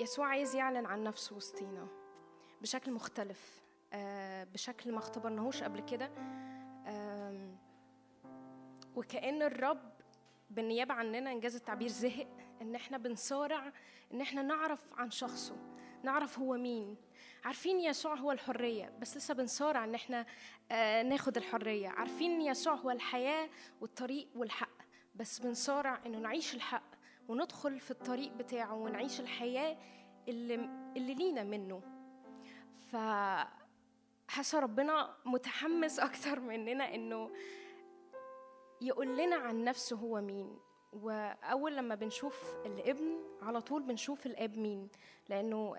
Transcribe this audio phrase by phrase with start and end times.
[0.00, 1.88] يسوع عايز يعلن عن نفسه وسطينا
[2.62, 6.10] بشكل مختلف آه، بشكل ما اختبرناهوش قبل كده.
[8.96, 9.92] وكأن الرب
[10.50, 12.28] بالنيابة عننا إنجاز التعبير زهق
[12.62, 13.72] إن إحنا بنصارع
[14.12, 15.56] إن إحنا نعرف عن شخصه
[16.02, 16.96] نعرف هو مين.
[17.44, 20.26] عارفين يسوع هو الحرية بس لسه بنصارع إن إحنا
[20.70, 21.88] آه، ناخد الحرية.
[21.88, 23.48] عارفين يسوع هو الحياة
[23.80, 24.82] والطريق والحق
[25.14, 26.93] بس بنصارع إنه نعيش الحق.
[27.28, 29.76] وندخل في الطريق بتاعه ونعيش الحياة
[30.28, 30.54] اللي
[30.96, 31.80] اللي لينا منه.
[32.90, 32.96] ف
[34.28, 37.30] حاسة ربنا متحمس أكتر مننا إنه
[38.80, 40.58] يقول لنا عن نفسه هو مين.
[40.92, 44.88] وأول لما بنشوف الابن على طول بنشوف الاب مين.
[45.28, 45.74] لأنه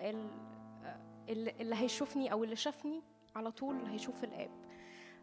[1.30, 3.04] ال- اللي هيشوفني أو اللي شافني
[3.35, 4.52] على طول هيشوف الاب.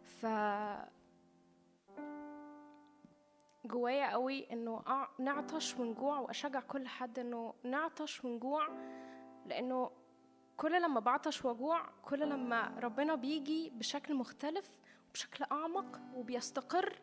[0.03, 0.25] ف
[3.65, 4.83] جوايا قوي إنه
[5.19, 8.67] نعطش ونجوع وأشجع كل حد إنه نعطش ونجوع
[9.45, 9.91] لإنه
[10.57, 14.69] كل لما بعطش واجوع كل لما ربنا بيجي بشكل مختلف
[15.09, 17.01] وبشكل أعمق وبيستقر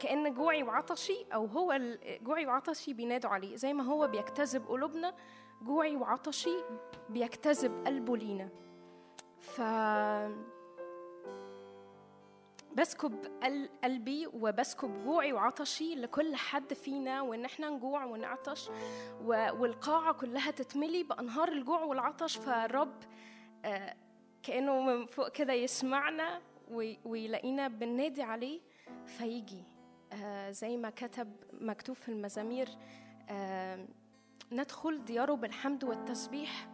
[0.00, 1.78] كأن جوعي وعطشي أو هو
[2.22, 3.56] جوعي وعطشي بينادوا عليه.
[3.56, 5.14] زي ما هو بيجتذب قلوبنا
[5.62, 6.56] جوعي وعطشي
[7.08, 8.48] بيجتذب قلبه لينا.
[9.38, 9.60] ف
[12.76, 18.68] بسكب قل- قلبي وبسكب جوعي وعطشي لكل حد فينا وإن إحنا نجوع ونعطش
[19.24, 22.36] و- والقاعة كلها تتملي بأنهار الجوع والعطش.
[22.36, 22.94] فالرب
[23.64, 23.96] آه،
[24.42, 28.60] كأنه من فوق كده يسمعنا وي- ويلاقينا بننادي عليه
[29.06, 29.64] فيجي.
[30.12, 32.68] آه، زي ما كتب مكتوب في المزامير
[33.28, 33.86] آه،
[34.52, 36.68] ندخل دياره بالحمد والتسبيح.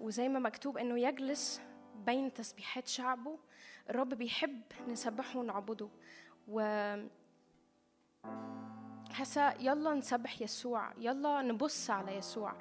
[0.00, 1.60] وزي ما مكتوب إنه يجلس
[2.06, 3.38] بين تسبيحات شعبه
[3.90, 5.88] الرب بيحب نسبحه ونعبده.
[6.48, 6.96] و
[9.12, 12.52] حاسه يلا نسبح يسوع يلا نبص على يسوع.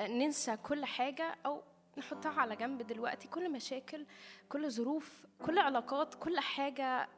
[0.00, 1.62] ننسى كل حاجة أو
[1.98, 3.28] نحطها على جنب دلوقتي.
[3.28, 4.06] كل مشاكل
[4.48, 7.08] كل ظروف كل علاقات كل حاجة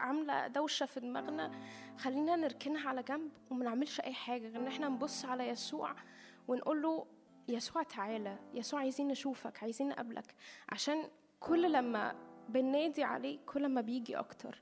[0.00, 1.52] عاملة دوشة في دماغنا
[1.98, 5.94] خلينا نركنها على جنب وما نعملش أي حاجة غير إن إحنا نبص على يسوع
[6.48, 7.06] ونقول له
[7.48, 10.34] يسوع تعالى يسوع عايزين نشوفك عايزين نقابلك.
[10.68, 11.08] عشان
[11.40, 12.14] كل لما
[12.48, 14.60] بننادي عليه كل ما بيجي أكتر.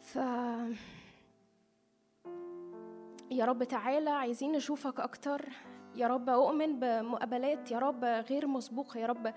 [0.00, 0.16] ف
[3.30, 5.48] يا رب تعالى عايزين نشوفك أكتر.
[5.94, 7.70] يا رب أؤمن بمقابلات.
[7.70, 9.00] يا رب غير مسبوقة.
[9.00, 9.34] يا رب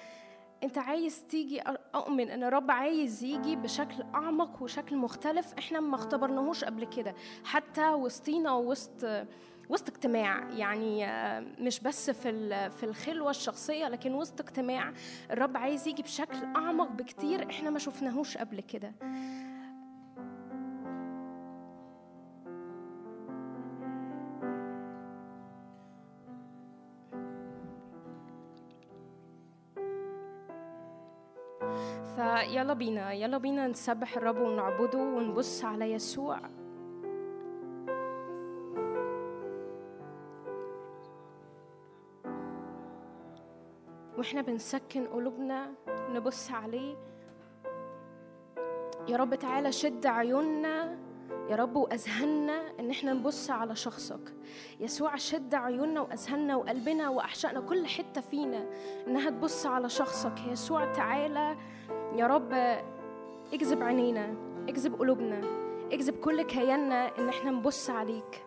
[0.63, 1.61] أنت عايز تيجي
[1.95, 5.53] أؤمن إن الرب عايز يجي بشكل أعمق وشكل مختلف.
[5.53, 7.15] إحنا ما اختبرناهوش قبل كده.
[7.43, 9.05] حتى وسطينا وسط
[9.69, 14.93] وسط اجتماع يعني آه، مش بس في في الخلوة الشخصية لكن وسط اجتماع.
[15.31, 18.91] الرب عايز يجي بشكل أعمق بكتير إحنا ما شفناهوش قبل كده.
[32.15, 36.39] فيلا بينا يلا بينا نسبح الرب ونعبده ونبص على يسوع.
[44.25, 45.71] وإحنا بنسكن قلوبنا
[46.09, 46.95] نبص عليه.
[49.07, 50.97] يا رب تعالى شد عيوننا
[51.49, 54.33] يا رب وأذهاننا إن إحنا نبص على شخصك.
[54.79, 58.69] يسوع شد عيوننا وأذهاننا وقلبنا واحشائنا كل حتة فينا
[59.07, 60.39] إنها تبص على شخصك.
[60.47, 61.57] يسوع تعالى
[62.15, 62.53] يا رب
[63.53, 64.35] اجذب عينينا
[64.69, 65.41] اجذب قلوبنا
[65.91, 68.45] اجذب كل كياننا إن إحنا نبص عليك.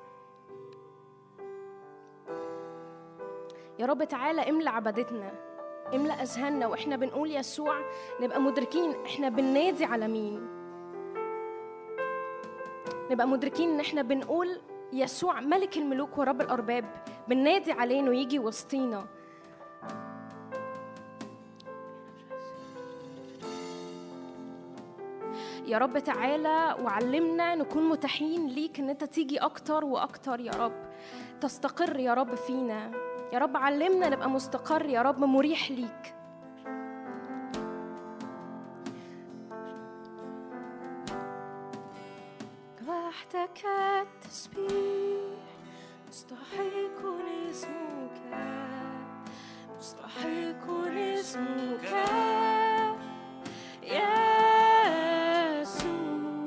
[3.78, 5.47] يا رب تعالى املى عبادتنا.
[5.94, 7.74] املى أذهاننا وإحنا بنقول يسوع
[8.20, 10.48] نبقى مدركين إحنا بننادي على مين.
[13.10, 14.60] نبقى مدركين إن إحنا بنقول
[14.92, 16.84] يسوع ملك الملوك ورب الأرباب
[17.28, 19.06] بننادي عليه إنه يجي وسطينا.
[25.66, 30.90] يا رب تعالى وعلمنا نكون متاحين ليك إن أنت تيجي أكتر وأكتر يا رب.
[31.40, 33.07] تستقر يا رب فينا.
[33.32, 36.14] يا رب علمنا نبقى مستقر يا رب مريح ليك.
[42.88, 43.64] وحدك
[44.02, 45.38] التسبيح
[46.08, 47.00] مستحق
[47.50, 48.18] اسمك
[49.78, 50.66] مستحق
[50.96, 51.88] اسمك.
[55.62, 56.44] يسوع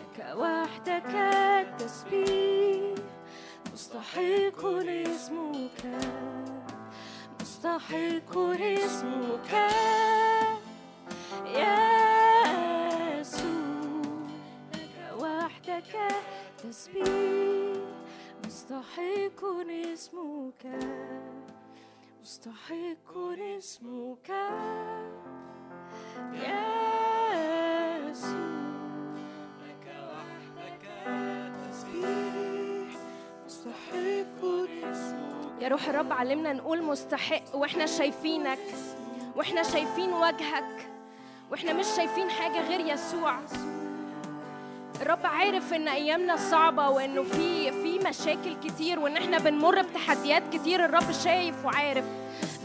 [0.00, 2.43] لك وحدك التسبيح
[4.04, 5.80] مستحق اسمك
[7.40, 9.50] مستحق اسمك
[13.16, 13.32] يسوع
[14.74, 15.92] لك وحدك
[16.58, 17.76] تسبيح.
[18.46, 19.40] مستحق
[19.92, 20.64] اسمك
[22.22, 23.10] مستحق
[23.58, 24.30] اسمك
[28.08, 28.53] يسوع.
[35.60, 38.58] يا روح الرب علمنا نقول مستحق وإحنا شايفينك
[39.36, 40.88] وإحنا شايفين وجهك
[41.50, 43.38] وإحنا مش شايفين حاجة غير يسوع.
[45.02, 50.84] الرب عارف إن أيامنا صعبة وإنه في في مشاكل كتير وإن إحنا بنمر بتحديات كتير
[50.84, 52.04] الرب شايف وعارف.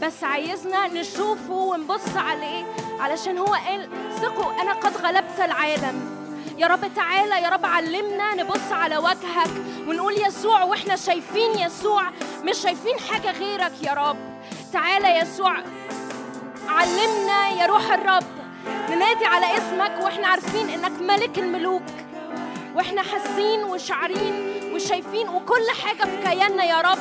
[0.02, 2.64] بس عايزنا نشوفه ونبص عليه
[3.00, 3.88] علشان هو قال
[4.20, 6.19] ثقوا أنا قد غلبت العالم.
[6.60, 9.50] يا رب تعالى يا رب علمنا نبص على وجهك
[9.88, 12.02] ونقول يسوع وإحنا شايفين يسوع
[12.44, 14.16] مش شايفين حاجة غيرك يا رب.
[14.72, 15.56] تعالى يسوع
[16.68, 18.24] علمنا يا روح الرب
[18.90, 21.82] ننادي على اسمك وإحنا عارفين إنك ملك الملوك.
[22.74, 26.98] وإحنا حاسين وشعرين وشايفين وكل حاجة في كياننا يا رب.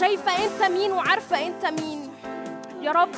[0.00, 2.12] شايفة أنت مين وعارفة أنت مين.
[2.80, 3.14] يا رب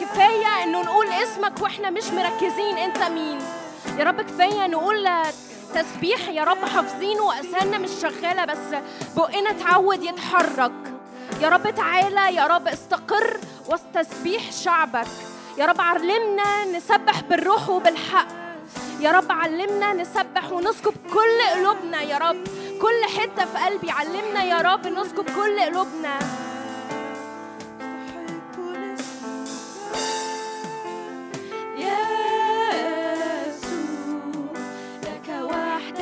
[0.00, 3.38] كفاية إنه نقول اسمك وإحنا مش مركزين أنت مين.
[3.98, 5.08] يا رب كفاية نقول
[5.74, 8.80] تسبيح يا رب حافظينه واسهلنا مش شغالة بس
[9.16, 10.72] بقنا اتعود يتحرك.
[11.40, 15.06] يا رب تعالى يا رب استقر وسط تسبيح شعبك.
[15.58, 18.26] يا رب علمنا نسبح بالروح وبالحق.
[19.00, 22.44] يا رب علمنا نسبح ونسكب كل قلوبنا يا رب.
[22.82, 26.18] كل حتة في قلبي علمنا يا رب نسكب كل قلوبنا.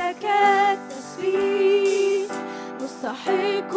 [0.08, 0.24] وحدك
[0.72, 2.30] التسبيح.
[2.80, 3.74] مستحق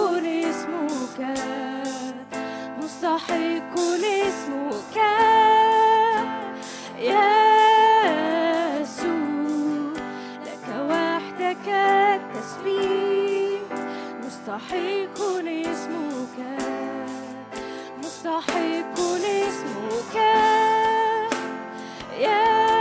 [2.82, 4.98] مستحق اسمك
[11.40, 13.62] لك التسبيح.
[14.26, 16.38] مستحق اسمك
[18.04, 20.16] مستحق اسمك
[22.20, 22.81] يسوع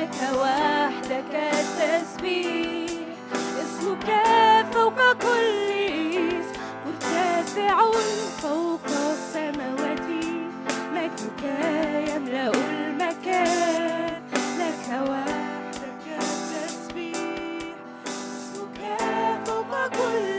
[0.00, 2.90] لك وحدك التسبيح.
[3.62, 4.08] اسمك
[4.72, 5.70] فوق كل
[6.40, 7.78] اسم مرتفع
[8.42, 10.08] فوق السماوات.
[10.94, 11.42] مجدك
[12.08, 14.22] يملأ المكان
[14.60, 17.74] لك وحدك التسبيح.
[18.06, 18.80] اسمك
[19.46, 20.29] فوق كل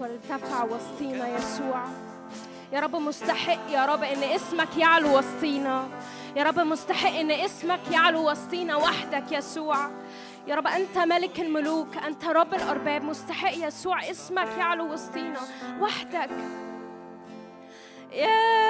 [0.00, 1.84] وارتفع وسطينا يسوع.
[2.72, 5.88] يا رب مستحق يا رب إن اسمك يعلو وسطينا.
[6.36, 9.90] يا رب مستحق إن اسمك يعلو وسطينا وحدك يسوع.
[10.46, 13.04] يا رب أنت ملك الملوك أنت رب الأرباب.
[13.04, 15.40] مستحق يسوع اسمك يعلو وسطينا
[15.80, 16.30] وحدك.
[18.12, 18.66] يسوع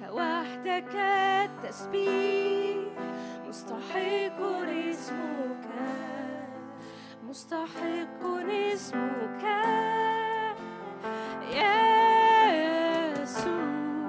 [0.00, 0.94] كوحدك
[1.44, 2.76] التسبيح.
[3.48, 4.40] مستحق
[4.90, 5.66] اسمك
[7.36, 9.44] مستحق اسمك.
[13.22, 14.06] يسوع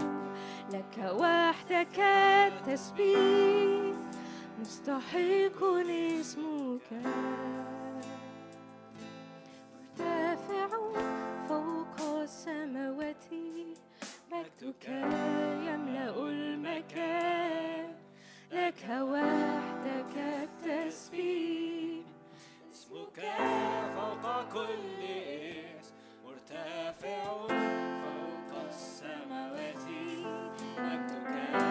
[0.73, 1.99] لك وحدك
[2.47, 3.95] التسبيح
[4.59, 6.89] مستحق اسمك.
[9.99, 10.69] مرتفع
[11.49, 13.25] فوق السماوات.
[14.31, 14.87] مجدك
[15.67, 17.89] يملأ المكان.
[18.51, 22.06] لك وحدك التسبيح
[22.97, 23.19] اسمك
[23.95, 25.93] فوق كل اسم
[26.25, 29.83] مرتفع فوق السماوات
[30.77, 31.66] مجدك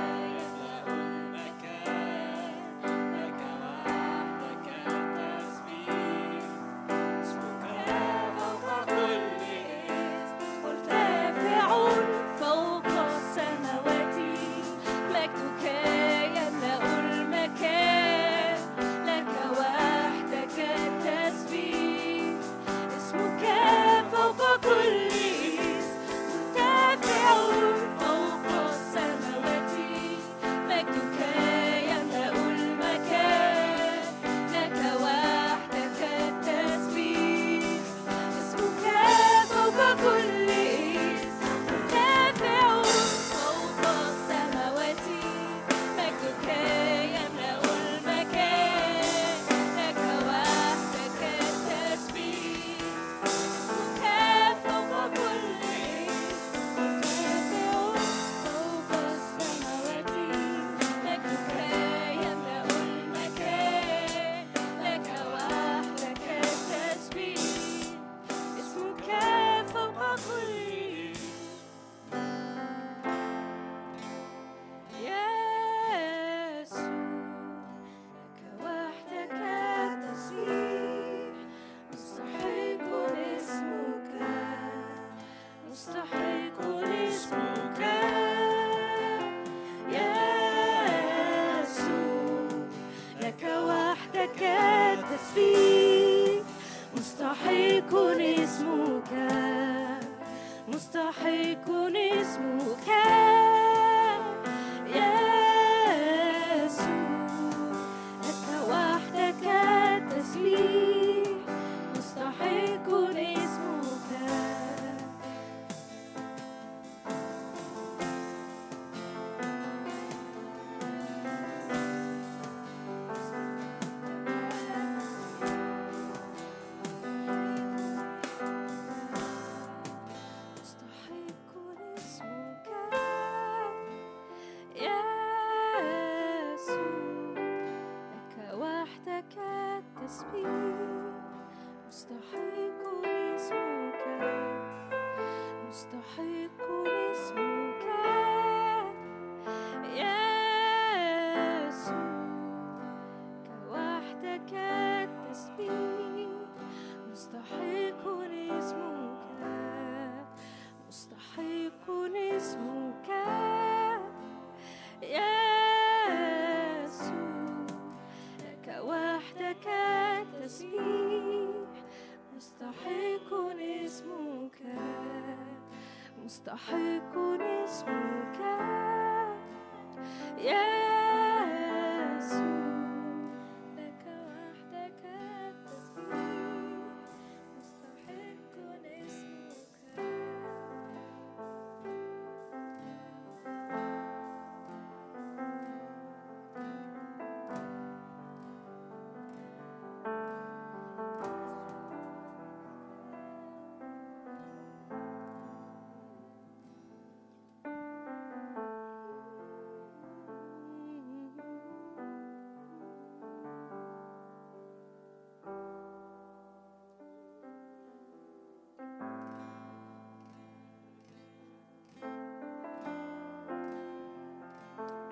[176.57, 177.06] مستحق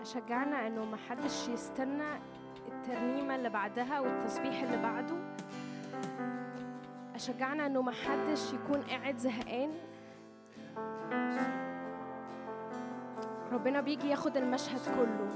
[0.04, 2.20] أشجعنا إنه محدش يستنى
[2.68, 5.16] الترنيمة اللي بعدها والتسبيح اللي بعده.
[7.14, 9.70] أشجعنا إنه محدش يكون قاعد زهقان.
[13.52, 15.28] ربنا بيجي ياخد المشهد كله.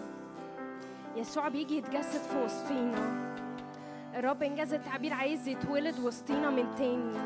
[1.16, 3.34] يسوع بيجي يتجسد في وسطينا.
[4.14, 7.18] الرب إنجاز التعبير عايز يتولد وسطينا من تاني.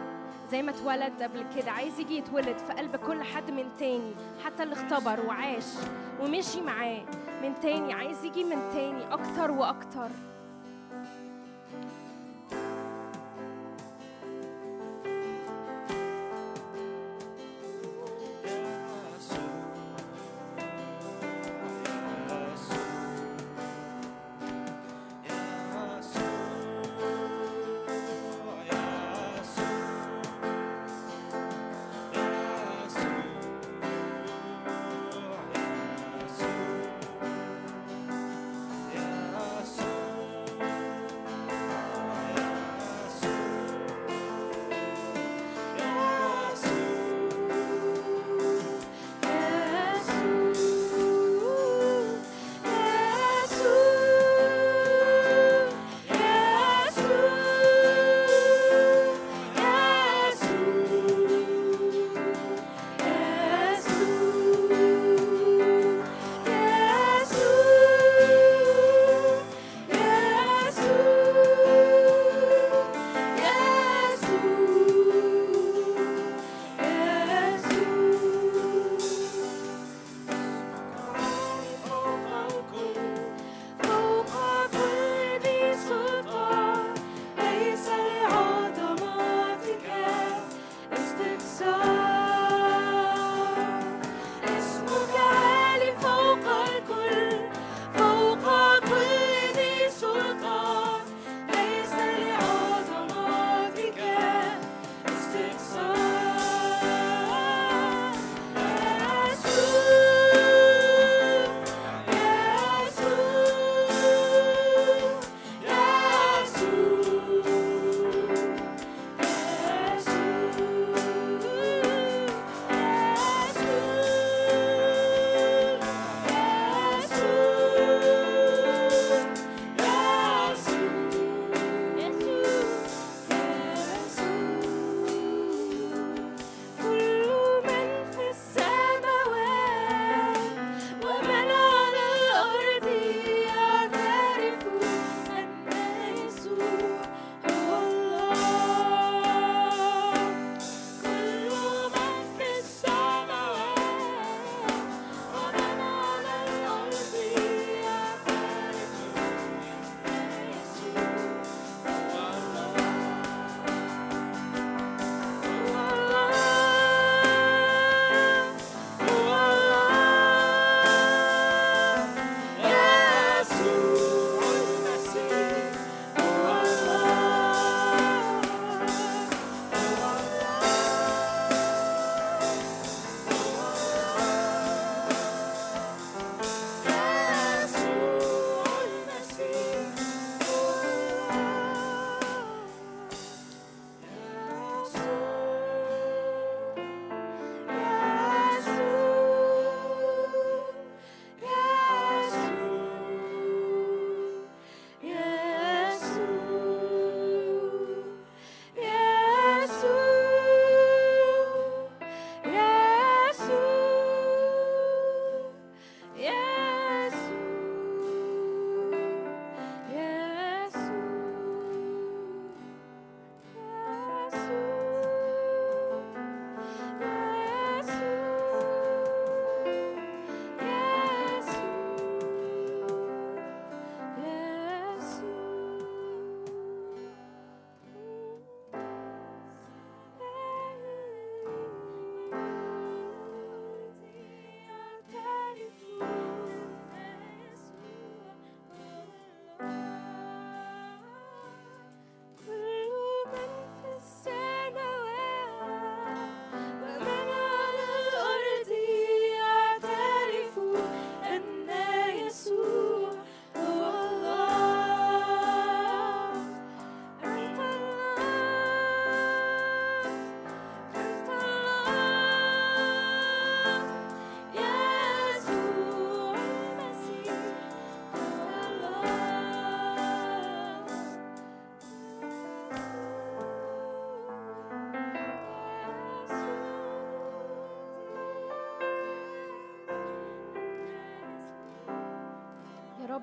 [0.51, 4.63] زي ما اتولد قبل كده عايز يجي يتولد في قلب كل حد من تاني حتى
[4.63, 5.75] اللي اختبر وعاش
[6.21, 7.03] ومشي معاه.
[7.43, 10.09] من تاني عايز يجي من تاني أكتر وأكتر.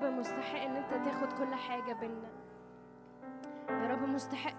[0.02, 2.30] رب مستحق إن أنت تاخد كل حاجة بينا.
[3.68, 4.54] يا رب مستحق.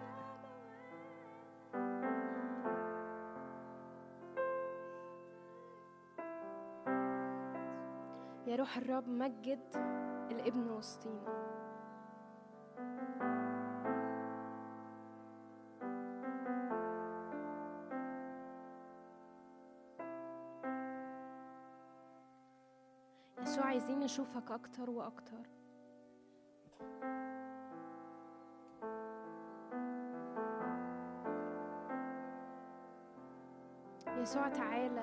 [8.47, 9.59] يا روح الرب مجد
[10.31, 11.40] الابن وسطينا.
[24.11, 25.47] نشوفك أكتر وأكتر.
[34.21, 35.00] يسوع تعالى.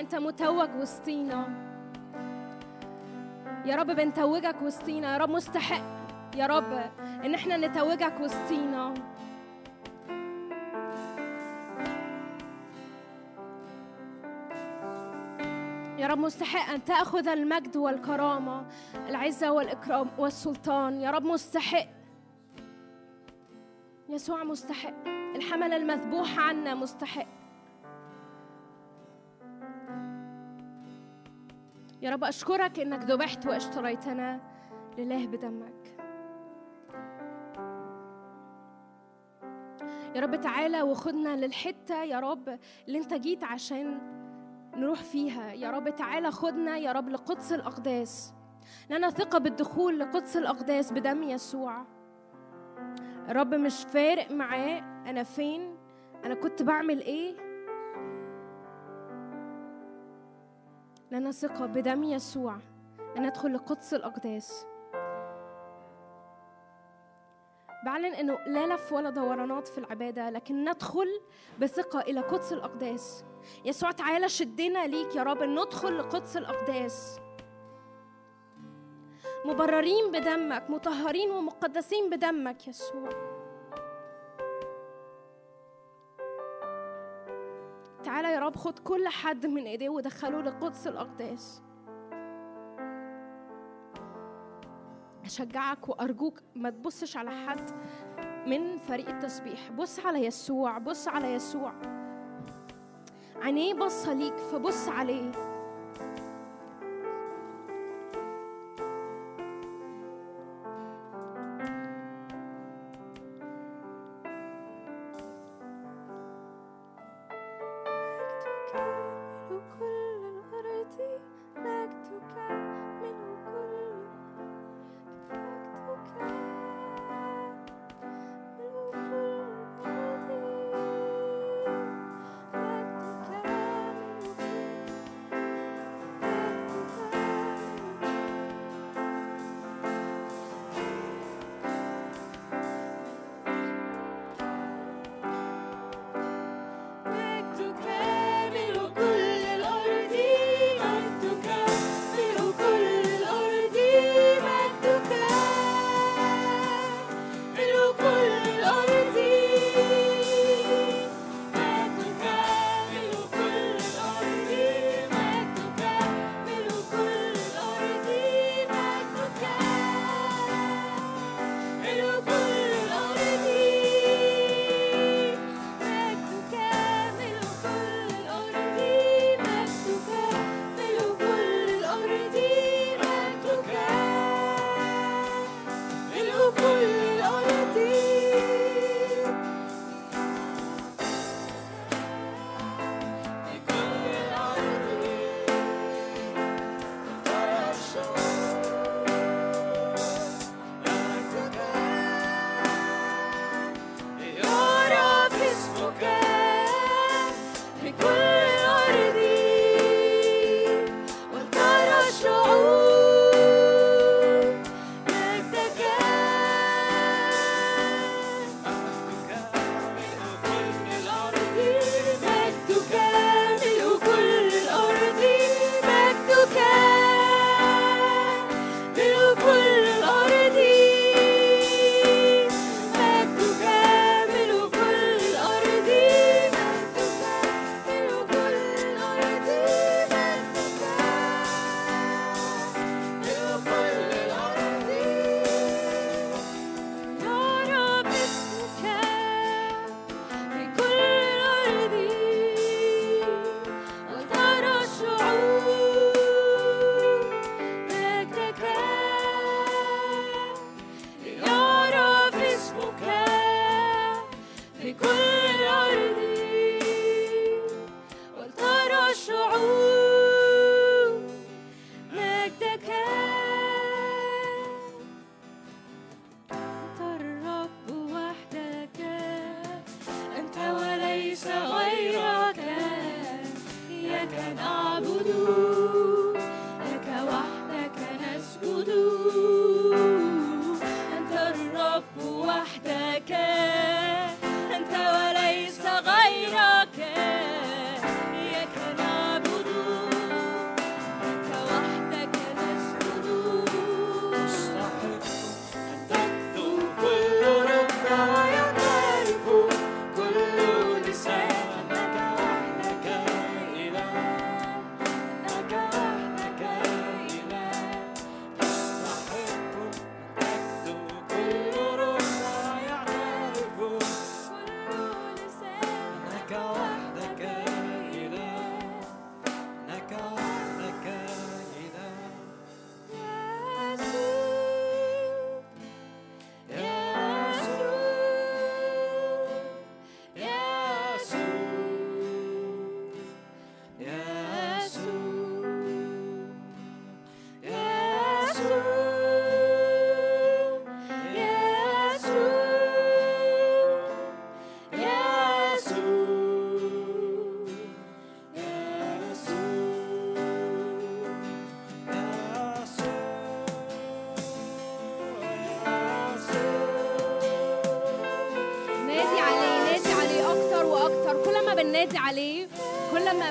[0.00, 1.48] انت متوج وسطينا.
[3.64, 5.12] يا رب بنتوجك وسطينا.
[5.12, 5.82] يا رب مستحق.
[6.36, 6.72] يا رب
[7.24, 8.94] ان إحنا نتوجك وسطينا.
[15.98, 18.66] يا رب مستحق ان تأخذ المجد والكرامة
[19.08, 21.00] العزة والإكرام والسلطان.
[21.00, 21.86] يا رب مستحق.
[24.08, 24.94] يسوع مستحق.
[25.36, 27.39] الحمل المذبوح عنا مستحق.
[32.02, 34.40] يا رب أشكرك إنك ذبحت واشتريتنا
[34.98, 35.96] لله بدمك.
[40.14, 42.58] يا رب تعالى وخدنا للحتة يا رب
[42.88, 43.98] اللي أنت جيت عشان
[44.76, 45.52] نروح فيها.
[45.52, 48.34] يا رب تعالى خدنا يا رب لقدس الأقداس.
[48.90, 51.84] لنا ثقة بالدخول لقدس الأقداس بدم يسوع.
[53.28, 55.76] الرب مش فارق معاه أنا فين
[56.24, 57.49] أنا كنت بعمل إيه
[61.10, 62.56] لنا ثقة بدم يسوع.
[63.16, 64.66] أن ندخل لقدس الأقداس.
[67.84, 71.20] بعلن أنه لا لف ولا دورانات في العبادة لكن ندخل
[71.60, 73.24] بثقة إلى قدس الأقداس.
[73.64, 77.20] يسوع تعالى شدنا ليك يا رب ندخل لقدس الأقداس.
[79.44, 83.29] مبررين بدمك مطهرين ومقدسين بدمك يسوع.
[88.10, 91.62] تعالى يا رب خد كل حد من ايديه ودخله لقدس الأقداس.
[95.24, 97.70] أشجعك وأرجوك ما تبصش على حد
[98.46, 99.70] من فريق التسبيح.
[99.70, 101.72] بص على يسوع بص على يسوع.
[103.42, 105.32] عينيه بصة ليك فبص عليه.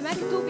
[0.01, 0.48] 买几多？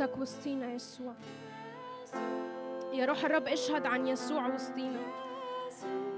[0.00, 1.12] نفسك وسطينا يسوع.
[2.92, 5.00] يا روح الرب اشهد عن يسوع وسطينا.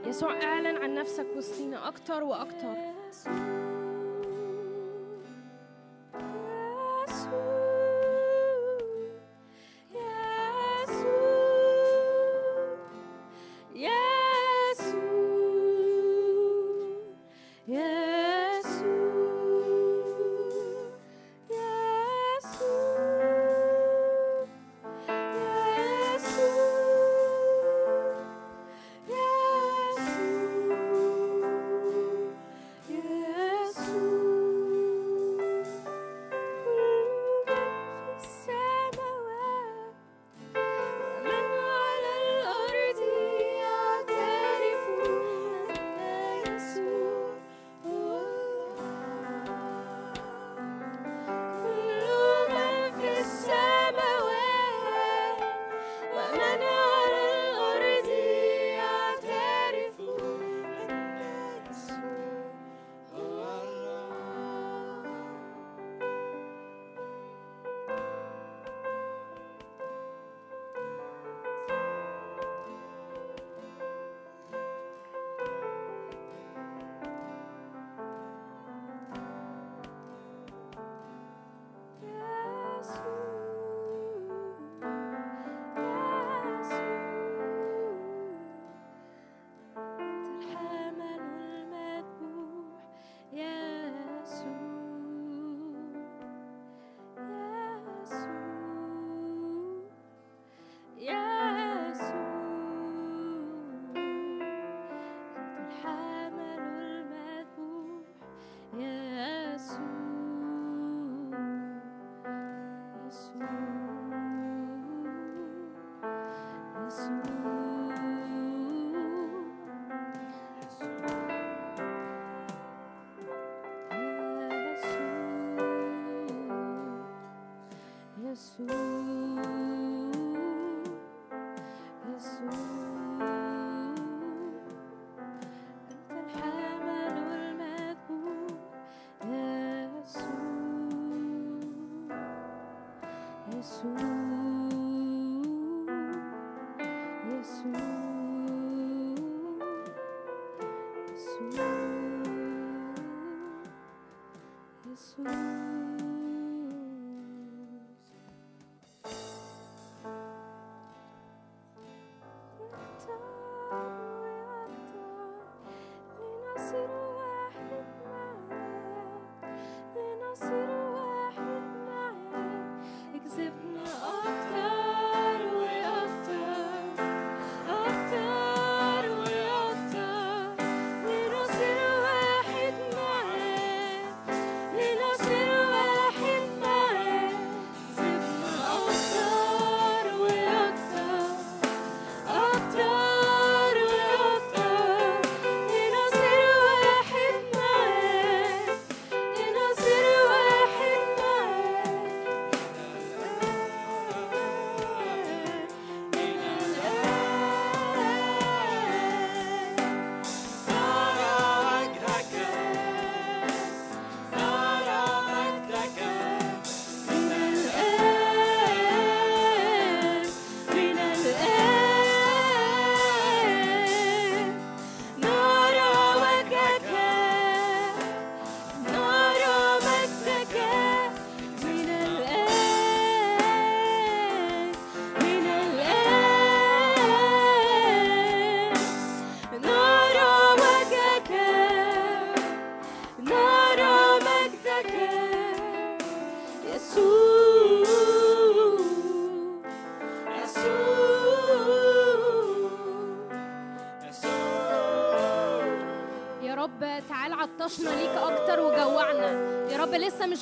[0.07, 2.75] يسوع اعلن عن نفسك وسطينا أكتر وأكتر.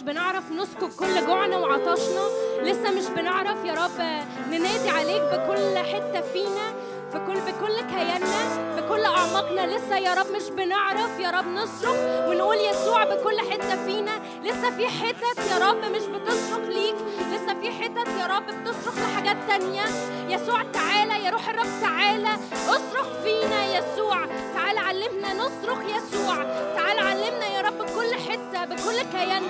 [0.01, 2.25] مش بنعرف نسكب كل جوعنا وعطشنا.
[2.63, 6.73] لسه مش بنعرف يا رب ننادي عليك بكل حتة فينا
[7.13, 9.77] في كل بكل كياننا بكل أعماقنا.
[9.77, 11.97] لسه يا رب مش بنعرف يا رب نصرخ
[12.29, 14.21] ونقول يسوع بكل حتة فينا.
[14.45, 16.97] لسه في حتت يا رب مش بتصرخ ليك.
[17.33, 19.85] لسه في حتت يا رب بتصرخ لحاجات تانية.
[20.29, 22.35] يسوع تعالى يا روح الرب تعالى.
[22.69, 24.27] اصرخ فينا يسوع.
[24.55, 26.37] تعالى علمنا نصرخ يسوع.
[26.77, 29.50] تعالى علمنا يا رب بكل حتة بكل كياننا.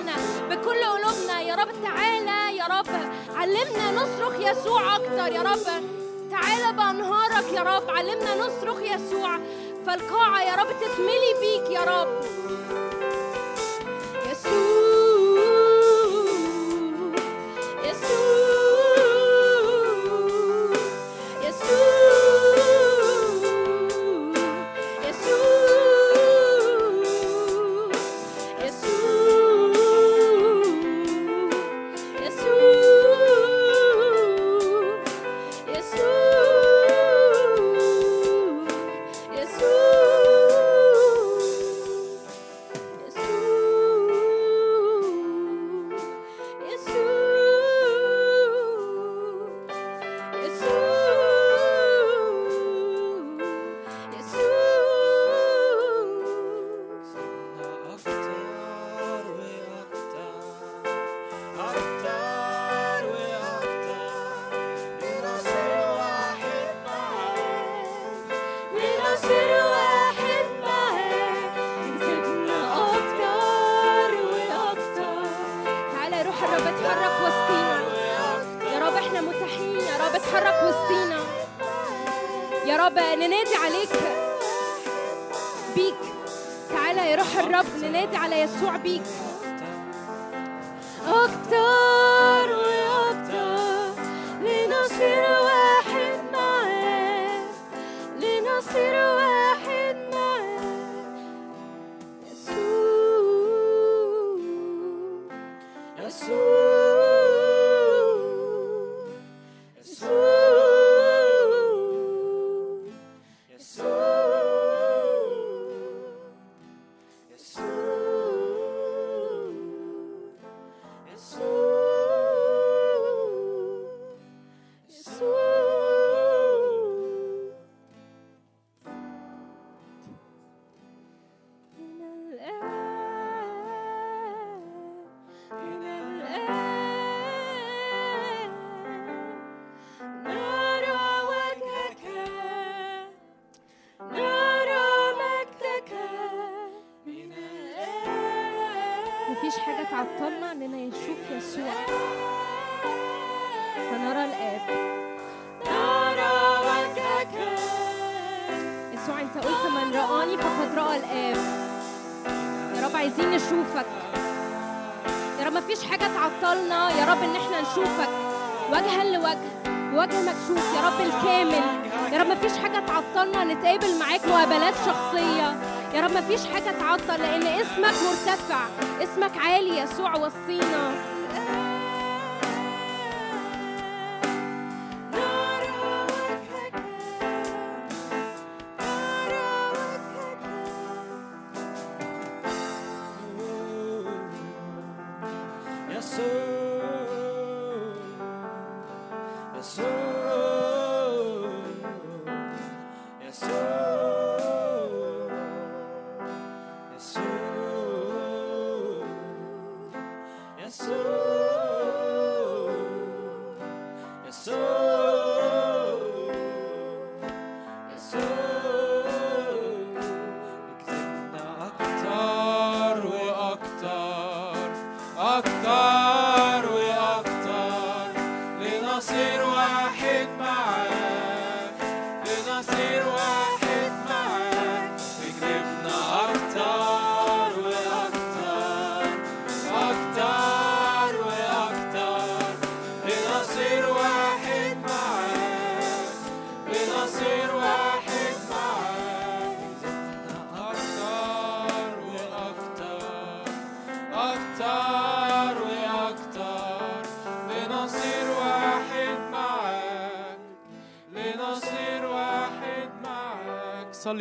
[1.71, 2.87] رب تعالى يا رب
[3.35, 5.83] علمنا نصرخ يسوع أكتر يا رب.
[6.31, 9.39] تعالى بأنهارك يا رب علمنا نصرخ يسوع.
[9.85, 12.30] فالقاعة يا رب تتملي بيك يا رب.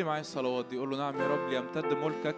[0.01, 2.36] صلي معايا الصلوات دي قول له نعم يا رب ليمتد ملكك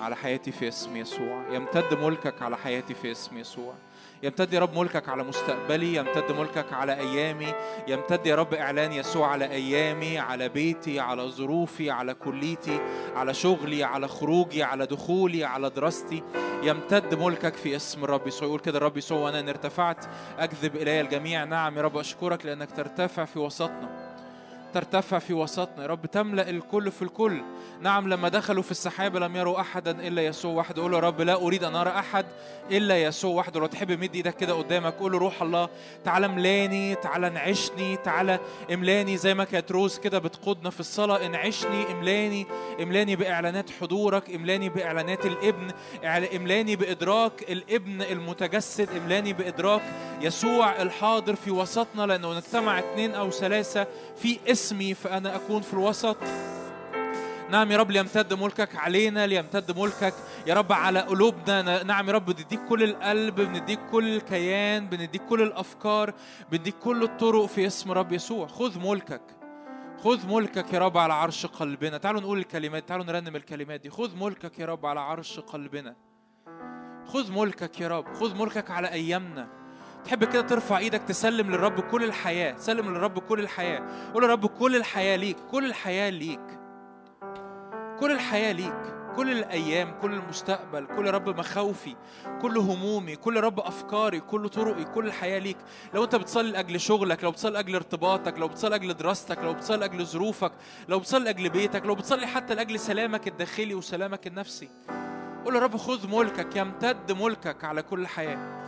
[0.00, 1.42] على حياتي في اسم يسوع.
[1.50, 3.74] يمتد ملكك على حياتي في اسم يسوع.
[4.22, 7.54] يمتد يا رب ملكك على مستقبلي يمتد ملكك على أيامي.
[7.88, 12.80] يمتد يا رب إعلان يسوع على أيامي على بيتي على ظروفي على كليتي
[13.14, 16.22] على شغلي على خروجي على دخولي على دراستي.
[16.62, 18.48] يمتد ملكك في اسم الرب يسوع.
[18.48, 20.04] يقول كده الرب يسوع وأنا إن ارتفعت
[20.38, 21.44] أجذب إلي الجميع.
[21.44, 23.95] نعم يا رب أشكرك لأنك ترتفع في وسطنا.
[24.76, 27.42] ترتفع في وسطنا يا رب تملأ الكل في الكل.
[27.80, 30.82] نعم لما دخلوا في السحابة لم يروا أحدا إلا يسوع وحده.
[30.82, 32.26] قول له رب لا أريد أن أرى أحد
[32.70, 33.60] إلا يسوع وحده.
[33.60, 35.68] لو تحب مد إيدك كده قدامك قول له روح الله
[36.04, 38.40] تعالى املاني تعالى انعشني تعالى
[38.72, 41.26] املاني زي ما كانت روز كده بتقودنا في الصلاة.
[41.26, 42.46] انعشني املاني
[42.82, 45.70] املاني بإعلانات حضورك املاني بإعلانات الابن
[46.36, 49.82] املاني بإدراك الابن المتجسد املاني بإدراك
[50.20, 52.06] يسوع الحاضر في وسطنا.
[52.06, 56.16] لأنه نجتمع اثنين أو ثلاثة في اسمي فأنا أكون في الوسط.
[57.50, 60.14] نعم يا رب ليمتد ملكك علينا ليمتد ملكك
[60.46, 61.82] يا رب على قلوبنا.
[61.82, 66.14] نعم يا رب بنديك كل القلب بنديك كل الكيان بنديك كل الأفكار
[66.52, 68.46] بنديك كل الطرق في اسم رب يسوع.
[68.46, 69.22] خذ ملكك
[70.04, 71.98] خذ ملكك يا رب على عرش قلبنا.
[71.98, 73.90] تعالوا نقول الكلمات تعالوا نرنم الكلمات دي.
[73.90, 75.94] خذ ملكك يا رب على عرش قلبنا.
[77.06, 79.48] خذ ملكك يا رب خذ ملكك على أيامنا.
[80.04, 84.12] تحب كده ترفع إيدك تسلم للرب كل الحياة سلم للرب كل الحياة.
[84.14, 86.40] قول يا رب كل الحياة ليك كل الحياة ليك.
[88.00, 88.74] كل الحياة ليك
[89.16, 91.96] كل الأيام كل المستقبل كل رب مخاوفي
[92.42, 95.56] كل همومي كل رب أفكاري كل طرقي كل الحياة ليك.
[95.94, 99.76] لو أنت بتصلي لأجل شغلك لو بتصلي لأجل ارتباطك لو بتصلي لأجل دراستك لو بتصلي
[99.76, 100.52] لأجل ظروفك
[100.88, 104.68] لو بتصلي لأجل بيتك لو بتصلي حتى لأجل سلامك الداخلي وسلامك النفسي
[105.44, 108.65] قول يا رب خذ ملكك يمتد ملكك على كل حياة.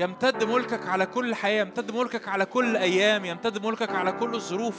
[0.00, 4.74] يمتد ملكك على كل حياة يمتد ملكك على كل أيام يمتد ملكك على كل الظروف.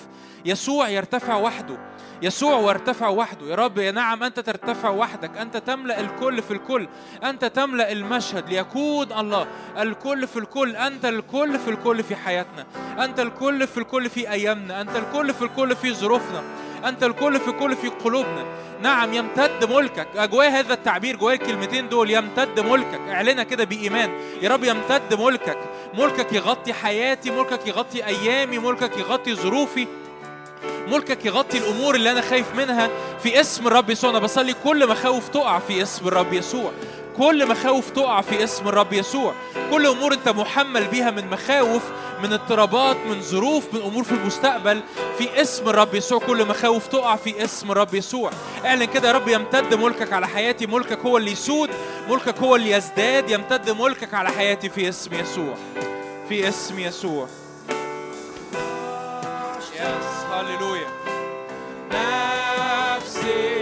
[0.45, 1.77] يسوع يرتفع وحده
[2.21, 3.45] يسوع وارتفع وحده.
[3.45, 6.87] يا رب يا نعم أنت ترتفع وحدك أنت تملأ الكل في الكل
[7.23, 9.47] أنت تملأ المشهد ليكون الله.
[9.77, 12.65] الكل في الكل أنت الكل في الكل في حياتنا
[12.99, 16.43] أنت الكل في الكل في أيامنا أنت الكل في الكل في ظروفنا.
[16.85, 18.45] أنت الكل في الكل في قلوبنا.
[18.81, 20.07] نعم يمتد ملكك.
[20.17, 22.99] جوايا هذا التعبير جوايا الكلمتين دول يمتد ملكك.
[23.09, 24.11] اعلنها كده بإيمان.
[24.41, 25.57] يا رب يمتد ملكك.
[25.93, 29.87] ملكك يغطي حياتي ملكك يغطي أيامي ملكك يغطي ظروفي
[30.87, 32.89] ملكك يغطي الأمور اللي أنا خايف منها.
[33.23, 36.71] في اسم الرب يسوع أنا بصلي كل مخاوف تقع في اسم الرب يسوع.
[37.17, 39.33] كل مخاوف تقع في اسم الرب يسوع.
[39.71, 41.81] كل أمور أنت محمل بيها من مخاوف
[42.23, 44.81] من اضطرابات من ظروف من أمور في المستقبل
[45.17, 46.19] في اسم الرب يسوع.
[46.19, 48.31] كل مخاوف تقع في اسم الرب يسوع.
[48.65, 50.65] اعلن كده يا رب يمتد ملكك على حياتي.
[50.65, 51.69] ملكك هو اللي يسود
[52.09, 53.29] ملكك هو اللي يزداد.
[53.29, 55.55] يمتد ملكك على حياتي في اسم يسوع.
[56.29, 57.27] في اسم يسوع.
[59.75, 60.87] يس هللويا
[61.91, 63.60] نفسي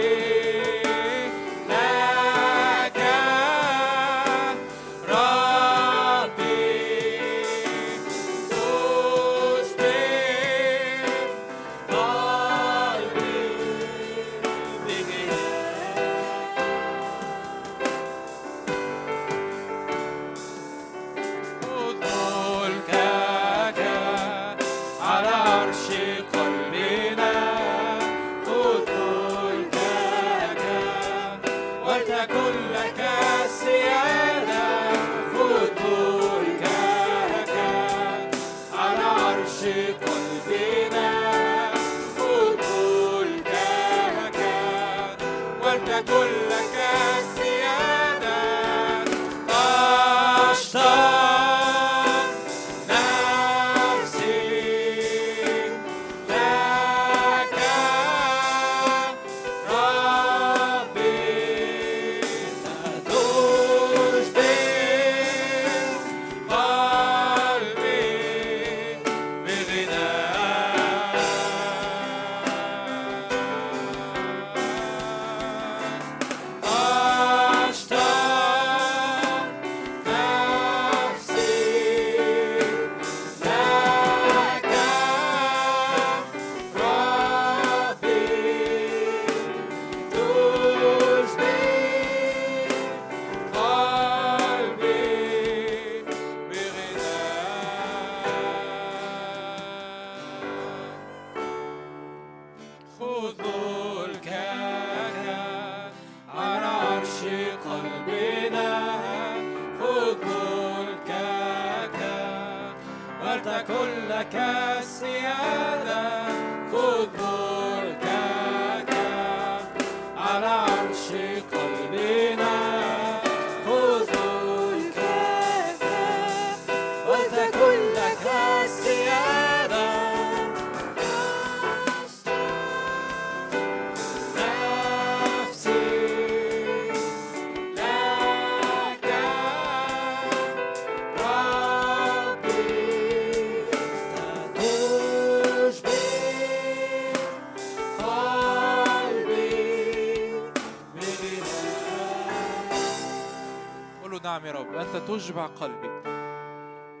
[155.30, 155.90] تشبع قلبي.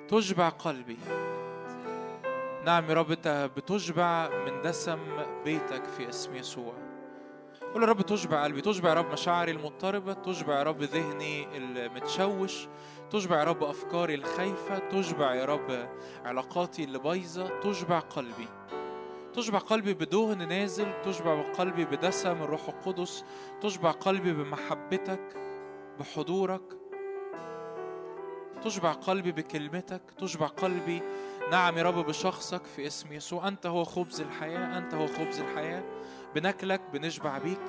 [0.08, 0.98] تشبع قلبي.
[2.64, 4.98] نعم يا رب بتشبع من دسم
[5.44, 6.74] بيتك في اسم يسوع.
[7.74, 8.60] قول يا رب تشبع قلبي.
[8.60, 10.12] تشبع يا رب مشاعري المضطربة.
[10.12, 12.68] تشبع يا رب ذهني المتشوش.
[13.10, 14.78] تشبع يا رب أفكاري الخايفة.
[14.78, 15.88] تشبع يا رب
[16.24, 17.60] علاقاتي اللي بايظة.
[17.60, 18.48] تشبع قلبي.
[19.34, 21.02] تشبع قلبي بدهن نازل.
[21.04, 23.24] تشبع قلبي بدسم الروح القدس.
[23.60, 25.36] تشبع قلبي بمحبتك
[25.98, 26.79] بحضورك.
[28.64, 31.02] تشبع قلبي بكلمتك تشبع قلبي.
[31.50, 33.48] نعم يا رب بشخصك في اسم يسوع.
[33.48, 35.82] أنت هو خبز الحياة أنت هو خبز الحياة.
[36.34, 37.60] بناكلك بنشبع بيك.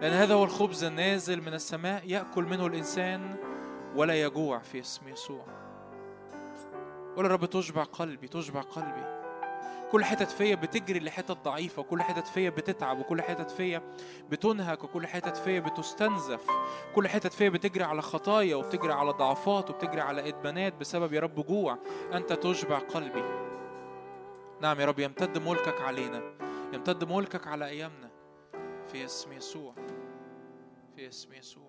[0.00, 3.36] لأن هذا هو الخبز النازل من السماء يأكل منه الإنسان
[3.94, 5.44] ولا يجوع في اسم يسوع.
[7.16, 9.05] قول يا رب تشبع قلبي تشبع قلبي.
[9.92, 13.82] كل حتت فيا بتجري لحتت ضعيفة وكل حتت فيا بتتعب وكل حتت فيا
[14.30, 16.46] بتنهك وكل حتت فيا بتستنزف.
[16.94, 21.46] كل حتت فيا بتجري على خطايا وبتجري على ضعفات وبتجري على إدمانات بسبب يا رب
[21.46, 21.78] جوع.
[22.12, 23.24] أنت تشبع قلبي.
[24.60, 26.22] نعم يا رب يمتد ملكك علينا.
[26.72, 28.10] يمتد ملكك على أيامنا.
[28.88, 29.74] في اسم يسوع.
[30.96, 31.65] في اسم يسوع.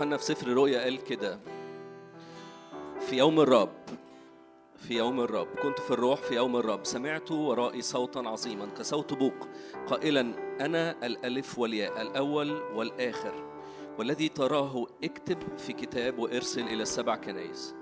[0.00, 1.40] يوحنا في سفر الرؤيا قال كده.
[3.00, 3.72] في يوم الرب
[4.76, 9.48] في يوم الرب كنت في الروح في يوم الرب سمعت ورائي صوتا عظيما كصوت بوق
[9.88, 10.20] قائلا
[10.60, 13.34] أنا الألف والياء الأول والآخر
[13.98, 17.74] والذي تراه اكتب في كتاب وارسل إلى السبع كنائس.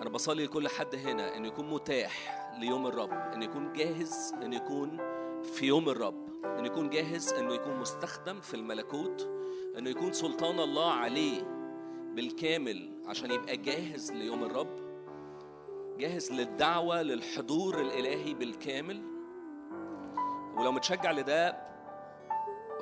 [0.00, 4.98] أنا بصلي لكل حد هنا إنه يكون متاح ليوم الرب إنه يكون جاهز إنه يكون
[5.42, 9.41] في يوم الرب إنه يكون جاهز إنه يكون مستخدم في الملكوت
[9.78, 11.42] إنه يكون سلطان الله عليه
[12.14, 14.82] بالكامل عشان يبقى جاهز ليوم الرب
[15.98, 19.02] جاهز للدعوة للحضور الإلهي بالكامل.
[20.56, 21.56] ولو متشجع لده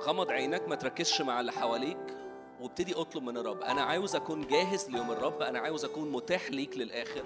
[0.01, 2.17] غمض عينك ما تركزش مع اللي حواليك
[2.61, 3.63] وابتدي اطلب من الرب.
[3.63, 7.25] أنا عاوز أكون جاهز ليوم الرب أنا عاوز أكون متاح ليك للآخر.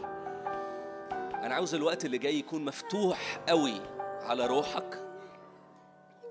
[1.34, 3.80] أنا عاوز الوقت اللي جاي يكون مفتوح قوي
[4.20, 5.04] على روحك.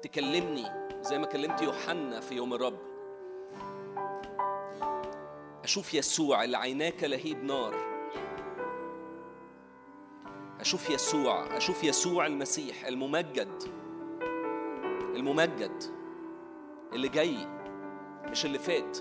[0.01, 0.65] تكلمني
[1.01, 2.92] زي ما كلمت يوحنا في يوم الرب.
[5.63, 7.75] أشوف يسوع اللي عيناك لهيب نار.
[10.59, 13.63] أشوف يسوع أشوف يسوع المسيح الممجد.
[15.15, 15.83] الممجد.
[16.93, 17.37] اللي جاي
[18.25, 18.97] مش اللي فات.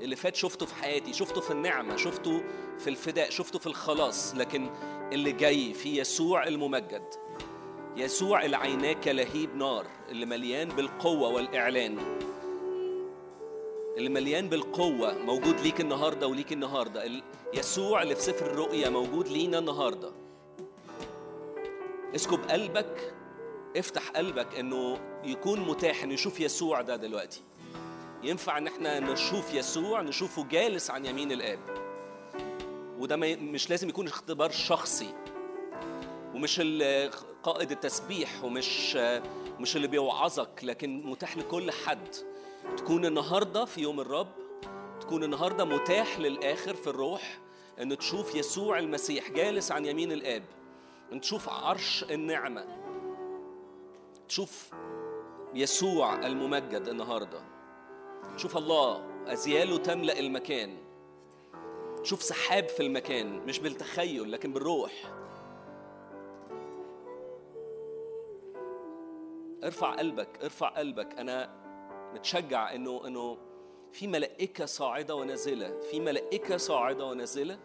[0.00, 2.42] اللي فات شفته في حياتي شفته في النعمة شفته
[2.78, 4.34] في الفداء شفته في الخلاص.
[4.34, 4.70] لكن
[5.12, 7.14] اللي جاي في يسوع الممجد.
[7.96, 11.98] يسوع اللي عيناك لهيب نار اللي مليان بالقوة والإعلان.
[13.96, 17.06] اللي مليان بالقوة موجود ليك النهاردة وليك النهاردة.
[17.06, 17.22] ال-
[17.54, 20.12] يسوع اللي في سفر الرؤيا موجود لينا النهاردة.
[22.14, 23.14] اسكب قلبك
[23.76, 27.42] افتح قلبك إنه يكون متاح إنه يشوف يسوع ده دلوقتي.
[28.22, 31.58] ينفع إن إحنا نشوف يسوع نشوفه جالس عن يمين الآب.
[32.98, 35.14] وده مش لازم يكون اختبار شخصي.
[36.34, 36.60] ومش
[37.42, 38.96] قائد التسبيح ومش
[39.60, 42.08] مش اللي بيوعظك لكن متاح لكل حد.
[42.76, 44.28] تكون النهارده في يوم الرب
[45.00, 47.38] تكون النهارده متاح للآخر في الروح
[47.80, 50.42] إن تشوف يسوع المسيح جالس عن يمين الآب
[51.12, 52.66] إن تشوف عرش النعمة
[54.28, 54.70] تشوف
[55.54, 57.40] يسوع الممجد النهارده
[58.36, 60.76] شوف الله أزياله تملأ المكان
[62.02, 64.92] شوف سحاب في المكان مش بالتخيل لكن بالروح.
[69.64, 71.65] ارفع قلبك ارفع قلبك أنا
[72.16, 73.38] متشجع إنه إنه
[73.92, 77.58] في ملائكة صاعدة ونازلة في ملائكة صاعدة ونازلة؟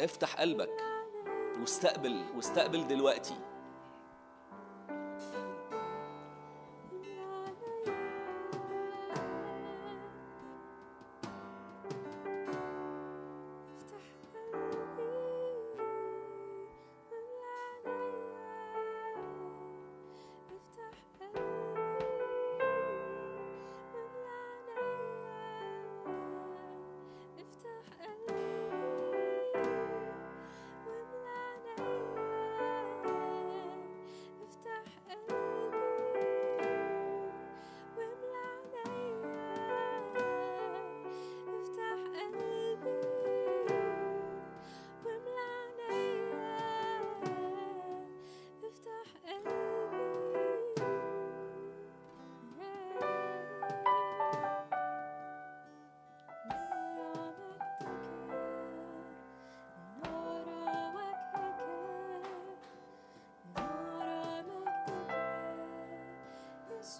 [0.00, 0.80] افتح قلبك
[1.60, 3.34] واستقبل واستقبل دلوقتي.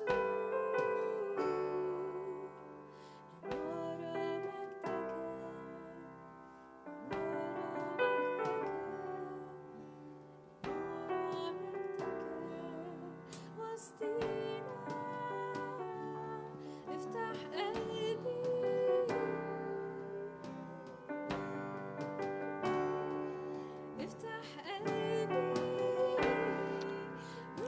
[0.01, 0.24] افتح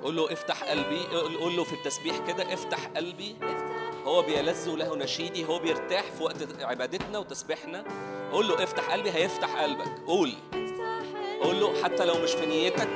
[0.06, 1.00] قول له افتح قلبي
[1.40, 3.36] قول له في التسبيح كده افتح قلبي.
[4.04, 7.84] هو بيلذ له نشيدي هو بيرتاح في وقت عبادتنا وتسبيحنا.
[8.32, 10.00] قول له افتح قلبي هيفتح قلبك.
[10.06, 10.32] قول.
[11.42, 12.88] قول له حتى لو مش في نيتك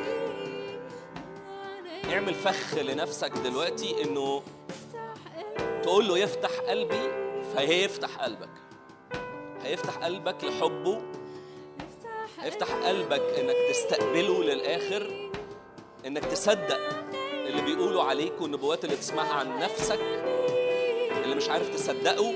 [2.12, 4.42] اعمل فخ لنفسك دلوقتي انه
[5.82, 7.10] تقول له يفتح قلبي
[7.54, 8.50] فهيفتح قلبك.
[9.62, 11.02] هيفتح قلبك لحبه.
[12.40, 15.29] هيفتح قلبك انك تستقبله للآخر.
[16.10, 16.80] إنك تصدق
[17.32, 20.00] اللي بيقولوا عليك والنبوات اللي تسمعها عن نفسك
[21.24, 22.34] اللي مش عارف تصدقه.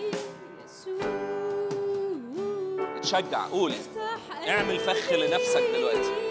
[2.97, 3.73] اتشجع قول.
[4.49, 6.24] اعمل فخ لنفسك دلوقتي.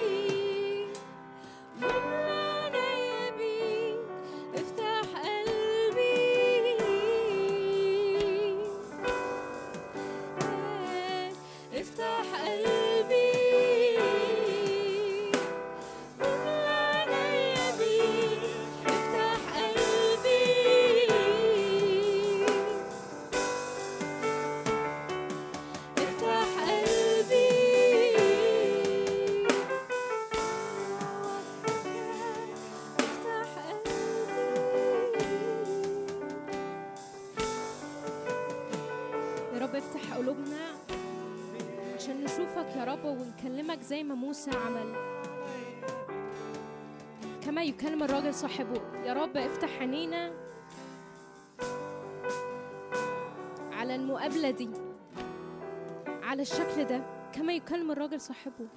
[58.15, 58.69] افتح قلبي.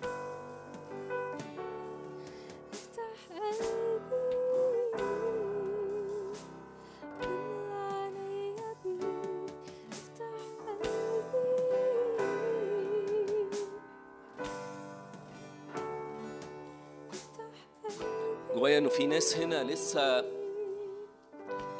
[18.54, 20.24] جوايا إنه في ناس هنا لسه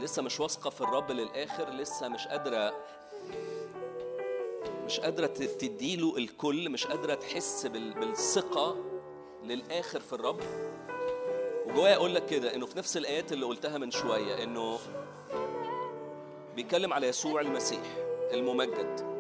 [0.00, 2.74] لسه مش واثقة في الرب للآخر لسه مش قادرة
[4.86, 8.76] مش قادرة ت- تديله الكل مش قادرة تحس بال- بالثقة
[9.44, 10.40] للآخر في الرب.
[11.66, 14.78] وجوايا أقول لك كده إنه في نفس الآيات اللي قلتها من شوية إنه
[16.56, 17.96] بيتكلم على يسوع المسيح
[18.32, 19.16] الممجد.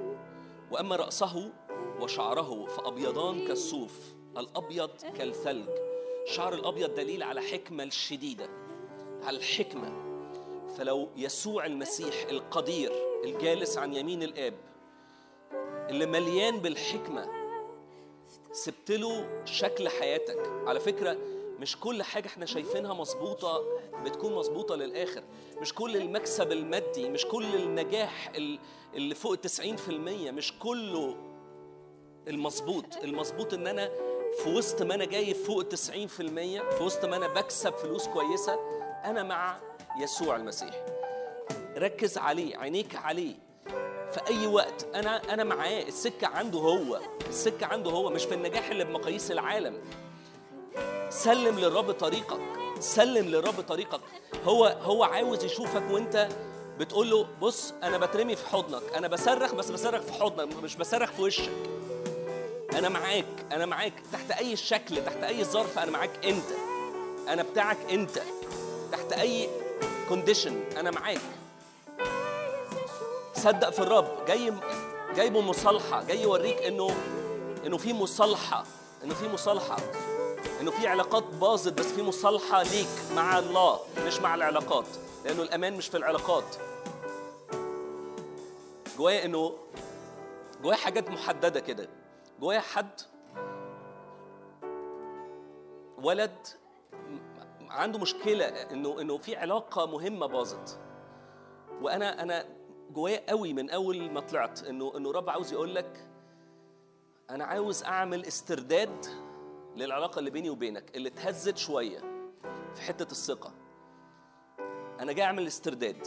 [0.70, 1.52] وأما رأسه
[2.00, 3.92] وشعره فأبيضان كالصوف
[4.38, 5.68] الأبيض كالثلج.
[6.26, 8.48] شعر الأبيض دليل على حكمة الشديدة
[9.22, 9.92] على الحكمة.
[10.78, 12.92] فلو يسوع المسيح القدير
[13.24, 14.54] الجالس عن يمين الآب
[15.90, 17.28] اللي مليان بالحكمة.
[18.52, 20.38] سبت له شكل حياتك.
[20.66, 21.18] على فكرة
[21.60, 23.62] مش كل حاجة إحنا شايفينها مظبوطة
[24.04, 25.22] بتكون مظبوطة للآخر.
[25.60, 28.58] مش كل المكسب المادي مش كل النجاح ال-
[28.94, 31.16] اللي فوق 90% مش كله
[32.28, 32.96] المظبوط.
[33.04, 33.90] المظبوط إن أنا
[34.42, 38.54] في وسط ما أنا جايب فوق 90% في وسط ما أنا بكسب فلوس كويسة
[39.04, 39.60] أنا مع
[40.00, 40.86] يسوع المسيح.
[41.76, 43.34] ركز عليه عينيك عليه.
[44.12, 44.86] في أي وقت.
[44.94, 45.82] أنا أنا معاه.
[45.82, 47.00] السكة عنده هو.
[47.28, 49.78] السكة عنده هو مش في النجاح اللي بمقاييس العالم.
[51.10, 52.40] سلم للرب طريقك.
[52.80, 54.00] سلم للرب طريقك.
[54.44, 56.28] هو هو عاوز يشوفك وأنت
[56.78, 58.82] بتقول له بص أنا بترمي في حضنك.
[58.96, 61.50] أنا بصرخ بس بصرخ في حضنك مش بصرخ في وشك.
[62.74, 63.26] أنا معاك.
[63.52, 63.92] أنا معاك.
[64.12, 66.44] تحت أي شكل تحت أي ظرف أنا معاك أنت.
[67.28, 68.18] أنا بتاعك أنت.
[68.92, 69.48] تحت أي
[70.08, 71.20] كونديشن أنا معاك.
[73.46, 74.52] صدق في الرب جاي
[75.14, 76.90] جايبه مصالحه جاي يوريك إنه
[77.66, 78.64] إنه في مصالحة
[79.04, 79.76] إنه في مصالحة
[80.60, 84.86] إنه في علاقات باظت بس في مصالحة ليك مع الله مش مع العلاقات
[85.24, 86.56] لأنه الأمان مش في العلاقات.
[88.98, 89.52] جوايا إنه
[90.62, 91.88] جوايا حاجات محددة كده.
[92.40, 93.00] جوايا حد
[96.02, 96.46] ولد
[97.70, 100.78] عنده مشكلة إنه إنه في علاقة مهمة باظت.
[101.82, 102.55] وأنا أنا
[102.90, 106.08] جوايا قوي من أول ما طلعت إنه إنه رب عاوز يقول لك
[107.30, 109.06] أنا عاوز أعمل استرداد
[109.76, 111.98] للعلاقة اللي بيني وبينك اللي اتهزت شوية
[112.74, 113.52] في حتة الثقة.
[115.00, 116.06] أنا جاي أعمل استرداد.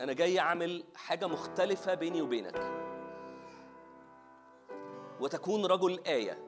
[0.00, 2.72] أنا جاي أعمل حاجة مختلفة بيني وبينك.
[5.20, 6.38] وتكون رجل آية.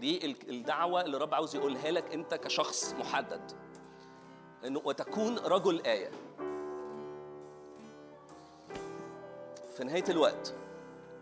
[0.00, 3.52] دي ال- الدعوة اللي الرب عاوز يقولها لك أنت كشخص محدد.
[4.66, 6.10] إنه وتكون رجل آية.
[9.78, 10.54] في نهاية الوقت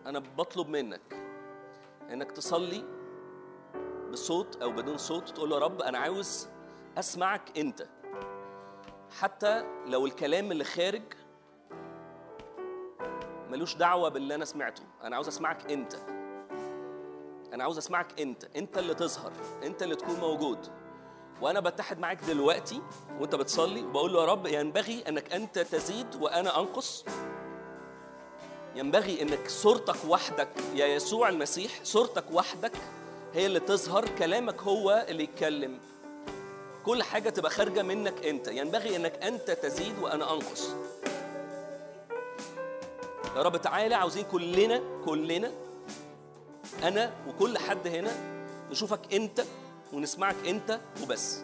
[0.06, 1.16] أنا بطلب منك
[2.10, 2.84] إنك تصلي
[4.12, 6.48] بصوت أو بدون صوت تقول له يا رب أنا عاوز
[6.98, 7.86] أسمعك أنت.
[9.20, 11.02] حتى لو الكلام اللي خارج
[13.50, 14.82] ملوش دعوة باللي أنا سمعته.
[15.02, 15.94] أنا عاوز أسمعك أنت.
[17.52, 18.44] أنا عاوز أسمعك أنت.
[18.56, 19.32] أنت اللي تظهر.
[19.62, 20.58] أنت اللي تكون موجود.
[21.40, 22.82] وأنا بتحد معاك دلوقتي
[23.20, 27.04] وأنت بتصلي وبقول له يا رب ينبغي أنك أنت تزيد وأنا أنقص.
[28.76, 30.48] ينبغي إنك صورتك وحدك.
[30.74, 32.72] يا يسوع المسيح صورتك وحدك
[33.34, 35.78] هي اللي تظهر كلامك هو اللي يتكلم.
[36.84, 38.48] كل حاجة تبقى خارجة منك أنت.
[38.48, 40.68] ينبغي إنك أنت تزيد وأنا أنقص.
[43.36, 45.52] يا رب تعالى عاوزين كلنا كلنا
[46.82, 48.10] أنا وكل حد هنا
[48.70, 49.44] نشوفك أنت
[49.92, 51.40] ونسمعك أنت وبس.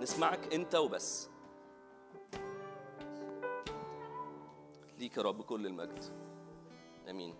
[0.00, 1.28] نسمعك أنت وبس.
[5.02, 6.04] ليك يا رب كل المجد.
[7.08, 7.34] آمين.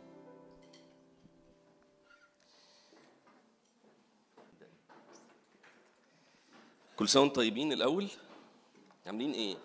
[6.96, 8.08] كل سنة طيبين الأول.
[9.06, 9.56] عاملين إيه؟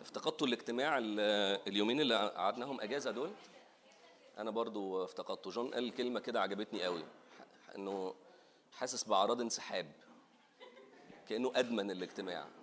[0.00, 1.20] افتقدتوا الاجتماع ال-
[1.68, 3.30] اليومين اللي قعدناهم أجازة دول.
[4.38, 5.50] أنا برضو افتقدته.
[5.50, 7.04] جون قال كلمة كده عجبتني قوي.
[7.76, 8.14] إنه
[8.72, 9.92] حاسس بأعراض انسحاب.
[11.28, 12.59] كأنه أدمن الاجتماع.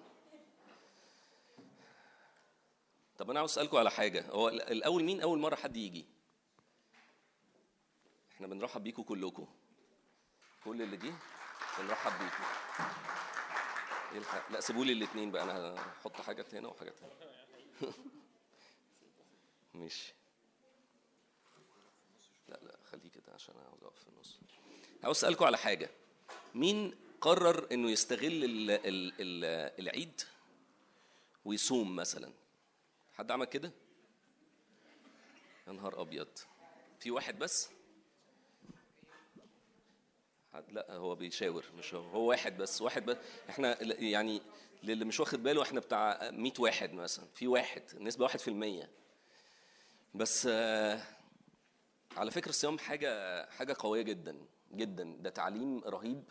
[3.17, 4.25] طب أنا عاوز أسألكم على حاجة.
[4.31, 6.05] هو ال- الأول مين أول مرة حد يجي؟
[8.31, 9.47] إحنا بنرحب بيكم كلكم.
[10.65, 11.13] كل اللي جه
[11.79, 12.43] بنرحب بيكم.
[14.49, 15.43] لا سيبوا لي الاثنين بقى.
[15.43, 17.13] أنا هحط حاجات هنا وحاجات هنا.
[19.73, 20.13] ماشي.
[22.47, 24.39] لا لا خليه كده عشان أنا أقف في النص.
[25.03, 25.89] عاوز أسألكم على حاجة.
[26.55, 29.45] مين قرر إنه يستغل ال ال ال
[29.79, 30.21] العيد
[31.45, 32.31] ويصوم مثلا؟
[33.17, 33.71] حد عمل كده؟
[35.67, 36.27] يا نهار أبيض.
[36.99, 37.69] في واحد بس؟
[40.69, 42.01] لا هو بيشاور مش هو.
[42.09, 43.17] هو واحد بس واحد بس.
[43.49, 44.41] إحنا يعني
[44.83, 47.25] للي مش واخد باله إحنا بتاع 100 واحد مثلا.
[47.33, 48.89] في واحد النسبة واحد في المية.
[50.15, 51.01] بس آه،
[52.17, 54.37] على فكرة الصيام حاجة حاجة قوية جدا
[54.73, 55.17] جدا.
[55.19, 56.23] ده تعليم رهيب.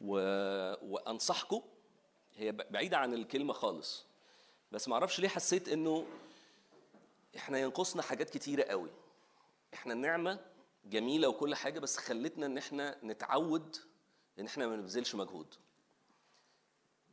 [0.00, 0.14] و...
[0.82, 1.62] وأنصحكم
[2.36, 4.06] هي ب- بعيدة عن الكلمة خالص.
[4.72, 6.06] بس معرفش ليه حسيت إنه
[7.36, 8.90] إحنا ينقصنا حاجات كتيرة قوي.
[9.74, 10.40] إحنا النعمة
[10.84, 13.76] جميلة وكل حاجة بس خلتنا إن إحنا نتعود
[14.38, 15.54] إن إحنا ما نبذلش مجهود.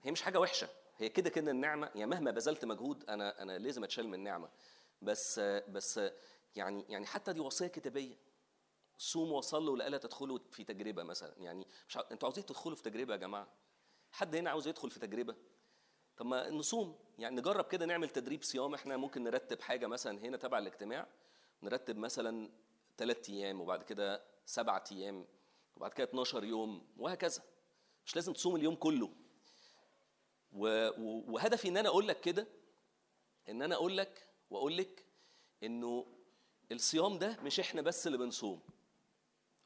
[0.03, 3.83] هي مش حاجة وحشة هي كده كده النعمة يعني مهما بذلت مجهود أنا أنا لازم
[3.83, 4.49] أتشال من النعمة.
[5.01, 5.99] بس بس
[6.55, 8.15] يعني يعني حتى دي وصية كتابية.
[8.97, 11.33] صوموا وصلوا لألا تدخلوا في تجربة مثلا.
[11.37, 11.97] يعني مش.
[11.97, 13.47] أنتوا عاوزين تدخلوا في تجربة يا جماعة؟
[14.11, 15.35] حد هنا عاوز يدخل في تجربة؟
[16.19, 16.95] طب ما نصوم.
[17.19, 18.73] يعني نجرب كده نعمل تدريب صيام.
[18.73, 21.07] إحنا ممكن نرتب حاجة مثلا هنا تبع الاجتماع
[21.63, 22.49] نرتب مثلا
[22.97, 25.25] ثلاث أيام وبعد كده سبعة أيام
[25.75, 27.41] وبعد كده 12 يوم وهكذا.
[28.05, 29.11] مش لازم تصوم اليوم كله.
[30.51, 32.47] وهدفي إن أنا أقول لك كده
[33.49, 35.05] إن أنا أقول لك وأقول لك
[35.63, 36.05] إنه
[36.71, 38.61] الصيام ده مش إحنا بس اللي بنصوم.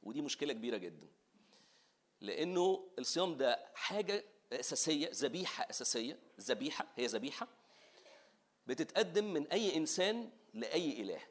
[0.03, 1.07] ودي مشكلة كبيرة جدا.
[2.21, 4.25] لأنه الصيام ده حاجة
[4.59, 7.47] أساسية ذبيحة أساسية ذبيحة هي ذبيحة
[8.67, 11.21] بتتقدم من أي إنسان لأي إله.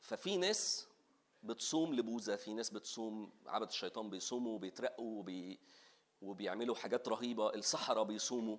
[0.00, 0.88] ففي ناس
[1.42, 5.58] بتصوم لبوذا في ناس بتصوم عبد الشيطان بيصوموا وبيترقوا وبي
[6.22, 8.58] وبيعملوا حاجات رهيبة السحره بيصوموا.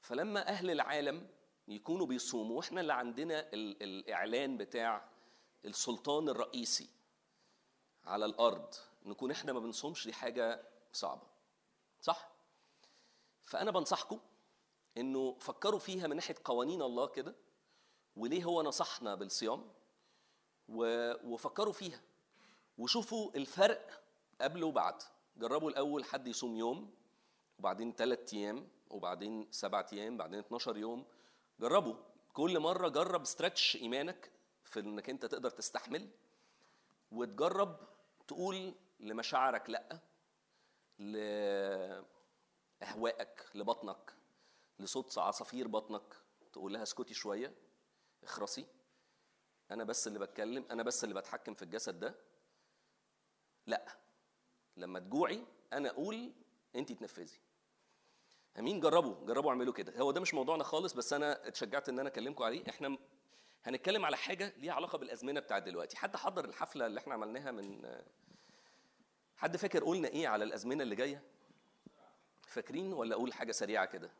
[0.00, 1.28] فلما أهل العالم
[1.68, 5.08] يكونوا بيصوموا وإحنا اللي عندنا ال- الإعلان بتاع
[5.64, 6.88] السلطان الرئيسي
[8.04, 10.62] على الأرض نكون إحنا ما بنصومش دي حاجة
[10.92, 11.26] صعبة.
[12.06, 12.30] صح؟
[13.44, 14.20] فأنا بنصحكم
[14.96, 17.34] إنه فكروا فيها من ناحية قوانين الله كده
[18.16, 19.72] وليه هو نصحنا بالصيام؟
[20.68, 22.00] وفكروا فيها
[22.78, 24.02] وشوفوا الفرق
[24.40, 25.02] قبل وبعد.
[25.36, 26.94] جربوا الأول حد يصوم يوم
[27.58, 31.04] وبعدين ثلاث أيام وبعدين سبعة أيام بعدين 12 يوم.
[31.60, 31.94] جربوا.
[32.32, 34.32] كل مرة جرب استرتش إيمانك
[34.64, 36.10] في إنك أنت تقدر تستحمل
[37.12, 37.88] وتجرب
[38.28, 40.00] تقول لمشاعرك لأ.
[40.98, 42.06] لأهوائك
[43.54, 44.16] لبطنك
[44.78, 46.16] لصوت عصافير بطنك
[46.52, 47.54] تقول لها اسكتي شوية
[48.22, 48.66] اخرسي.
[49.70, 52.14] أنا بس اللي بتكلم أنا بس اللي بتحكم في الجسد ده.
[53.66, 53.98] لأ
[54.76, 56.32] لما تجوعي أنا أقول
[56.76, 57.40] انت تنفذي.
[58.58, 60.00] أمين؟ جربوا جربوا اعملوا كده.
[60.00, 62.68] هو ده مش موضوعنا خالص بس أنا اتشجعت إن أنا أكلمكم عليه.
[62.68, 62.98] إحنا
[63.64, 65.96] هنتكلم على حاجة ليها علاقة بالأزمنة بتاعت دلوقتي.
[65.96, 68.02] حد حضر الحفلة اللي إحنا عملناها من
[69.36, 71.22] حد فاكر قلنا إيه على الأزمنة اللي جاية؟
[72.48, 74.10] فاكرين ولا أقول حاجة سريعة كده؟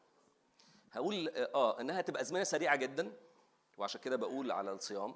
[0.92, 3.12] هقول آه إنها تبقى أزمنة سريعة جدا
[3.78, 5.14] وعشان كده بقول على الصيام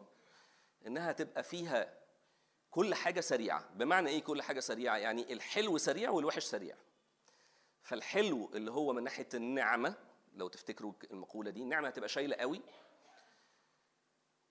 [0.87, 1.95] إنها تبقى فيها
[2.71, 3.69] كل حاجة سريعة.
[3.75, 6.77] بمعنى إيه كل حاجة سريعة؟ يعني الحلو سريع والوحش سريع.
[7.83, 9.95] فالحلو اللي هو من ناحية النعمة
[10.35, 12.61] لو تفتكروا المقولة دي النعمة هتبقى شايلة قوي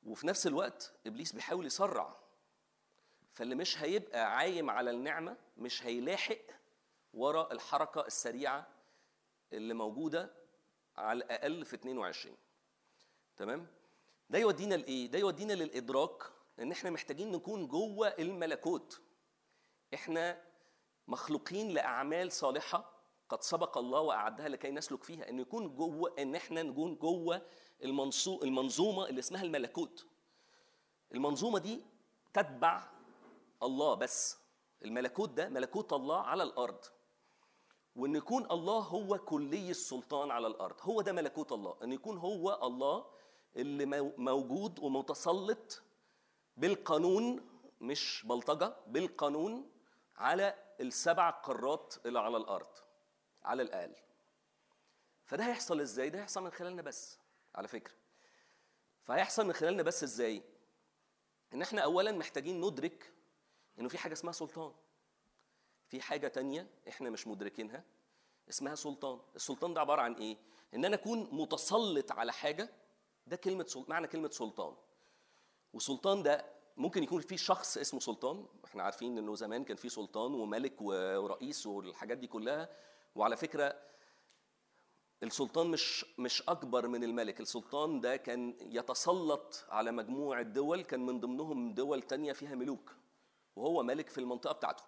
[0.04, 2.16] وفي نفس الوقت إبليس بيحاول يسرع
[3.40, 6.38] فاللي مش هيبقى عايم على النعمة مش هيلاحق
[7.14, 8.68] ورا الحركة السريعة
[9.54, 10.32] اللي موجودة
[10.98, 12.36] على الأقل في 22
[13.38, 13.68] تمام؟
[14.30, 16.24] ده يودينا لإيه؟ ده يودينا للإدراك
[16.60, 19.02] إن إحنا محتاجين نكون جوه الملكوت.
[19.94, 20.42] إحنا
[21.08, 22.92] مخلوقين لأعمال صالحة
[23.30, 25.30] قد سبق الله وأعدها لكي نسلك فيها.
[25.30, 27.42] إن يكون جوه إن إحنا نكون جوه
[28.44, 30.06] المنظومة اللي اسمها الملكوت.
[31.14, 31.82] المنظومة دي
[32.34, 32.99] تتبع
[33.64, 34.38] الله بس.
[34.86, 36.86] الملكوت ده ملكوت الله على الأرض.
[37.96, 40.76] وإن يكون الله هو كلي السلطان على الأرض.
[40.82, 41.78] هو ده ملكوت الله.
[41.84, 43.06] إن يكون هو الله
[43.56, 45.82] اللي مو- موجود ومتسلط
[46.58, 47.50] بالقانون
[47.82, 49.72] مش بلطجة بالقانون
[50.16, 52.68] على السبع قارات اللي على الأرض
[53.44, 53.96] على الاقل
[55.26, 57.20] فده هيحصل إزاي؟ ده هيحصل من خلالنا بس
[57.56, 57.94] على فكرة.
[59.04, 60.44] فهيحصل من خلالنا بس إزاي؟
[61.54, 63.14] إن إحنا اولا محتاجين ندرك
[63.80, 64.72] إنه في حاجة اسمها سلطان.
[65.88, 67.84] في حاجة تانية إحنا مش مدركينها
[68.50, 69.20] اسمها سلطان.
[69.36, 70.38] السلطان ده عبارة عن إيه؟
[70.74, 72.70] إن أنا أكون متسلط على حاجة
[73.28, 73.86] ده كلمة سل...
[73.88, 74.76] معنى كلمة سلطان.
[75.74, 76.46] وسلطان ده
[76.78, 78.46] ممكن يكون في شخص اسمه سلطان.
[78.66, 82.70] إحنا عارفين إنه زمان كان في سلطان وملك ورئيس والحاجات دي كلها.
[83.16, 83.76] وعلى فكرة
[85.24, 87.40] السلطان مش مش أكبر من الملك.
[87.40, 92.99] السلطان ده كان يتسلط على مجموعة دول كان من ضمنهم دول تانية فيها ملوك.
[93.60, 94.84] وهو ملك في المنطقة بتاعته.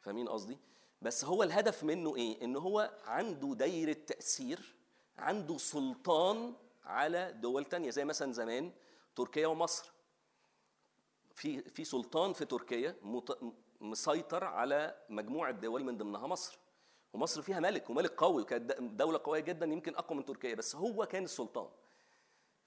[0.00, 0.58] فاهمين قصدي؟
[1.02, 4.74] بس هو الهدف منه إيه؟ إن هو عنده دايرة تأثير
[5.18, 7.90] عنده سلطان على دول تانية.
[7.90, 8.72] زي مثلا زمان
[9.16, 9.92] تركيا ومصر.
[11.34, 12.96] في في سلطان في تركيا
[13.80, 16.58] مسيطر على مجموعة دول من ضمنها مصر.
[17.12, 20.76] ومصر فيها ملك وملك قوي وكانت د- دولة قوية جدا يمكن أقوى من تركيا بس
[20.76, 21.68] هو كان السلطان.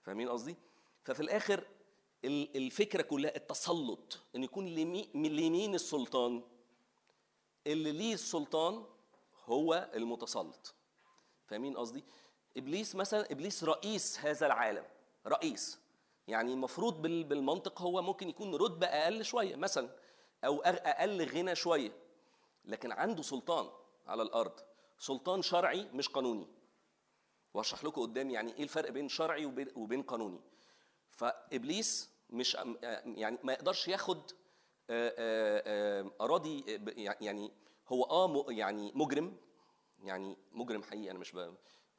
[0.01, 0.55] فاهمين قصدي؟
[1.03, 1.65] ففي الآخر ال-
[2.25, 4.65] الفكرة كلها التسلط إن يكون
[5.15, 6.43] لمين السلطان؟
[7.67, 8.85] اللي ليه السلطان
[9.45, 10.75] هو المتسلط.
[11.47, 12.03] فاهمين قصدي؟
[12.57, 14.85] إبليس مثلا إبليس رئيس هذا العالم
[15.27, 15.79] رئيس.
[16.27, 19.89] يعني المفروض بال- بالمنطق هو ممكن يكون رتبة أقل شوية مثلا
[20.45, 21.91] أو أقل غنى شوية.
[22.65, 23.69] لكن عنده سلطان
[24.07, 24.59] على الأرض.
[24.99, 26.47] سلطان شرعي مش قانوني.
[27.53, 29.45] وأشرح لكم قدام يعني إيه الفرق بين شرعي
[29.75, 30.39] وبين قانوني.
[31.11, 32.57] فإبليس مش
[33.05, 34.31] يعني ما يقدرش ياخد
[34.89, 35.63] آه، آه،
[36.01, 36.63] آه، أراضي
[37.21, 37.51] يعني
[37.87, 39.37] هو آه يعني مجرم
[40.03, 41.35] يعني مجرم حقيقي أنا مش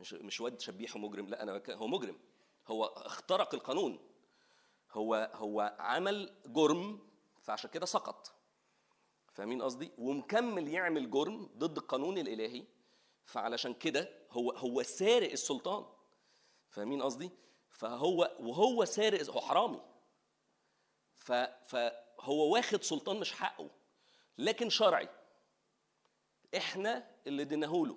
[0.01, 2.19] مش مش واد شبيح ومجرم لا أنا هو مجرم.
[2.67, 3.99] هو اخترق القانون.
[4.93, 6.99] هو هو عمل جرم
[7.43, 8.35] فعشان كده سقط.
[9.33, 12.65] فاهمين قصدي؟ ومكمل يعمل جرم ضد القانون الإلهي
[13.25, 15.85] فعلشان كده هو هو سارق السلطان.
[16.69, 17.31] فاهمين قصدي؟
[17.71, 19.94] فهو وهو سارق هو حرامي.
[21.17, 23.71] فهو واخد سلطان مش حقه
[24.39, 25.09] لكن شرعي.
[26.57, 27.97] إحنا اللي اديناه له.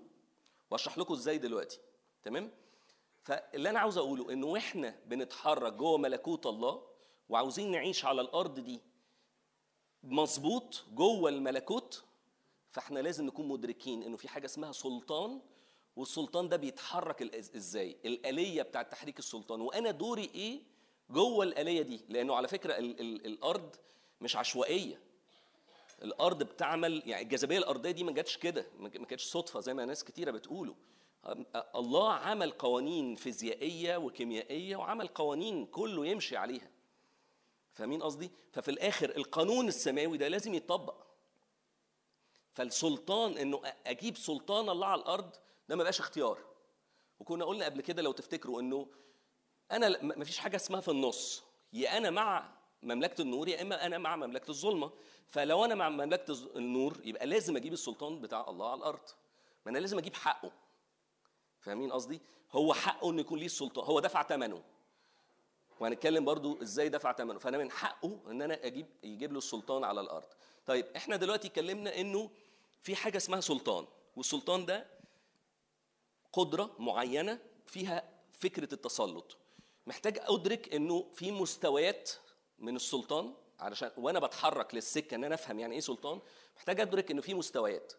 [0.72, 1.80] وأشرح لكم إزاي دلوقتي.
[2.24, 2.52] تمام؟
[3.24, 6.84] فاللي أنا عاوز أقوله إنه وإحنا بنتحرك جوه ملكوت الله
[7.30, 8.82] وعاوزين نعيش على الأرض دي
[10.04, 12.04] مظبوط جوه الملكوت
[12.72, 15.42] فإحنا لازم نكون مدركين إنه في حاجة اسمها سلطان
[15.96, 19.62] والسلطان ده بيتحرك إزاي؟ الآلية بتاعه تحريك السلطان.
[19.62, 20.62] وأنا دوري إيه؟
[21.10, 23.76] جوه الآلية دي لأنه على فكرة ال ال الأرض
[24.22, 25.00] مش عشوائية.
[26.02, 30.04] الأرض بتعمل يعني الجاذبية الأرضية دي ما جاتش كده ما كانتش صدفة زي ما ناس
[30.04, 30.76] كتيرة بتقولوا
[31.26, 31.30] أم-
[31.76, 36.72] الله عمل قوانين فيزيائية وكيميائية وعمل قوانين كله يمشي عليها.
[37.74, 40.96] فاهمين قصدي؟ ففي الآخر القانون السماوي ده لازم يتطبق.
[42.54, 45.30] فالسلطان إنه أجيب سلطان الله على الأرض
[45.70, 46.38] ده ما بقاش اختيار.
[47.20, 48.88] وكنا قلنا قبل كده لو تفتكروا إنه
[49.72, 51.44] أنا ما فيش حاجة اسمها في النص.
[51.74, 52.50] يا أنا مع
[52.84, 54.92] مملكة النور يا إما أنا مع مملكة الظلمة.
[55.28, 59.10] فلو أنا مع مملكة النور يبقى لازم أجيب السلطان بتاع الله على الأرض.
[59.66, 60.52] ما أنا لازم أجيب حقه.
[61.62, 62.22] فاهمين قصدي؟
[62.52, 63.86] هو حقه إنه يكون ليه السلطان.
[63.86, 64.64] هو دفع ثمنه
[65.80, 70.02] وهنتكلم برضو إزاي دفع ثمنه فأنا من حقه إن أنا أجيب يجيب له السلطان على
[70.02, 70.28] الأرض.
[70.66, 72.30] طيب إحنا دلوقتي اتكلمنا إنه
[72.82, 73.86] في حاجة اسمها سلطان.
[74.16, 74.88] والسلطان ده
[76.34, 79.38] قدرة معينة فيها فكرة التسلط.
[79.88, 82.12] محتاج أدرك إنه في مستويات
[82.60, 86.22] من السلطان علشان وأنا بتحرك للسكة إن أنا أفهم يعني إيه سلطان
[86.58, 87.94] محتاج أدرك إنه في مستويات.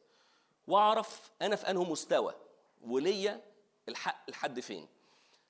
[0.66, 2.34] وأعرف أنا في انه مستوى
[2.80, 3.42] وليا
[3.88, 4.88] الحق لحد فين.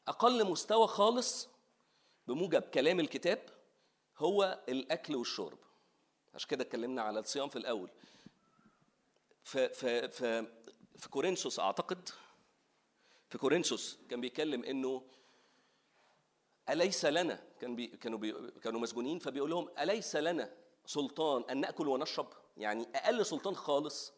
[0.09, 1.49] أقل مستوى خالص
[2.27, 3.43] بموجب كلام الكتاب
[4.19, 5.59] هو الأكل والشرب.
[6.35, 7.91] عشان كده اتكلمنا على الصيام في الأول.
[9.45, 10.47] في في في
[10.97, 12.09] في كورنثوس أعتقد
[13.31, 15.03] في كورنثوس كان بيتكلم إنه
[16.71, 20.51] أليس لنا؟ كان بي كانوا بي كانوا مسجونين فبيقول لهم أليس لنا
[20.87, 24.13] سلطان أن نأكل ونشرب؟ يعني أقل سلطان خالص.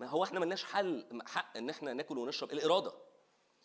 [0.00, 2.52] ما هو إحنا ملناش حل حق إن إحنا ناكل ونشرب.
[2.52, 2.92] الإرادة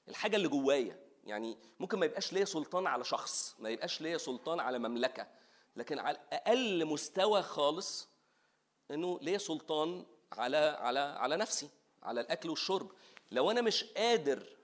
[0.09, 0.99] الحاجة اللي جوايا.
[1.23, 5.27] يعني ممكن ما يبقاش ليا سلطان على شخص ما يبقاش ليا سلطان على مملكة.
[5.75, 8.09] لكن على أقل مستوى خالص
[8.91, 11.69] إنه ليا سلطان على على على نفسي
[12.03, 12.91] على الأكل والشرب.
[13.31, 14.57] لو أنا مش قادر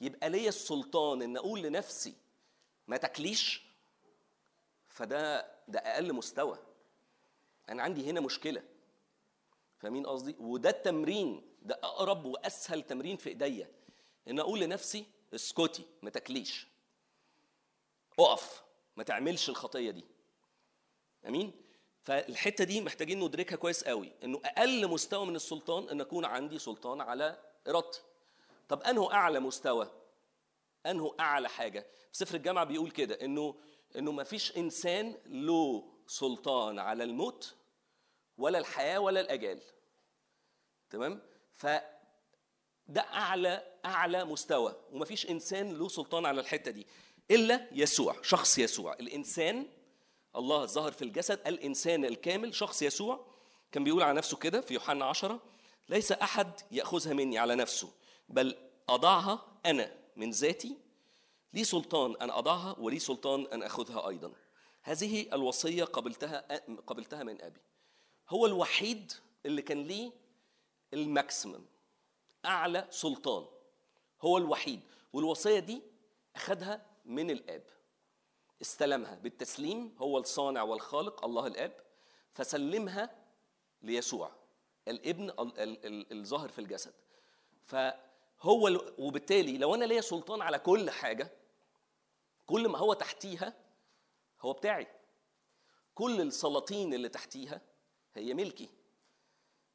[0.00, 2.14] يبقى ليا السلطان إن أقول لنفسي
[2.88, 3.62] ما تاكليش
[4.88, 6.58] فده ده أقل مستوى.
[7.68, 8.62] أنا عندي هنا مشكلة.
[9.78, 13.70] فاهمين قصدي؟ وده التمرين ده أقرب وأسهل تمرين في إيديا.
[14.28, 16.66] إن أقول لنفسي اسكتي ما تاكليش.
[18.18, 18.62] أقف
[18.96, 20.04] ما تعملش الخطية دي.
[21.26, 21.52] أمين؟
[22.02, 24.12] فالحتة دي محتاجين ندركها كويس قوي.
[24.24, 27.38] إنه أقل مستوى من السلطان إن أكون عندي سلطان على
[27.68, 28.02] إرادتي.
[28.68, 29.90] طب انه أعلى مستوى؟
[30.86, 31.86] أنه أعلى حاجة.
[32.12, 33.54] في سفر الجامعة بيقول كده إنه
[33.96, 37.54] إنه ما فيش إنسان له سلطان على الموت
[38.38, 39.60] ولا الحياة ولا الأجال.
[40.90, 41.22] تمام؟
[41.54, 41.66] ف
[42.86, 46.86] ده أعلى أعلى مستوى ومفيش إنسان له سلطان على الحتة دي.
[47.30, 48.92] إلا يسوع شخص يسوع.
[48.92, 49.66] الإنسان
[50.36, 53.26] الله الظاهر في الجسد الإنسان الكامل شخص يسوع.
[53.72, 55.40] كان بيقول على نفسه كده في يوحنا عشرة
[55.88, 57.92] ليس أحد يأخذها مني على نفسه
[58.28, 58.56] بل
[58.88, 60.03] أضعها أنا.
[60.16, 60.76] من ذاتي
[61.52, 64.32] لي سلطان أن أضعها ولي سلطان أن أخذها أيضا.
[64.82, 66.38] هذه الوصية قبلتها
[66.86, 67.60] قبلتها من أبي.
[68.28, 69.12] هو الوحيد
[69.46, 70.12] اللي كان ليه
[70.94, 71.64] الماكسيمم
[72.44, 73.46] أعلى سلطان.
[74.22, 74.80] هو الوحيد.
[75.12, 75.82] والوصية دي
[76.36, 77.62] اخذها من الآب.
[78.62, 81.84] استلمها بالتسليم هو الصانع والخالق الله الآب.
[82.32, 83.24] فسلمها
[83.82, 84.30] ليسوع
[84.88, 86.94] الابن ال- ال- ال- الظاهر في الجسد.
[87.66, 88.13] فهو
[88.52, 91.30] ال- وبالتالي لو أنا ليا سلطان على كل حاجة
[92.46, 93.54] كل ما هو تحتيها
[94.40, 94.86] هو بتاعي.
[95.94, 97.60] كل السلاطين اللي تحتيها
[98.16, 98.68] هي ملكي.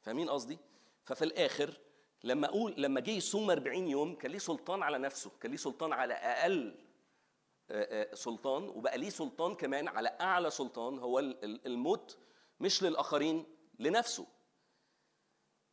[0.02, 0.58] فاهمين قصدي؟
[1.04, 1.80] ففي الآخر
[2.24, 5.92] لما أقول لما جه يصوم 40 يوم كان ليه سلطان على نفسه كان ليه سلطان
[5.92, 6.74] على أقل
[7.70, 12.18] آه، آه، سلطان وبقى ليه سلطان كمان على أعلى سلطان هو ال- ال- الموت
[12.60, 13.44] مش للآخرين
[13.78, 14.26] لنفسه.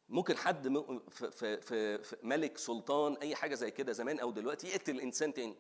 [0.09, 0.67] ممكن حد
[1.09, 5.55] في, في, في ملك سلطان أي حاجة زي كده زمان أو دلوقتي يقتل انسان تاني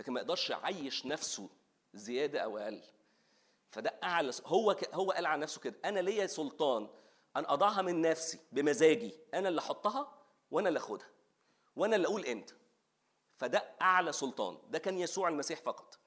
[0.00, 1.48] لكن ما يقدرش يعيش نفسه
[1.94, 2.82] زيادة أو أقل.
[3.70, 4.94] فده أعلى هو ك...
[4.94, 6.88] هو قال عن نفسه كده أنا ليا سلطان
[7.36, 11.08] ان أضعها من نفسي بمزاجي أنا اللي أحطها وأنا اللي أخدها
[11.76, 12.54] وأنا اللي أقول إمتى
[13.36, 15.98] فده أعلى سلطان ده كان يسوع المسيح فقط.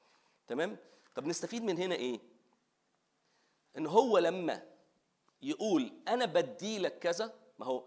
[0.48, 0.78] تمام؟
[1.16, 2.20] طب نستفيد من هنا إيه؟
[3.78, 4.64] إن هو لما
[5.41, 7.84] يقول أنا بدي لك كذا ما هو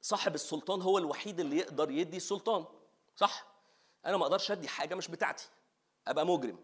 [0.00, 2.64] صاحب السلطان هو الوحيد اللي يقدر يدي السلطان
[3.16, 3.46] صح؟
[4.06, 5.48] أنا ما أقدرش أدي حاجة مش بتاعتي
[6.08, 6.58] أبقى مجرم.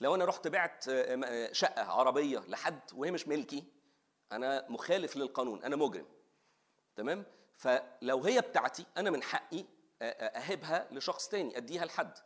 [0.00, 3.64] لو أنا رحت بعت آه، آه، شقة عربية لحد وهي مش ملكي
[4.32, 6.06] أنا مخالف للقانون أنا مجرم.
[6.96, 7.24] تمام؟
[7.56, 9.64] فلو هي بتاعتي أنا من حقي أ-
[10.02, 12.18] أهبها لشخص تاني أديها لحد.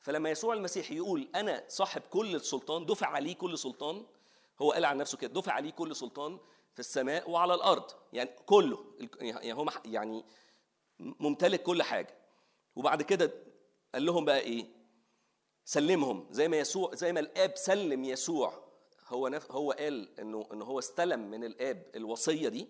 [0.00, 4.06] فلما يسوع المسيح يقول أنا صاحب كل السلطان دفع عليه كل سلطان
[4.62, 6.38] هو قال عن نفسه كده دفع عليه كل سلطان
[6.80, 7.84] في السماء وعلى الأرض.
[8.12, 8.84] يعني كله
[9.20, 10.24] يعني هو يعني
[10.98, 12.14] ممتلك كل حاجة.
[12.76, 13.32] وبعد كده
[13.94, 14.66] قال لهم بقى إيه؟
[15.64, 16.26] سلمهم.
[16.30, 18.64] زي ما يسوع زي ما الآب سلم يسوع
[19.08, 22.68] هو نف هو قال إنه إنه هو استلم من الآب الوصية دي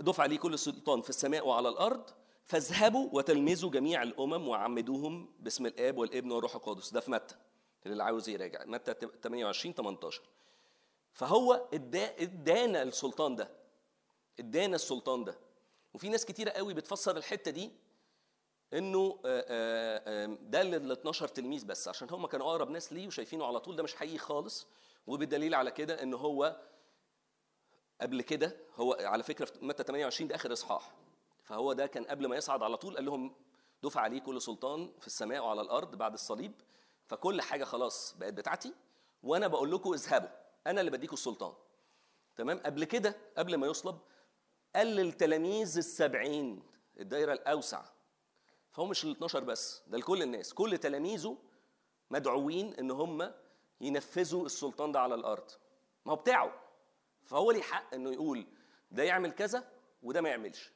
[0.00, 2.10] دفع لي كل سلطان في السماء وعلى الأرض
[2.44, 6.90] فاذهبوا وتلمذوا جميع الأمم وعمدوهم باسم الآب والابن والروح القدس.
[6.90, 7.34] ده في متى؟
[7.86, 8.64] اللي عاوز يراجع.
[8.64, 10.22] متى؟ 28 18
[11.12, 13.48] فهو ادانا السلطان ده
[14.40, 15.38] ادانا السلطان ده.
[15.94, 17.70] وفي ناس كتيرة قوي بتفسر الحتة دي
[18.72, 19.18] إنه
[20.42, 23.82] ده لل 12 تلميذ بس عشان هم كانوا أقرب ناس ليه وشايفينه على طول ده
[23.82, 24.66] مش حقيقي خالص.
[25.06, 26.60] وبالدليل على كده إن هو
[28.00, 30.92] قبل كده هو على فكرة في متى 28 ده آخر إصحاح.
[31.44, 33.34] فهو ده كان قبل ما يصعد على طول قال لهم
[33.82, 36.52] دفع عليه كل سلطان في السماء وعلى الأرض بعد الصليب
[37.06, 38.74] فكل حاجة خلاص بقت بتاعتي
[39.22, 40.41] وأنا بقول لكم اذهبوا.
[40.66, 41.52] أنا اللي بديكم السلطان.
[42.36, 43.98] تمام؟ قبل كده قبل ما يصلب
[44.76, 46.62] قال للتلاميذ السبعين
[47.00, 47.84] الدايره الأوسع.
[48.70, 50.54] فهو مش ال 12 بس ده لكل الناس.
[50.54, 51.38] كل تلاميذه
[52.10, 53.32] مدعوين إن هم
[53.80, 55.50] ينفذوا السلطان ده على الأرض.
[56.06, 56.62] ما هو بتاعه.
[57.24, 58.46] فهو ليه حق إنه يقول
[58.90, 59.72] ده يعمل كذا
[60.02, 60.72] وده ما يعملش.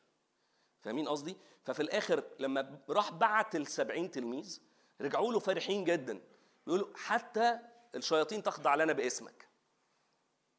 [0.82, 4.60] فاهمين قصدي؟ ففي الآخر لما راح بعت السبعين تلميذ
[5.00, 6.20] رجعوا له فرحين جدا.
[6.66, 7.58] بيقولوا حتى
[7.94, 9.45] الشياطين تخضع لنا باسمك.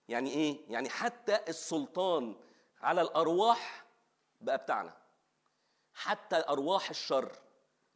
[0.10, 2.36] يعني إيه؟ يعني حتى السلطان
[2.82, 3.86] على الأرواح
[4.42, 4.98] بقى بتاعنا.
[5.94, 7.32] حتى أرواح الشر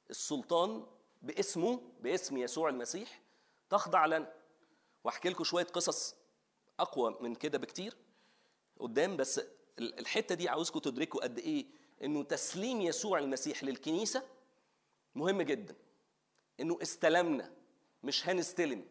[0.09, 0.85] السلطان
[1.21, 3.21] باسمه باسم يسوع المسيح
[3.69, 4.33] تخضع لنا.
[5.03, 6.15] وأحكي لكم شوية قصص
[6.79, 7.97] أقوى من كده بكتير
[8.79, 9.39] قدام بس
[9.79, 11.65] ال- الحتة دي عاوزكم تدركوا قد إيه
[12.03, 14.23] إنه تسليم يسوع المسيح للكنيسة
[15.15, 15.75] مهم جدا.
[16.59, 17.51] إنه استلمنا
[18.03, 18.85] مش هنستلم.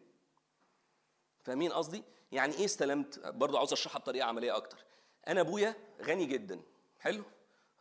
[1.43, 4.85] فاهمين قصدي؟ يعني إيه استلمت؟ برضو عاوز أشرحها بطريقة عملية أكتر.
[5.27, 6.61] أنا أبويا غني جدا.
[6.99, 7.23] حلو؟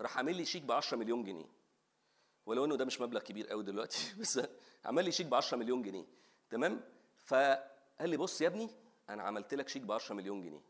[0.01, 1.47] راح عامل لي شيك ب 10 مليون جنيه.
[2.47, 4.41] ولو إنه ده مش مبلغ كبير قوي دلوقتي بس
[4.85, 6.07] عمل لي شيك ب 10 مليون جنيه.
[6.51, 6.81] تمام؟
[7.17, 8.71] فقال لي بص يا ابني
[9.09, 10.63] أنا عملت لك شيك ب 10 مليون جنيه.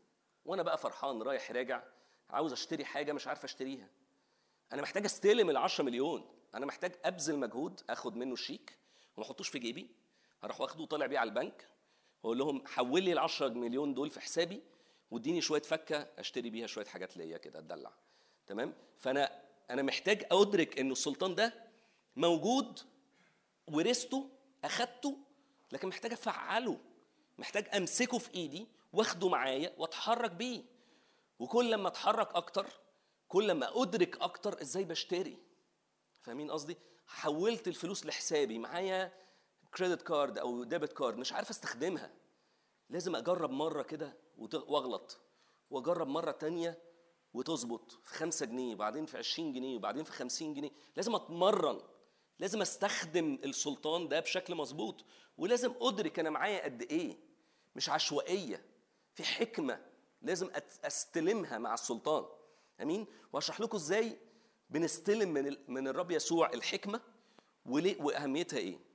[0.45, 1.83] وأنا بقى فرحان رايح راجع
[2.29, 3.89] عاوز أشتري حاجة مش عارف أشتريها.
[4.73, 6.29] أنا محتاج أستلم ال 10 مليون.
[6.55, 8.77] أنا محتاج أبذل مجهود أخد منه الشيك
[9.17, 9.95] وما أحطوش في جيبي.
[10.43, 11.67] هروح واخده وطالع بيه على البنك.
[12.23, 14.61] واقول لهم حول لي ال 10 مليون دول في حسابي
[15.11, 17.91] واديني شوية فكة أشتري بيها شوية حاجات ليا كده أتدلع.
[18.47, 21.53] تمام؟ فأنا أنا محتاج أدرك انه السلطان ده
[22.15, 22.79] موجود
[23.67, 24.29] ورثته
[24.63, 25.17] أخدته
[25.71, 26.79] لكن محتاج أفعله.
[27.37, 30.63] محتاج أمسكه في إيدي وأخده معايا وأتحرك بيه.
[31.39, 32.67] وكل لما أتحرك أكتر
[33.27, 35.37] كل لما أدرك أكتر إزاي بشتري.
[36.21, 36.77] فاهمين قصدي؟
[37.07, 38.59] حولت الفلوس لحسابي.
[38.59, 39.13] معايا
[39.75, 42.11] credit card أو debit card مش عارف أستخدمها.
[42.89, 45.19] لازم أجرب مرة كده وأغلط.
[45.69, 46.81] وأجرب مرة تانية
[47.33, 50.71] وتظبط في خمسة جنيه وبعدين في عشرين جنيه وبعدين في خمسين جنيه.
[50.95, 51.81] لازم أتمرن.
[52.39, 55.05] لازم أستخدم السلطان ده بشكل مظبوط.
[55.37, 57.17] ولازم أدرك أنا معايا قد إيه.
[57.75, 58.65] مش عشوائية.
[59.13, 59.85] في حكمة
[60.21, 60.49] لازم
[60.83, 62.25] أستلمها مع السلطان.
[62.81, 64.17] أمين؟ وهشرح لكم إزاي
[64.69, 67.01] بنستلم من من الرب يسوع الحكمة
[67.65, 68.90] وليه وأهميتها إيه.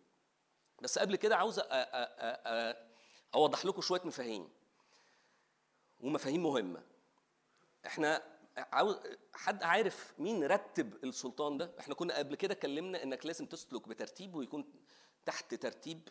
[0.83, 1.61] بس قبل كده عاوز
[3.35, 4.49] أوضح لكم شوية مفاهيم.
[6.01, 6.83] ومفاهيم مهمة.
[7.87, 8.23] إحنا
[8.57, 8.97] عاوز
[9.35, 14.35] حد عارف مين رتب السلطان ده؟ إحنا كنا قبل كده اتكلمنا إنك لازم تسلك بترتيب
[14.35, 14.65] ويكون
[15.27, 16.09] تحت ترتيب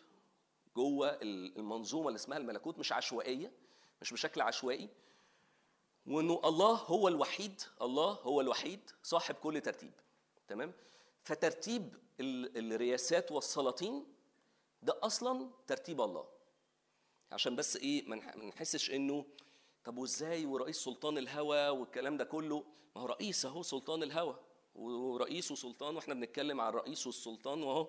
[0.76, 3.52] جوه المنظومة اللي اسمها الملكوت مش عشوائية
[4.02, 4.88] مش بشكل عشوائي.
[6.06, 9.92] وإنه الله هو الوحيد الله هو الوحيد صاحب كل ترتيب.
[10.48, 10.72] تمام؟
[11.22, 14.06] فترتيب ال- الرياسات والسلاطين
[14.82, 16.28] ده أصلا ترتيب الله.
[17.32, 19.24] عشان بس إيه ما نح- ما نحسش إنه
[19.84, 22.64] طب وإزاي ورئيس سلطان الهوى والكلام ده كله؟
[22.96, 24.38] ما هو رئيس أهو سلطان الهوى
[24.74, 27.88] ورئيس وسلطان وإحنا بنتكلم عن الرئيس والسلطان واهو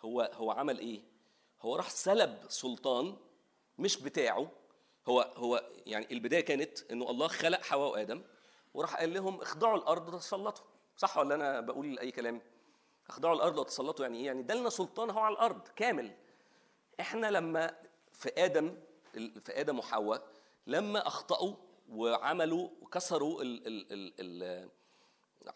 [0.00, 1.02] هو هو عمل إيه؟
[1.60, 3.16] هو راح سلب سلطان
[3.78, 4.50] مش بتاعه
[5.08, 8.22] هو هو يعني البداية كانت إنه الله خلق حواء وآدم
[8.74, 10.64] وراح قال لهم اخضعوا الأرض وتسلطوا
[10.96, 12.42] صح ولا أنا بقول أي كلام؟
[13.10, 16.16] أخضعوا الأرض وتسلطوا يعني إيه؟ يعني ده لنا سلطان هو على الأرض كامل.
[17.00, 17.76] إحنا لما
[18.12, 18.76] في آدم
[19.14, 20.26] في آدم وحواء
[20.66, 21.54] لما أخطأوا
[21.88, 24.12] وعملوا وكسروا ال ال ال
[24.42, 24.70] ال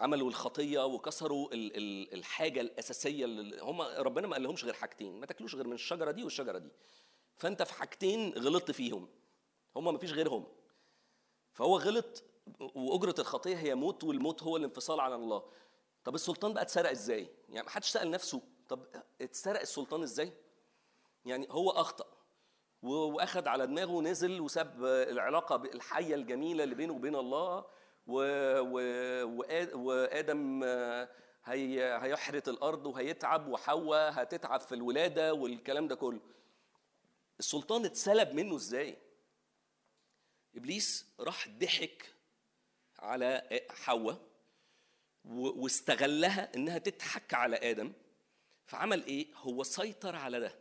[0.01, 5.21] عملوا الخطية وكسروا ال ال الحاجة الأساسية اللي هم ربنا ما قال لهمش غير حاجتين
[5.21, 6.71] ما تاكلوش غير من الشجرة دي والشجرة دي.
[7.37, 9.09] فأنت في حاجتين غلطت فيهم
[9.77, 10.47] هم ما فيش غيرهم.
[11.53, 12.25] فهو غلط
[12.61, 15.43] وأجرة الخطية هي موت والموت هو الانفصال عن الله.
[16.05, 18.87] طب السلطان بقى اتسرق إزاي؟ يعني ما حدش سأل نفسه طب
[19.21, 20.33] اتسرق السلطان إزاي؟
[21.25, 22.07] يعني هو أخطأ
[22.83, 27.65] وأخد على دماغه ونزل وساب العلاقة الحية الجميلة اللي بينه وبين الله
[28.07, 28.23] و...
[28.61, 28.79] و...
[29.75, 31.09] وآدم آه،
[31.45, 31.99] هي...
[32.03, 36.21] هيحرث الأرض وهيتعب وحواء هتتعب في الولادة والكلام ده كله.
[37.39, 38.99] السلطان اتسلب منه إزاي؟
[40.57, 42.15] إبليس راح ضحك
[42.99, 44.34] على حواء
[45.25, 47.93] واستغلها إنها تضحك على آدم
[48.67, 50.55] فعمل إيه؟ هو سيطر على ده.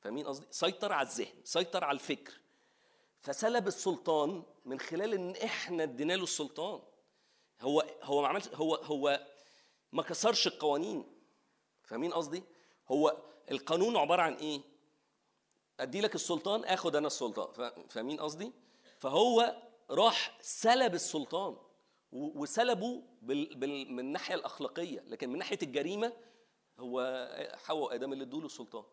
[0.00, 2.32] فاهمين قصدي؟ سيطر على الذهن سيطر على الفكر.
[3.20, 6.82] فسلب السلطان من خلال إن إحنا ادينا له السلطان.
[7.60, 9.26] هو هو ما عملش هو هو
[9.92, 11.04] ما كسرش القوانين.
[11.84, 12.42] فاهمين قصدي؟
[12.88, 13.16] هو
[13.50, 14.60] القانون عبارة عن إيه؟
[15.80, 17.52] أدي لك السلطان آخد أنا السلطان.
[17.52, 18.52] فا- فاهمين قصدي؟
[18.98, 19.56] فهو
[19.90, 21.56] راح سلب السلطان.
[22.14, 25.00] و- وسلبه بال بال من الناحية الأخلاقية.
[25.06, 26.12] لكن من ناحية الجريمة
[26.78, 27.28] هو
[27.64, 28.84] حواء وآدم اللي ادوا له السلطان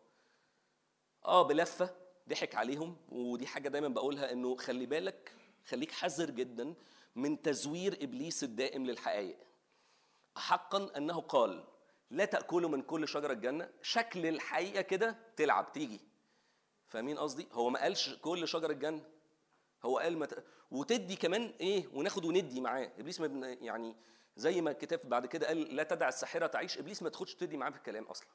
[1.24, 1.96] آه بلفة
[2.28, 5.32] ضحك عليهم ودي حاجة دايما بقولها إنه خلي بالك
[5.66, 6.74] خليك حذر جدا
[7.16, 9.38] من تزوير إبليس الدائم للحقائق.
[10.36, 11.64] حقا أنه قال
[12.10, 16.00] لا تأكلوا من كل شجرة الجنة شكل الحقيقة كده تلعب تيجي.
[16.88, 19.04] فاهمين قصدي؟ هو ما قالش كل شجر الجنة.
[19.84, 20.44] هو قال مت...
[20.72, 22.92] وتدي كمان إيه وناخد وندي معاه.
[22.98, 23.48] إبليس ما.
[23.48, 23.96] يعني
[24.36, 26.78] زي ما الكتاب بعد كده قال لا تدع الساحرة تعيش.
[26.78, 28.28] إبليس ما تاخدش تدي معاه في الكلام أصلا.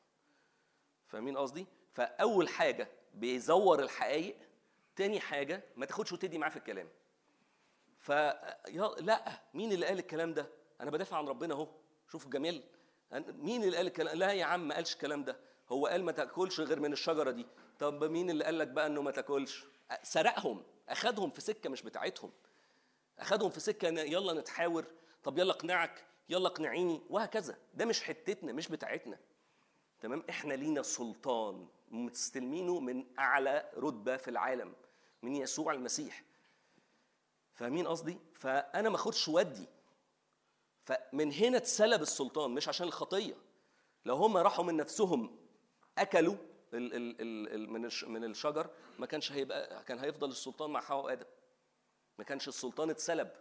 [1.07, 4.37] فاهمين قصدي؟ فأول حاجة بيزور الحقائق
[4.95, 6.89] تاني حاجة ما تاخدش وتدي معاه في الكلام.
[7.99, 8.11] ف
[8.99, 10.49] لأ مين اللي قال الكلام ده؟
[10.81, 11.67] أنا بدافع عن ربنا أهو.
[12.11, 12.63] شوف جميل
[13.27, 15.39] مين اللي قال الكلام؟ لا يا عم ما قالش الكلام ده.
[15.69, 17.45] هو قال ما تاكلش غير من الشجرة دي.
[17.79, 19.65] طب مين اللي قال لك بقى إنه ما تاكلش؟
[20.03, 22.31] سرقهم أخدهم في سكة مش بتاعتهم.
[23.19, 24.85] أخدهم في سكة يلا نتحاور
[25.23, 27.57] طب يلا اقنعك يلا اقنعيني وهكذا.
[27.73, 29.19] ده مش حتتنا مش بتاعتنا.
[29.99, 34.73] تمام؟ إحنا لينا سلطان مستلمينه من أعلى رتبة في العالم
[35.23, 36.23] من يسوع المسيح.
[37.53, 39.67] فاهمين قصدي؟ فأنا ما أخدش ودي.
[40.83, 43.35] فمن هنا اتسلب السلطان مش عشان الخطية.
[44.05, 45.37] لو هم راحوا من نفسهم
[45.97, 46.35] أكلوا
[46.73, 48.69] من من الشجر
[48.99, 51.25] ما كانش هيبقى كان هيفضل السلطان مع حواء وادم
[52.17, 53.31] ما كانش السلطان اتسلب.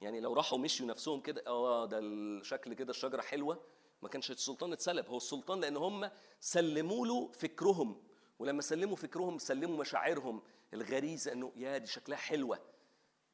[0.00, 3.60] يعني لو راحوا مشيوا نفسهم كده آه ده الشكل كده الشجرة حلوة.
[4.02, 5.06] ما كانش السلطان اتسلب.
[5.06, 6.10] هو السلطان لأن هم
[6.40, 8.02] سلموا له فكرهم.
[8.38, 10.42] ولما سلموا فكرهم سلموا مشاعرهم.
[10.74, 12.58] الغريزة إنه يا دي شكلها حلوة.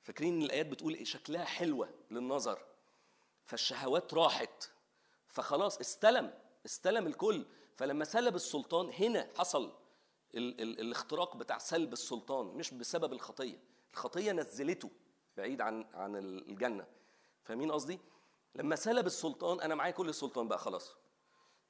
[0.03, 2.59] فاكرين الآيات بتقول إيه؟ شكلها حلوة للنظر.
[3.45, 4.71] فالشهوات راحت.
[5.29, 6.35] فخلاص استلم.
[6.67, 7.45] استلم الكل.
[7.77, 9.73] فلما سلب السلطان هنا حصل
[10.35, 13.59] ال ال الاختراق بتاع سلب السلطان مش بسبب الخطية.
[13.93, 14.91] الخطية نزلته
[15.37, 16.87] بعيد عن عن الجنة.
[17.45, 18.01] فاهمين قصدي؟
[18.55, 20.97] لما سلب السلطان أنا معايا كل السلطان بقى خلاص.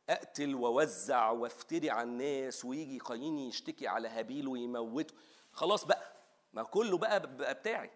[0.08, 5.14] أقتل وأوزع وأفتري على الناس ويجي قايين يشتكي على هابيل ويموته.
[5.52, 6.16] خلاص بقى.
[6.52, 7.90] ما كله بقى بقى بتاعي.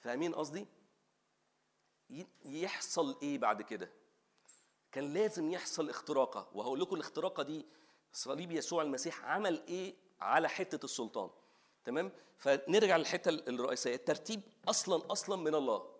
[0.00, 0.66] فاهمين قصدي؟
[2.44, 3.90] يحصل إيه بعد كده؟
[4.94, 6.48] كان لازم يحصل اختراقة.
[6.54, 7.66] وهقول لكم الاختراقة دي
[8.12, 11.30] صليب يسوع المسيح عمل إيه على حتة السلطان.
[11.84, 13.94] تمام؟ فنرجع للحتة الرئيسية.
[13.94, 15.90] الترتيب أصلا أصلا من الله.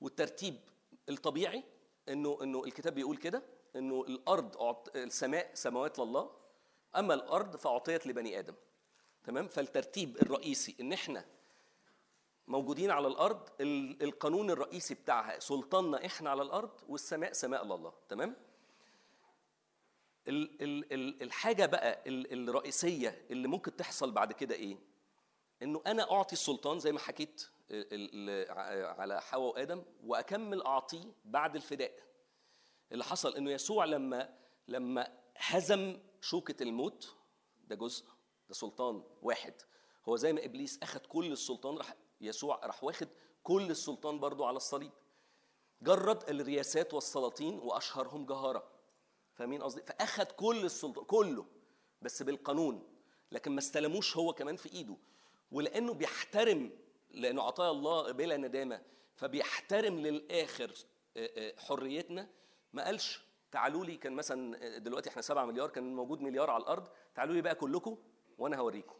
[0.00, 0.60] والترتيب
[1.08, 1.64] الطبيعي
[2.08, 3.42] إنه إنه الكتاب بيقول كده
[3.76, 4.56] إنه الأرض
[4.96, 6.30] السماء سماوات لله.
[6.96, 8.54] أما الأرض فأعطيت لبني آدم.
[9.24, 11.24] تمام؟ فالترتيب الرئيسي إن إحنا
[12.48, 18.36] موجودين على الأرض ال- القانون الرئيسي بتاعها سلطاننا إحنا على الأرض والسماء سماء لله تمام؟
[20.28, 24.78] ال- ال- ال- الحاجة بقى ال- الرئيسية اللي ممكن تحصل بعد كده إيه؟
[25.62, 27.48] إنه أنا أعطي السلطان زي ما حكيت
[28.50, 31.92] ع- على حواء وآدم وأكمل أعطيه بعد الفداء.
[32.92, 34.36] اللي حصل إنه يسوع لما
[34.68, 37.16] لما هزم شوكة الموت
[37.64, 38.04] ده جزء
[38.48, 39.54] ده سلطان واحد.
[40.08, 43.08] هو زي ما إبليس اخذ كل السلطان راح يسوع راح واخد
[43.42, 44.92] كل السلطان برضو على الصليب.
[45.82, 48.68] جرد الرياسات والسلاطين وأشهرهم جهارة.
[49.34, 51.46] فاهمين قصدي؟ فاخذ كل السلطان كله
[52.02, 52.96] بس بالقانون.
[53.32, 54.96] لكن ما استلموش هو كمان في إيده.
[55.52, 56.70] ولأنه بيحترم
[57.10, 58.82] لأنه عطايا الله بلا ندامة
[59.16, 60.72] فبيحترم للآخر
[61.16, 62.28] آه، آه، حريتنا.
[62.72, 63.20] ما قالش
[63.52, 66.88] تعالوا لي كان مثلا آه، دلوقتي إحنا 7 مليار كان موجود مليار على الأرض.
[67.14, 67.98] تعالوا لي بقى كلكم
[68.38, 68.94] وأنا هوريكم.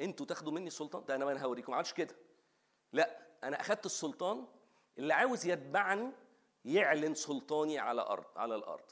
[0.00, 2.16] أنتوا تاخدوا مني السلطان؟ ده أنا أنا هوريكم ما عادش كده.
[2.92, 4.46] لا أنا اخدت السلطان
[4.98, 6.10] اللي عاوز يتبعني
[6.64, 8.90] يعلن سلطاني على أرض على الأرض.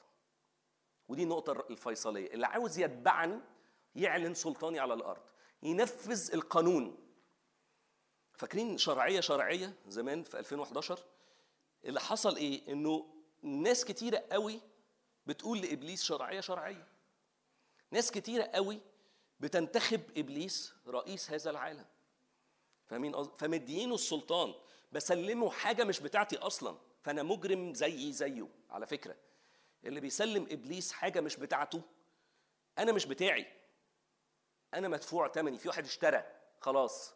[1.09, 2.27] ودي النقطة الفيصلية.
[2.31, 3.41] اللي عاوز يتبعني
[3.95, 5.23] يعلن سلطاني على الأرض
[5.63, 6.97] ينفذ القانون.
[8.33, 10.99] فاكرين شرعية شرعية زمان في 2011
[11.85, 13.07] اللي حصل إيه؟ إنه
[13.43, 14.61] ناس كتيرة قوي
[15.27, 16.89] بتقول لإبليس شرعية شرعية.
[17.91, 18.81] ناس كتيرة قوي
[19.41, 21.87] بتنتخب إبليس رئيس هذا العالم.
[22.87, 24.55] فاهمين قصدي؟ فمديينه السلطان
[24.93, 26.77] بسلمه حاجة مش بتاعتي أصلا.
[27.03, 29.17] فأنا مجرم زيي زيه على فكرة.
[29.85, 31.83] اللي بيسلم إبليس حاجة مش بتاعته
[32.79, 33.47] أنا مش بتاعي.
[34.75, 36.25] أنا مدفوع ثمني في واحد اشترى
[36.61, 37.15] خلاص.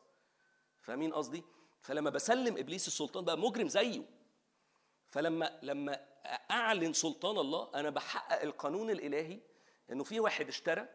[0.82, 1.42] فاهمين قصدي؟
[1.80, 4.02] فلما بسلم إبليس السلطان بقى مجرم زيه.
[5.08, 6.06] فلما لما
[6.50, 9.40] أعلن سلطان الله أنا بحقق القانون الإلهي
[9.92, 10.88] إنه في واحد اشترى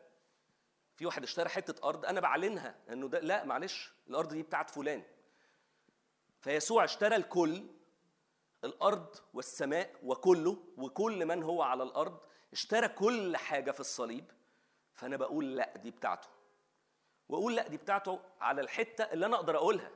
[1.00, 5.04] في واحد اشترى حتة أرض أنا بعلنها إنه ده لا معلش الأرض دي بتاعت فلان.
[6.40, 7.68] فيسوع اشترى الكل
[8.64, 12.20] الأرض والسماء وكله وكل من هو على الأرض
[12.54, 14.32] اشترى كل حاجة في الصليب.
[14.94, 16.28] فأنا بقول لا دي بتاعته.
[17.30, 19.92] وأقول لا دي بتاعته على الحتة اللي أنا أقدر أقولها.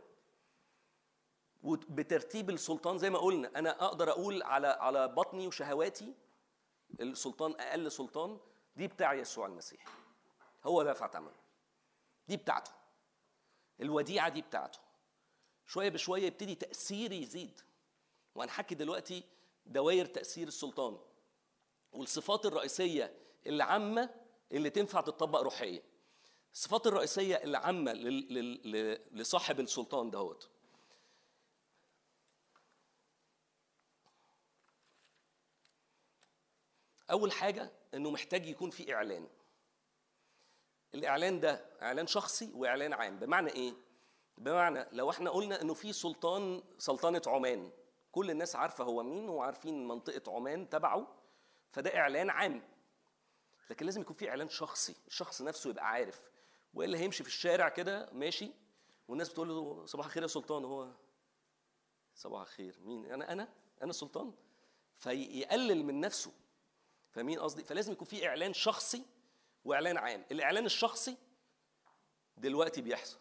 [1.64, 6.14] وبترتيب السلطان زي ما قلنا أنا أقدر أقول على على بطني وشهواتي
[7.02, 8.38] السلطان أقل سلطان
[8.76, 10.03] دي بتاع يسوع المسيح.
[10.65, 11.31] هو دفع ثمن
[12.27, 12.72] دي بتاعته.
[13.81, 14.80] الوديعة دي بتاعته.
[15.68, 17.61] شوية بشوية يبتدي تاثيري يزيد.
[18.35, 19.23] وهنحكي دلوقتي
[19.65, 20.98] دوائر تأثير السلطان
[21.91, 23.14] والصفات الرئيسية
[23.48, 24.10] العامة
[24.52, 25.81] اللي تنفع تطبق روحيا.
[26.53, 27.94] الصفات الرئيسية العامة
[29.11, 30.49] لصاحب السلطان دهوت
[37.11, 39.27] أول حاجة إنه محتاج يكون في إعلان.
[40.95, 43.20] الإعلان ده إعلان شخصي وإعلان عام.
[43.20, 43.74] بمعنى إيه؟
[44.38, 47.72] بمعنى لو إحنا قلنا إنه في سلطان سلطنة عمان
[48.11, 51.07] كل الناس عارفة هو مين وعارفين منطقة عمان تبعه
[51.72, 52.61] فده إعلان عام.
[53.70, 56.30] لكن لازم يكون في إعلان شخصي الشخص نفسه يبقى عارف.
[56.74, 58.52] والا هيمشي في الشارع كده؟ ماشي.
[59.07, 60.65] والناس بتقول له صباح الخير يا سلطان.
[60.65, 60.91] هو
[62.15, 62.80] صباح الخير.
[62.82, 63.49] مين؟ أنا أنا؟
[63.82, 64.34] أنا السلطان؟
[64.98, 66.32] فيقلل من نفسه.
[67.11, 69.03] فاهمين قصدي؟ فلازم يكون في إعلان شخصي
[69.65, 70.26] وإعلان عام.
[70.31, 71.18] الإعلان الشخصي
[72.38, 73.18] دلوقتي بيحصل.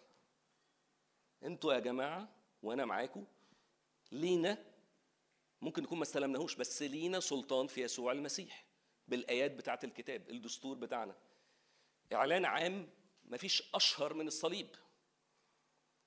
[1.43, 2.29] أنتوا يا جماعة
[2.63, 3.25] وأنا معاكم
[4.13, 4.65] لينا
[5.61, 8.65] ممكن نكون ما استلمناهوش بس لينا سلطان في يسوع المسيح
[9.09, 11.15] بالآيات بتاعة الكتاب الدستور بتاعنا.
[12.13, 12.89] إعلان عام
[13.25, 14.69] مفيش أشهر من الصليب.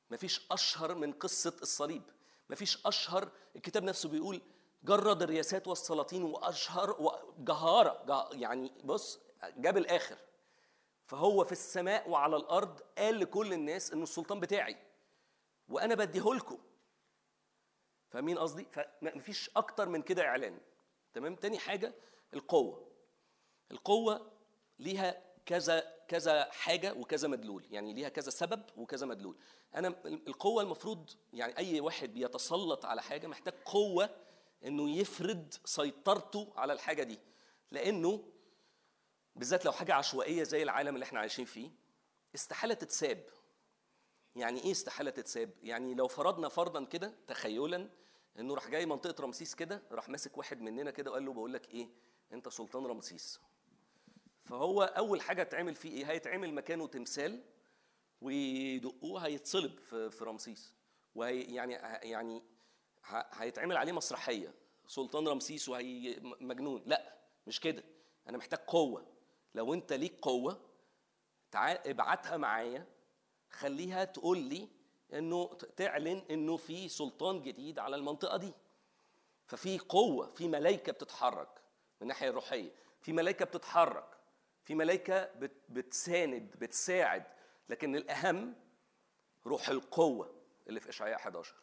[0.09, 2.03] مفيش أشهر من قصة الصليب.
[2.49, 4.41] مفيش أشهر الكتاب نفسه بيقول
[4.83, 10.17] جرد الرياسات والسلاطين وأشهر وجهارة جه- يعني بص جاب الآخر.
[11.05, 14.77] فهو في السماء وعلى الأرض قال لكل الناس إنه السلطان بتاعي
[15.67, 16.57] وأنا بديهولكم
[18.09, 20.59] فاهمين قصدي؟ فمفيش أكتر من كده إعلان.
[21.13, 21.93] تمام؟ تاني حاجة
[22.33, 22.91] القوة.
[23.71, 24.31] القوة
[24.79, 27.65] ليها كذا كذا حاجة وكذا مدلول.
[27.71, 29.37] يعني ليها كذا سبب وكذا مدلول.
[29.75, 34.09] أنا القوة المفروض يعني أي واحد بيتسلط على حاجة محتاج قوة
[34.65, 37.19] إنه يفرض سيطرته على الحاجة دي.
[37.71, 38.23] لأنه
[39.35, 41.71] بالذات لو حاجة عشوائية زي العالم اللي إحنا عايشين فيه
[42.35, 43.23] استحالة تتساب.
[44.35, 47.89] يعني إيه استحالة تتساب؟ يعني لو فرضنا فرضا كده تخيلا
[48.39, 51.69] إنه راح جاي منطقة رمسيس كده راح ماسك واحد مننا كده وقال له بقول لك
[51.73, 51.89] إيه
[52.33, 53.39] أنت سلطان رمسيس.
[54.43, 57.43] فهو أول حاجة تعمل فيه إيه؟ هيتعمل مكانه تمثال
[58.21, 59.79] ويدقوه هيتصلب
[60.09, 60.73] في رمسيس.
[61.15, 61.73] وهي يعني
[62.09, 62.43] يعني
[63.31, 64.53] هيتعمل عليه مسرحية.
[64.87, 66.83] سلطان رمسيس وهي مجنون.
[66.85, 67.15] لأ
[67.47, 67.83] مش كده.
[68.29, 69.14] أنا محتاج قوة.
[69.55, 70.59] لو انت ليك قوة
[71.51, 72.85] تعال ابعتها معايا
[73.49, 74.67] خليها تقول لي
[75.13, 78.53] إنه تعلن إنه في سلطان جديد على المنطقة دي.
[79.47, 82.71] ففي قوة في ملائكه بتتحرك من الناحيه الروحيه
[83.01, 84.17] في ملائكه بتتحرك
[84.63, 87.23] في ملائكه بت- بتساند بتساعد.
[87.69, 88.55] لكن الأهم
[89.47, 90.35] روح القوة
[90.67, 91.55] اللي في إشعياء 11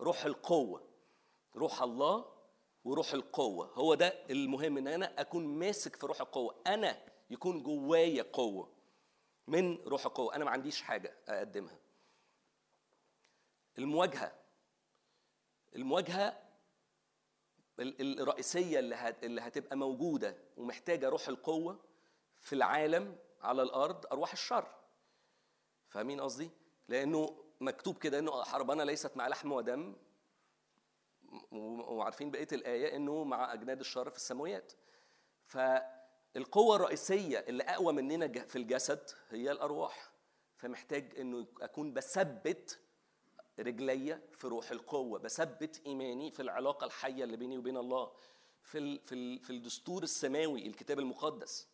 [0.00, 0.82] روح القوة
[1.56, 2.24] روح الله
[2.84, 3.66] وروح القوة.
[3.74, 6.54] هو ده المهم إن أنا أكون ماسك في روح القوة.
[6.66, 6.98] أنا
[7.30, 8.72] يكون جوايا قوة
[9.46, 10.34] من روح القوة.
[10.34, 11.78] أنا ما عنديش حاجة أقدمها.
[13.78, 14.32] المواجهة.
[15.76, 16.42] المواجهة
[17.80, 21.80] ال- ال- الرئيسية اللي هت- اللي هتبقى موجودة ومحتاجة روح القوة
[22.40, 24.74] في العالم على الأرض أرواح الشر.
[25.88, 26.50] فاهمين قصدي؟
[26.88, 29.96] لأنه مكتوب كده إنه حربنا ليست مع لحم ودم.
[31.52, 34.72] وعارفين بقية الآية إنه مع أجناد الشر في السماويات.
[36.34, 40.10] فالقوه الرئيسية اللي أقوى مننا في الجسد هي الأرواح.
[40.56, 42.78] فمحتاج إنه أكون بثبت
[43.58, 48.12] رجليا في روح القوة بثبت إيماني في العلاقة الحية اللي بيني وبين الله
[48.62, 51.68] في في في الدستور السماوي الكتاب المقدس.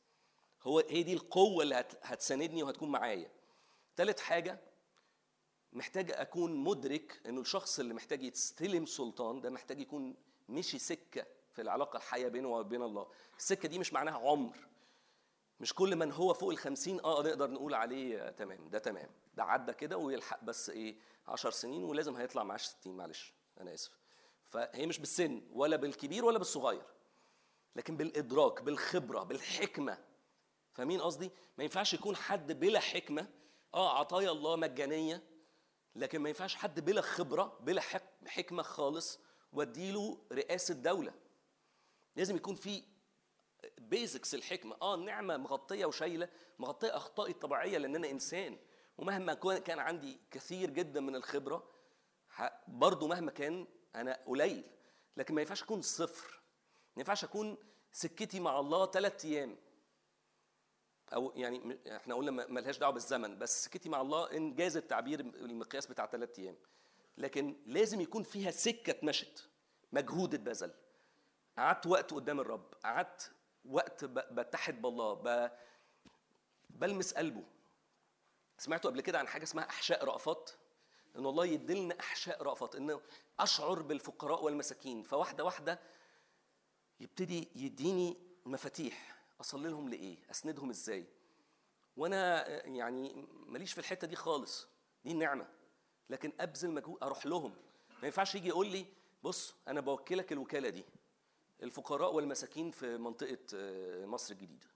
[0.63, 3.31] هو هي دي القوة اللي هت- هتساندني وهتكون معايا.
[3.97, 4.61] ثالث حاجة
[5.73, 10.17] محتاج أكون مدرك إنه الشخص اللي محتاج يستلم سلطان ده محتاج يكون
[10.49, 13.07] مشي سكة في العلاقة الحية بينه وبين الله.
[13.39, 14.57] السكة دي مش معناها عمر.
[15.61, 19.11] مش كل من هو فوق الخمسين آه نقدر نقول عليه تمام ده تمام.
[19.35, 20.97] ده عدى كده ويلحق بس إيه
[21.29, 23.99] عشر سنين ولازم هيطلع معاش ستين معلش أنا آسف.
[24.45, 26.85] فهي مش بالسن ولا بالكبير ولا بالصغير
[27.77, 29.99] لكن بالإدراك بالخبرة بالحكمة.
[30.73, 33.27] فاهمين قصدي؟ ما ينفعش يكون حد بلا حكمة
[33.75, 35.23] آه عطايا الله مجانية
[35.97, 39.21] لكن ما ينفعش حد بلا خبرة بلا حك- حكمة خالص
[39.53, 41.15] واديله رئاسة دولة.
[42.17, 42.83] لازم يكون في
[43.79, 44.77] بيزكس الحكمة.
[44.83, 46.29] آه النعمه مغطية وشايلة
[46.59, 48.59] مغطية اخطائي الطبيعيه لأن أنا إنسان.
[48.99, 51.71] ومهما كان عندي كثير جدا من الخبرة
[52.37, 54.65] ه- برضو مهما كان أنا قليل.
[55.17, 56.41] لكن ما ينفعش أكون صفر.
[56.97, 57.57] ما ينفعش أكون
[57.93, 59.57] سكتي مع الله ثلاث أيام.
[61.15, 66.07] أو يعني إحنا قلنا ملهاش دعوة بالزمن بس سكتي مع الله إنجاز التعبير المقياس بتاع
[66.07, 66.57] ثلاث أيام.
[67.19, 69.49] لكن لازم يكون فيها سكة اتمشت.
[69.93, 70.75] مجهود اتبذل.
[71.59, 72.75] قعدت وقت قدام الرب.
[72.85, 73.33] قعدت
[73.65, 75.51] وقت بتحد بالله ب...
[76.71, 77.43] بلمس قلبه.
[78.59, 80.51] سمعتوا قبل كده عن حاجة اسمها أحشاء رأفات؟
[81.17, 83.01] إن الله يدلنا أحشاء رأفات انه
[83.41, 85.03] أشعر بالفقراء والمساكين.
[85.03, 85.81] فواحدة واحدة
[87.01, 88.17] يبتدي يديني
[88.47, 89.25] مفاتيح.
[89.41, 91.07] أصلي لهم لإيه؟ أسندهم إزاي؟
[91.97, 94.69] وأنا يعني ماليش في الحتة دي خالص.
[95.05, 95.47] دي النعمة.
[96.11, 97.57] لكن أبذل مجهود أروح لهم.
[98.03, 98.87] ما ينفعش يجي يقول لي
[99.23, 100.85] بص أنا بوكلك الوكالة دي.
[101.63, 104.67] الفقراء والمساكين في منطقة آه، مصر الجديدة.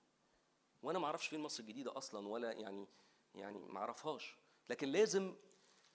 [0.83, 2.87] وأنا ما أعرفش فين مصر الجديدة أصلا ولا يعني
[3.35, 4.37] يعني ما أعرفهاش.
[4.71, 5.35] لكن لازم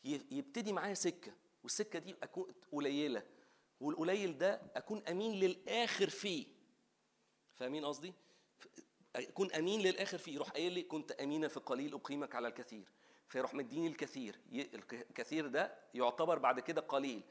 [0.04, 1.34] يبتدي معايا سكة
[1.64, 3.24] والسكة دي أكون قليلة
[3.80, 6.48] والقليل ده أكون أمين للآخر فيه.
[7.56, 8.14] فاهمين قصدي؟
[9.16, 10.34] أكون أمين للآخر فيه.
[10.34, 12.92] يروح قايل لي كنت امينا في القليل أقيمك على الكثير.
[13.28, 14.40] فيروح مديني الكثير.
[14.94, 17.24] الكثير ده يعتبر بعد كده قليل.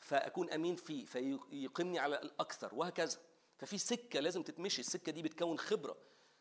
[0.00, 3.18] فأكون أمين فيه فيقيمني على الأكثر وهكذا.
[3.58, 4.80] ففي سكة لازم تتمشي.
[4.80, 5.96] السكة دي بتكون خبرة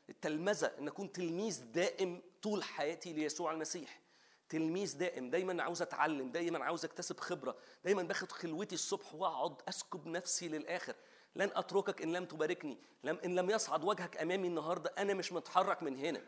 [0.09, 4.01] التلمذة إن أكون تلميذ دائم طول حياتي ليسوع المسيح.
[4.49, 10.07] تلميذ دائم دايما عاوز أتعلم دايما عاوز أكتسب خبرة دايما باخد خلوتي الصبح وأقعد أسكب
[10.07, 10.95] نفسي للآخر.
[11.35, 15.83] لن أتركك إن لم تباركني لم إن لم يصعد وجهك أمامي النهارده أنا مش متحرك
[15.83, 16.21] من هنا.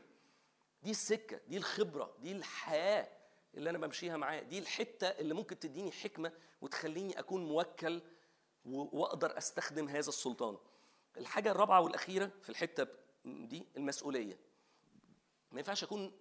[0.84, 3.18] دي السكة دي الخبرة دي الحياة.
[3.55, 4.41] اللي أنا بمشيها معاه.
[4.41, 6.31] دي الحتة اللي ممكن تديني حكمة
[6.61, 8.01] وتخليني أكون موكل
[8.65, 10.57] وأقدر أستخدم هذا السلطان.
[11.17, 12.88] الحاجة الرابعة والأخيرة في الحتة
[13.26, 14.39] دي المسؤولية.
[15.51, 16.11] ما ينفعش أكون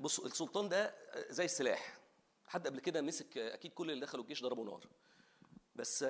[0.00, 0.94] بصوا السلطان ده
[1.30, 1.98] زي السلاح.
[2.46, 4.86] حد قبل كده مسك أكيد كل اللي دخلوا الجيش ضربوا نار.
[5.74, 6.02] بس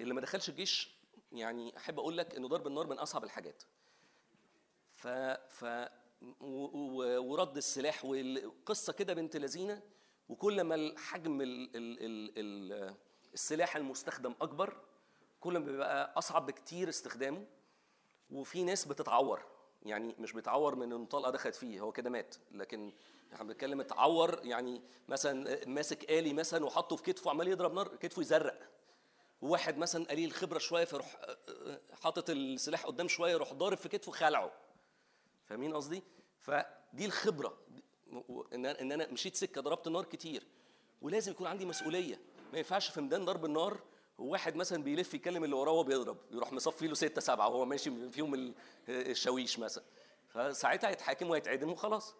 [0.00, 0.96] اللي ما دخلش الجيش
[1.32, 3.62] يعني أحب أقول لك إنه ضرب النار من أصعب الحاجات.
[4.94, 5.08] ف
[5.48, 5.64] ف
[6.40, 9.82] ورد السلاح والقصة كده بنت لذينة.
[10.28, 10.94] وكل ما ال
[13.34, 14.76] السلاح المستخدم أكبر
[15.40, 17.46] كل ما بيبقى أصعب بكتير استخدامه.
[18.30, 19.42] وفي ناس بتتعور
[19.82, 22.36] يعني مش بتعور من إن طلقة دخلت فيه هو كده مات.
[22.50, 22.92] لكن
[23.32, 28.22] إحنا بنتكلم اتعور يعني مثلا ماسك آلي مثلا وحطه في كتفه عمال يضرب نار كتفه
[28.22, 28.72] يزرق.
[29.42, 33.88] وواحد مثلا قليل الخبره شوية فيروح آه، آه، حاطط السلاح قدام شوية يروح ضارب في
[33.88, 34.52] كتفه خلعه.
[35.52, 36.02] فاهمين قصدي؟
[36.40, 37.58] فدي الخبرة.
[38.54, 40.46] إن إن أنا مشيت سكة ضربت النار كتير.
[41.02, 42.20] ولازم يكون عندي مسؤولية.
[42.52, 43.80] ما ينفعش في ميدان ضرب النار
[44.18, 48.10] وواحد مثلا بيلف يكلم اللي وراه وهو بيضرب يروح مصفي له ستة سبعة وهو ماشي
[48.10, 48.54] فيهم ال-
[48.88, 49.84] الشاويش مثلا.
[50.28, 52.14] فساعتها هيتحاكم وهيتعدم وخلاص.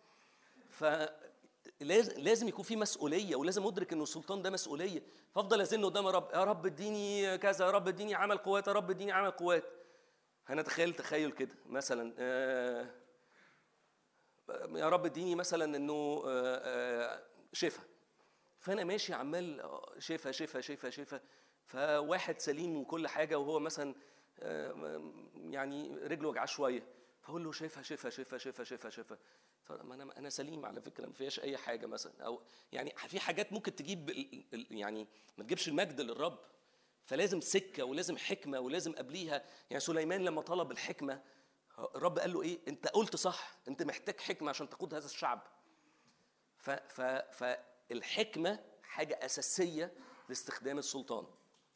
[0.71, 5.03] فلازم لازم يكون في مسؤولية ولازم أدرك ان السلطان ده مسؤولية.
[5.35, 8.91] فأفضل ازن قدام رب يا رب اديني كذا يا رب اديني عمل قوات يا رب
[8.91, 9.65] اديني عمل قوات.
[10.47, 13.02] هنتخيل تخيل كده مثلا آه،
[14.75, 17.83] يا رب اديني مثلا إنه آه، آه، شفا.
[18.59, 21.21] فأنا ماشي عمال آه، شفا شفا شفا شفا.
[21.67, 23.95] فواحد سليم وكل حاجة وهو مثلا
[24.41, 26.83] آه، يعني رجله وجعاه شوية.
[27.23, 29.19] فأقول له شفا شفا شفا شفا شفا شفا.
[29.63, 32.13] فما أنا أنا سليم على فكرة ما فيهاش أي حاجة مثلا.
[32.21, 32.43] أو
[32.73, 34.11] يعني في حاجات ممكن تجيب
[34.71, 35.07] يعني
[35.39, 36.39] ما تجيبش المجد للرب.
[37.05, 39.45] فلازم سكة ولازم حكمة ولازم قبليها.
[39.71, 41.23] يعني سليمان لما طلب الحكمة
[41.95, 43.59] الرب قال له إيه؟ أنت قلت صح.
[43.69, 45.43] أنت محتاج حكمة عشان تقود هذا الشعب.
[46.59, 47.01] ف ف
[47.33, 49.93] فالحكمه حاجة أساسية
[50.29, 51.27] لاستخدام السلطان.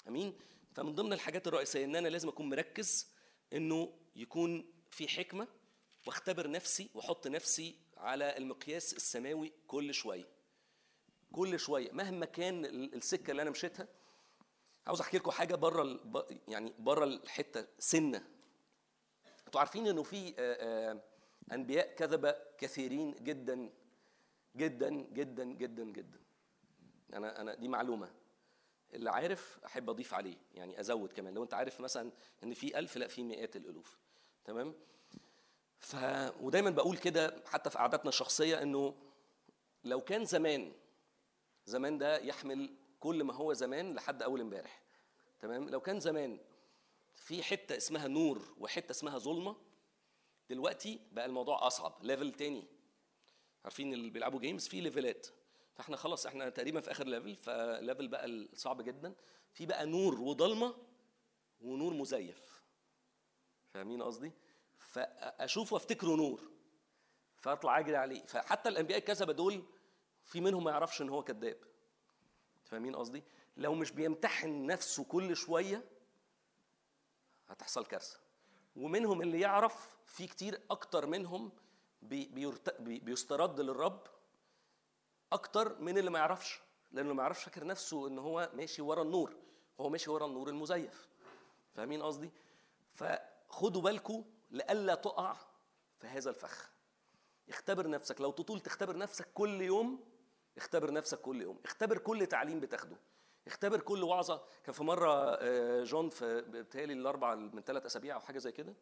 [0.09, 0.39] أمين؟
[0.75, 3.07] فمن ضمن الحاجات الرئيسية إن أنا لازم أكون مركز
[3.53, 5.49] إنه يكون في حكمة
[6.07, 10.29] واختبر نفسي وأحط نفسي على المقياس السماوي كل شوية.
[11.33, 11.93] كل شوية.
[11.93, 13.89] مهما كان ال- السكة اللي أنا مشيتها.
[14.87, 16.01] عاوز أحكي لكم حاجة بره
[16.49, 18.36] يعني بره الحتة سنة.
[19.47, 21.03] أنتوا عارفين انه في آه، آه،
[21.53, 23.71] انبياء كذبه كثيرين جدا
[24.57, 26.21] جدا جدا جدا جدا.
[27.15, 28.11] أنا أنا دي معلومة.
[28.95, 31.35] اللي عارف أحب أضيف عليه يعني أزود كمان.
[31.35, 32.11] لو أنت عارف مثلا
[32.45, 33.99] إن في ألف لا في مئات الألوف.
[34.45, 34.75] تمام؟
[35.79, 35.97] ف
[36.41, 38.95] ودايما بقول كده حتى في قعداتنا الشخصية إنه
[39.85, 40.73] لو كان زمان
[41.67, 44.83] زمان ده يحمل كل ما هو زمان لحد أول امبارح.
[45.41, 46.39] تمام؟ لو كان زمان
[47.17, 49.57] في حتة اسمها نور وحتة اسمها ظلمة
[50.51, 52.65] دلوقتي بقى الموضوع أصعب level تاني.
[53.65, 55.27] عارفين اللي بيلعبوا games في level ات
[55.75, 59.15] فإحنا خلاص إحنا تقريبا في آخر level ف level بقى الصعب جدا.
[59.53, 60.75] في بقى نور وضلمه
[61.61, 62.63] ونور مزيف.
[63.69, 64.33] فاهمين قصدي؟
[64.79, 66.51] فاشوفه وأفتكره نور.
[67.37, 68.27] فأطلع أجري عليه.
[68.27, 69.65] فحتى الانبياء الكذبه دول
[70.25, 71.59] في منهم ما يعرفش إن هو كذاب.
[72.65, 73.23] فاهمين قصدي؟
[73.57, 75.96] لو مش بيمتحن نفسه كل شوية
[77.49, 78.19] هتحصل كارثة.
[78.77, 81.53] ومنهم اللي يعرف في كتير أكتر منهم
[82.03, 82.81] بي بيرت...
[82.81, 84.07] بي بيسترد للرب
[85.33, 86.61] أكتر من اللي ما يعرفش.
[86.91, 89.37] لأنه ما يعرفش فاكر نفسه إن هو ماشي ورا النور.
[89.81, 91.09] هو ماشي ورا النور المزيف.
[91.75, 92.31] فاهمين قصدي؟
[92.93, 95.37] فخدوا بالكم لئلا تقع
[95.99, 96.71] في هذا الفخ.
[97.49, 98.21] اختبر نفسك.
[98.21, 100.05] لو تطول تختبر نفسك كل يوم
[100.57, 101.61] اختبر نفسك كل يوم.
[101.65, 102.97] اختبر كل تعليم بتاخده.
[103.47, 104.43] اختبر كل وعظة.
[104.65, 105.11] كان في مرة
[105.41, 108.75] آه، جون في بتهيألي الأربع من ثلاث أسابيع أو حاجة زي كده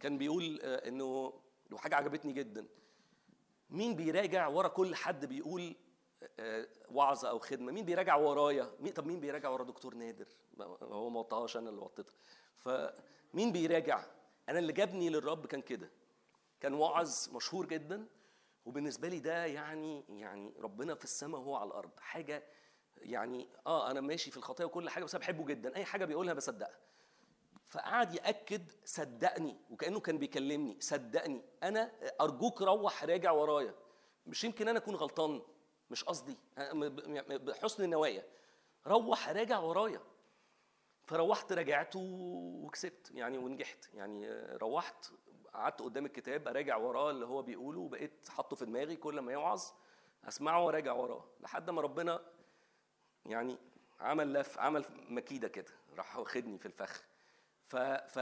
[0.00, 1.32] كان بيقول آه، إنه
[1.72, 2.66] وحاجه عجبتني جدا
[3.70, 5.76] مين بيراجع ورا كل حد بيقول
[6.40, 10.28] آه، وعظة أو خدمة؟ مين بيراجع ورايا؟ مين طب مين بيراجع ورا دكتور نادر؟
[10.82, 12.14] هو ما وطاهاش أنا اللي وطيتها.
[12.56, 14.04] فمين بيراجع؟
[14.48, 15.90] أنا اللي جابني للرب كان كده.
[16.60, 18.06] كان واعظ مشهور جدا
[18.66, 21.90] وبالنسبة لي ده يعني يعني ربنا في السماء وهو على الأرض.
[22.00, 22.44] حاجة
[23.02, 25.76] يعني آه أنا ماشي في الخطايا وكل حاجة بس أنا بحبه جدا.
[25.76, 26.78] أي حاجة بيقولها بصدقها.
[27.68, 31.42] فقعد يأكد صدقني وكأنه كان بيكلمني صدقني.
[31.62, 33.74] أنا أرجوك روح راجع ورايا.
[34.26, 35.42] مش يمكن أنا أكون غلطان
[35.90, 36.36] مش قصدي.
[37.38, 38.24] بحسن النوايا.
[38.86, 40.00] روح راجع ورايا.
[41.04, 42.00] فروحت راجعت و-
[42.66, 43.94] وكسبت يعني ونجحت.
[43.94, 45.06] يعني روحت
[45.54, 49.62] قعدت قدام الكتاب أراجع وراه اللي هو بيقوله وبقيت حاطه في دماغي كل ما يوعظ
[50.28, 51.24] أسمعه وراجع وراه.
[51.40, 52.20] لحد ما ربنا
[53.26, 53.58] يعني
[54.00, 57.02] عمل لف عمل مكيدة كده راح واخدني في الفخ.
[57.66, 58.18] ف, ف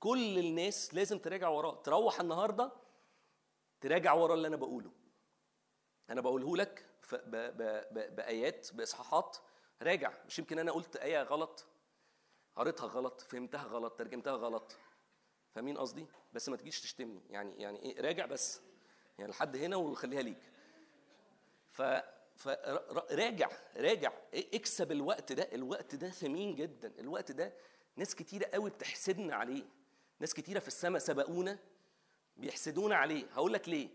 [0.00, 1.82] كل الناس لازم تراجع وراه.
[1.82, 2.72] تروح النهارده
[3.80, 4.90] تراجع ورا اللي أنا بقوله.
[6.10, 9.36] أنا بقوله لك ب- ب- ب- بآيات بإصحاحات.
[9.82, 10.12] راجع.
[10.26, 11.66] مش يمكن أنا قلت آية غلط.
[12.56, 13.20] قريتها غلط.
[13.20, 13.98] فهمتها غلط.
[13.98, 14.76] ترجمتها غلط.
[15.54, 17.20] فاهمين قصدي؟ بس ما تجيش تشتمني.
[17.30, 18.60] يعني يعني إيه؟ راجع بس.
[19.18, 20.42] يعني لحد هنا وخليها ليك.
[21.70, 21.82] ف
[22.38, 25.42] فراجع راجع إيه- اكسب الوقت ده.
[25.52, 26.92] الوقت ده ثمين جدا.
[27.00, 27.52] الوقت ده
[27.96, 29.64] ناس كتيرة قوي بتحسدنا عليه.
[30.20, 31.58] ناس كتيرة في السماء سبقونا
[32.36, 33.26] بيحسدونا عليه.
[33.32, 33.88] هقول لك ليه.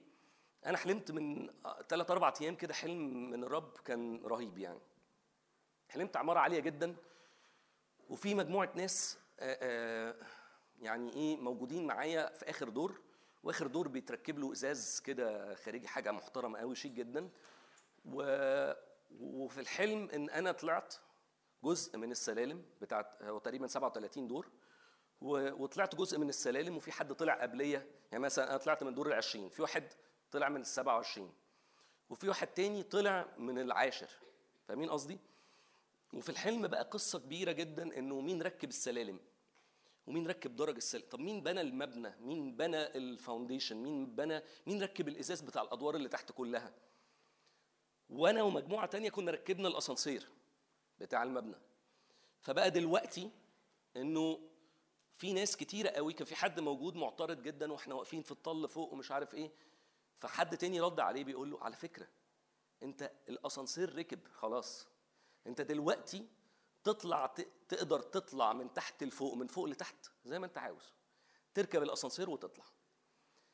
[0.65, 1.49] أنا حلمت من
[1.90, 4.80] ثلاث أربع أيام كده حلم من الرب كان رهيب يعني.
[5.90, 6.95] حلمت عمارة عالية جدا.
[8.10, 9.20] وفي مجموعة ناس
[10.82, 13.02] يعني إيه موجودين معايا في آخر دور.
[13.44, 17.30] وآخر دور بيتركب له إزاز كده خارجي حاجة محترمة قوي شيك جدا.
[18.06, 18.24] و...
[19.20, 20.96] وفي الحلم إن أنا طلعت
[21.64, 24.52] جزء من السلالم بتاعت هو تقريبا 37 دور
[25.22, 29.08] و- وطلعت جزء من السلالم وفي حد طلع قبليه يعني مثلا أنا طلعت من الدور
[29.08, 29.94] ال 20 في واحد
[30.32, 31.34] طلع من ال 27
[32.10, 34.10] وفي واحد تاني طلع من العاشر.
[34.68, 35.20] فاهمين قصدي؟
[36.14, 39.20] وفي الحلم بقى قصة كبيرة جدا إنه مين ركب السلالم
[40.08, 41.08] ومين ركب درج السلالم.
[41.10, 46.10] طب مين بنى المبنى؟ مين بنى الفاونديشن مين بنى مين ركب الإزاز بتاع الأدوار اللي
[46.10, 46.74] تحت كلها؟
[48.14, 50.30] وأنا ومجموعة تانية كنا ركبنا الأسانسير
[50.99, 51.56] بتاع المبنى.
[52.41, 53.31] فبقى دلوقتي
[53.98, 54.49] إنه
[55.14, 58.94] في ناس كتيرة قوي كان في حد موجود معترض جدا وإحنا واقفين في الطل فوق
[58.94, 59.52] ومش عارف إيه
[60.19, 62.07] فحد تاني رد عليه بيقول له على فكرة
[62.84, 64.88] أنت الأسانسير ركب خلاص.
[65.48, 66.27] أنت دلوقتي
[66.84, 67.26] تطلع
[67.69, 70.94] تقدر تطلع من تحت لفوق من فوق لتحت زي ما أنت عاوز.
[71.53, 72.65] تركب الأسانسير وتطلع.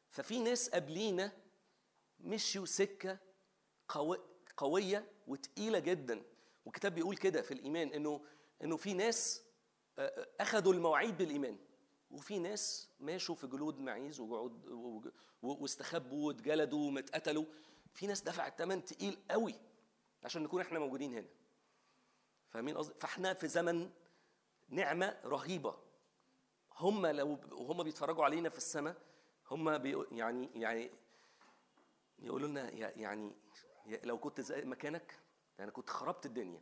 [0.10, 1.31] ففي ناس قبلينا
[2.19, 3.19] مشيوا سكة
[3.88, 4.19] قوي
[4.60, 6.23] قوية وتقيلة جدا.
[6.65, 8.22] والكتاب بيقول كده في الإيمان إنه
[8.64, 9.44] إنه في ناس
[9.99, 11.57] آه، آه، أخذوا المواعيد بالإيمان.
[12.11, 15.11] وفي ناس ماشوا في جلود معيز وجعود وج-
[15.41, 17.45] و- واستخبوا واتجلدوا واتقتلوا.
[17.94, 19.56] في ناس دفعت ثمن تقيل قوي
[20.23, 21.27] عشان نكون إحنا موجودين هنا.
[22.49, 23.90] فاهمين قصدي؟ فإحنا في زمن
[24.69, 25.76] نعمة رهيبة.
[26.77, 28.95] هم لو وهم بيتفرجوا علينا في السماء
[29.52, 30.91] هم بي يعني يعني
[32.19, 33.36] يقولوا لنا يعني
[34.03, 35.16] لو كنت زي مكانك
[35.57, 36.61] ده أنا كنت خربت الدنيا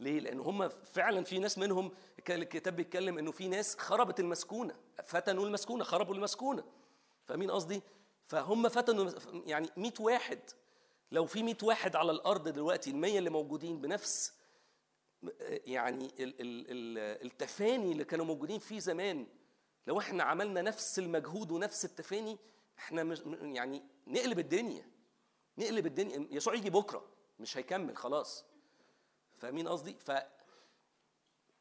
[0.00, 1.92] ليه؟ لأن هم فعلا في ناس منهم
[2.30, 4.74] الكتاب بيتكلم إنه في ناس خربت المسكونة،
[5.04, 6.64] فتنوا المسكونة، خربوا المسكونة.
[7.26, 7.82] فاهمين قصدي؟
[8.26, 9.10] فهم فتنوا
[9.46, 10.38] يعني 100 واحد
[11.12, 14.32] لو في 100 واحد على الأرض دلوقتي ال 100 اللي موجودين بنفس
[15.48, 19.26] يعني ال- ال- ال- التفاني اللي كانوا موجودين فيه زمان
[19.86, 22.38] لو إحنا عملنا نفس المجهود ونفس التفاني
[22.78, 24.86] إحنا يعني نقلب الدنيا
[25.58, 27.08] نقلب الدنيا يسوع يجي بكرة
[27.40, 28.44] مش هيكمل خلاص.
[29.38, 30.10] فاهمين قصدي؟ ف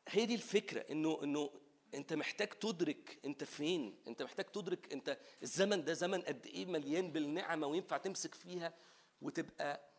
[0.07, 1.49] هي دي الفكرة إنه إنه
[1.93, 7.11] أنت محتاج تدرك أنت فين أنت محتاج تدرك أنت الزمن ده زمن قد إيه مليان
[7.11, 8.73] بالنعمة وينفع تمسك فيها
[9.21, 9.89] وتبقى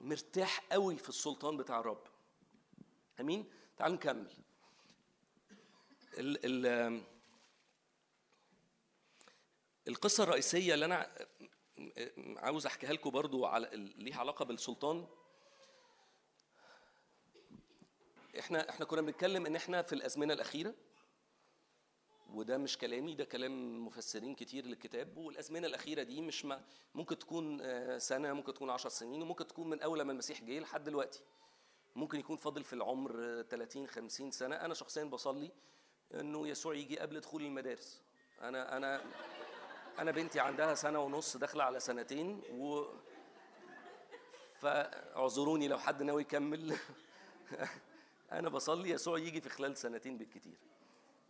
[0.00, 2.06] مرتاح قوي في السلطان بتاع الرب.
[3.20, 4.32] آمين؟ تعالوا نكمل.
[6.18, 7.02] ال ال
[9.88, 11.26] القصة الرئيسية اللي أنا
[12.36, 15.06] عاوز احكيها لكم برضو على ليها علاقة بالسلطان.
[18.38, 20.74] إحنا إحنا كنا بنتكلم ان إحنا في الأزمنة الأخيرة
[22.30, 25.16] وده مش كلامي ده كلام مفسرين كتير للكتاب.
[25.16, 29.70] والأزمنة الأخيرة دي مش ما ممكن تكون آه، سنة ممكن تكون عشر سنين وممكن تكون
[29.70, 31.20] من أول ما المسيح جه لحد دلوقتي.
[31.96, 34.56] ممكن يكون فاضل في العمر آه، 30 50 سنة.
[34.56, 35.50] أنا شخصيا بصلي
[36.14, 38.02] إنه يسوع يجي قبل دخول المدارس.
[38.40, 39.04] أنا أنا
[39.98, 42.84] أنا بنتي عندها سنة ونص داخلة على سنتين و
[44.60, 46.76] فاعذروني لو حد ناوي يكمل.
[48.32, 50.58] أنا بصلي يسوع يجي في خلال سنتين بالكتير.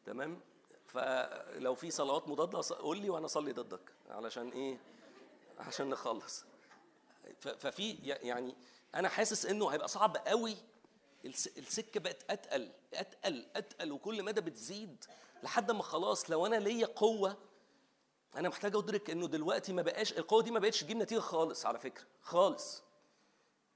[0.06, 0.40] تمام؟
[0.86, 3.92] فلو في صلوات مضادة قول لي وأنا أصلي ضدك.
[4.10, 4.78] علشان إيه؟
[5.58, 6.44] عشان نخلص.
[7.40, 8.54] ففي يعني
[8.94, 10.56] أنا حاسس إنه هيبقى صعب قوي.
[11.24, 15.04] الس- السكة بقت أتقل أتقل أتقل وكل مدى بتزيد
[15.42, 17.36] لحد ما خلاص لو أنا ليا قوة
[18.36, 21.78] أنا محتاج ادرك إنه دلوقتي ما بقاش القوة دي ما بقتش تجيب نتيجة خالص على
[21.78, 22.82] فكرة خالص.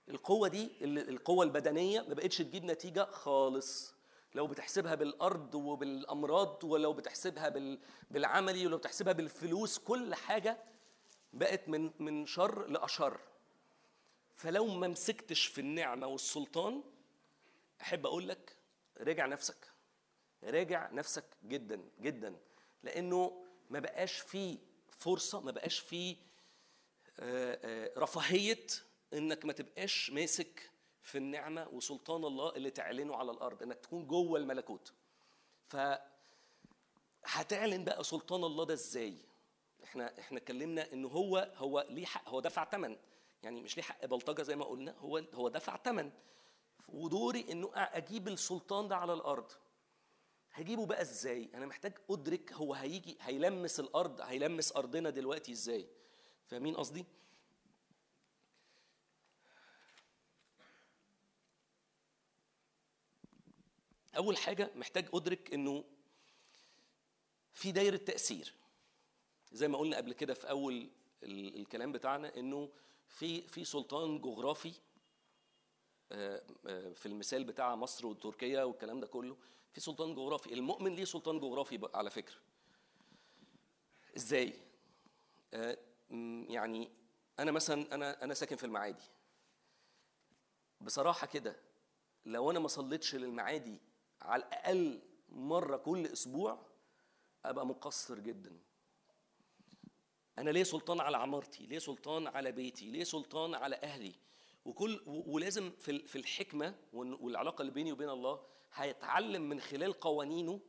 [0.08, 3.94] القوة دي ال- القوة البدنية ما بقتش تجيب نتيجة خالص.
[4.34, 7.78] لو بتحسبها بالأرض وبالأمراض ولو بتحسبها بال-
[8.10, 10.58] بالعملي ولو بتحسبها بالفلوس كل حاجة
[11.32, 13.20] بقت من من شر لأشر.
[14.34, 16.82] فلو ما مسكتش في النعمة والسلطان
[17.80, 18.56] أحب أقول لك
[19.00, 19.70] راجع نفسك
[20.44, 22.36] راجع نفسك جدا جدا.
[22.82, 24.58] لأنه ما بقاش فيه
[24.90, 26.16] فرصة ما بقاش فيه
[27.20, 28.66] آه، آه، رفاهية
[29.12, 30.70] إنك ما تبقاش ماسك
[31.02, 34.92] في النعمة وسلطان الله اللي تعلنه على الأرض إنك تكون جوه الملكوت.
[35.68, 35.76] ف
[37.24, 39.16] هتعلن بقى سلطان الله ده إزاي؟
[39.84, 42.96] إحنا إحنا اتكلمنا إن هو هو ليه حق هو دفع ثمن
[43.42, 46.10] يعني مش ليه حق بلطجة زي ما قلنا هو هو دفع ثمن
[46.88, 49.52] ودوري إنه أجيب السلطان ده على الأرض.
[50.56, 55.86] هجيبه بقى إزاي؟ أنا محتاج أدرك هو هيجي هيلمس الأرض هيلمس أرضنا دلوقتي إزاي؟
[56.46, 57.04] فاهمين قصدي؟
[64.16, 65.84] أول حاجة محتاج أدرك إنه
[67.52, 68.54] في دايرة تأثير.
[69.52, 70.88] زي ما قلنا قبل كده في أول
[71.22, 72.68] ال- الكلام بتاعنا إنه
[73.08, 74.72] في في سلطان جغرافي
[76.12, 79.36] آه، آه، في المثال بتاع مصر وتركيا والكلام ده كله
[79.76, 82.36] في سلطان جغرافي المؤمن ليه سلطان جغرافي على فكرة.
[84.16, 84.54] إزاي؟
[85.54, 85.78] آه،
[86.48, 86.90] يعني
[87.38, 89.04] أنا مثلا أنا أنا ساكن في المعادي.
[90.80, 91.56] بصراحة كده
[92.26, 93.78] لو أنا ما صليتش للمعادي
[94.22, 96.66] على الأقل مرة كل أسبوع
[97.44, 98.58] أبقى مقصر جدا.
[100.38, 104.14] أنا ليه سلطان على عمارتي؟ ليه سلطان على بيتي؟ ليه سلطان على أهلي؟
[104.64, 109.92] وكل ولازم في ال- في الحكمة وال- والعلاقة اللي بيني وبين الله هيتعلم من خلال
[109.92, 110.60] قوانينه.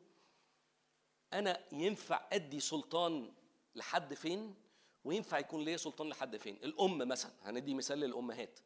[1.34, 3.34] أنا ينفع أدي سلطان
[3.76, 4.56] لحد فين؟
[5.04, 8.60] وينفع يكون ليا سلطان لحد فين؟ الأم مثلا هندي مثال للأمهات.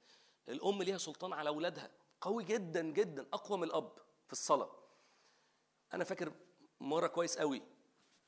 [0.49, 1.91] الأم ليها سلطان على أولادها.
[2.21, 3.91] قوي جدا جدا أقوى من الأب
[4.27, 4.71] في الصلاة.
[5.93, 6.33] أنا فاكر
[6.79, 7.61] مرة كويس قوي.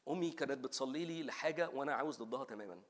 [0.09, 2.81] أمي كانت بتصلي لي لحاجة وأنا عاوز ضدها تماما.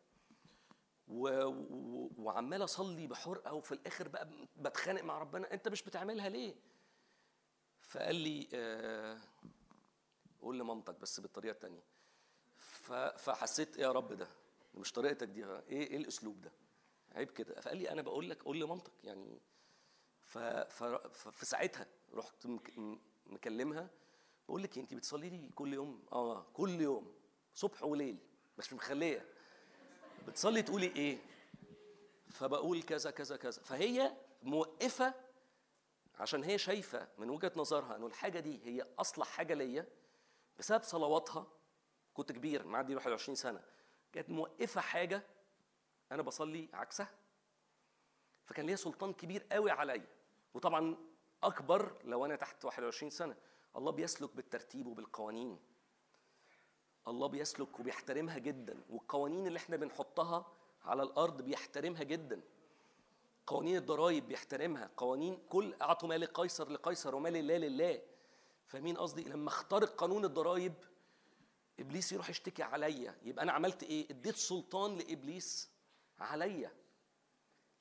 [1.08, 1.28] و...
[1.46, 2.12] و...
[2.18, 5.54] وعمال أصلي بحرقة وفي الآخر بقى بتخانق مع ربنا.
[5.54, 6.56] أنت مش بتعملها ليه؟
[7.94, 9.20] فقال لي آه...
[10.42, 11.84] قول لمامتك بس بالطريقة التانية.
[12.58, 12.92] ف...
[12.94, 14.28] فحسيت إيه يا رب ده؟
[14.76, 16.52] مش طريقتك دي إيه إيه الأسلوب ده؟
[17.12, 17.62] عيب كده.
[17.62, 19.42] فقال لي أنا بقول لك قول لمامتك يعني.
[20.22, 20.38] ف...
[20.38, 20.84] ف...
[20.84, 22.48] ففي ساعتها رحت
[23.26, 23.90] مكلمها
[24.48, 27.14] بقول لك انت بتصلي لي كل يوم؟ آه كل يوم
[27.54, 28.18] صبح وليل
[28.58, 29.26] بس مش مخلية.
[30.28, 31.18] بتصلي تقولي إيه؟
[32.32, 33.62] فبقول كذا كذا كذا.
[33.62, 35.14] فهي موقفة
[36.20, 39.88] عشان هي شايفة من وجهة نظرها إنه الحاجة دي هي أصلح حاجة ليا
[40.60, 41.48] بسبب صلواتها.
[42.14, 43.64] كنت كبير معدي 21 سنة.
[44.14, 45.24] كانت موقفة حاجة
[46.12, 47.10] أنا بصلي عكسها.
[48.46, 50.08] فكان ليا سلطان كبير قوي عليا.
[50.54, 50.98] وطبعا
[51.44, 53.36] أكبر لو أنا تحت 21 سنة.
[53.76, 55.60] الله بيسلك بالترتيب وبالقوانين.
[57.08, 58.84] الله بيسلك وبيحترمها جدا.
[58.90, 60.54] والقوانين اللي إحنا بنحطها
[60.84, 62.42] على الأرض بيحترمها جدا.
[63.48, 68.02] قوانين الضرائب بيحترمها قوانين كل اعطوا ما لقيصر لقيصر وما لله لله.
[68.68, 70.74] فاهمين قصدي؟ لما اخترق قانون الضرائب
[71.80, 73.16] إبليس يروح يشتكي عليا.
[73.24, 75.70] يبقى أنا عملت إيه؟ إديت سلطان لإبليس
[76.20, 76.72] عليا.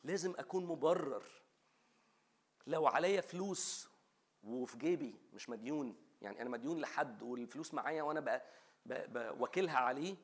[0.05, 1.25] لازم أكون مبرر.
[2.67, 3.89] لو عليا فلوس
[4.43, 5.97] وفي جيبي مش مديون.
[6.23, 8.43] يعني أنا مديون لحد والفلوس معايا وأنا بقى
[8.87, 10.17] بوكلها عليه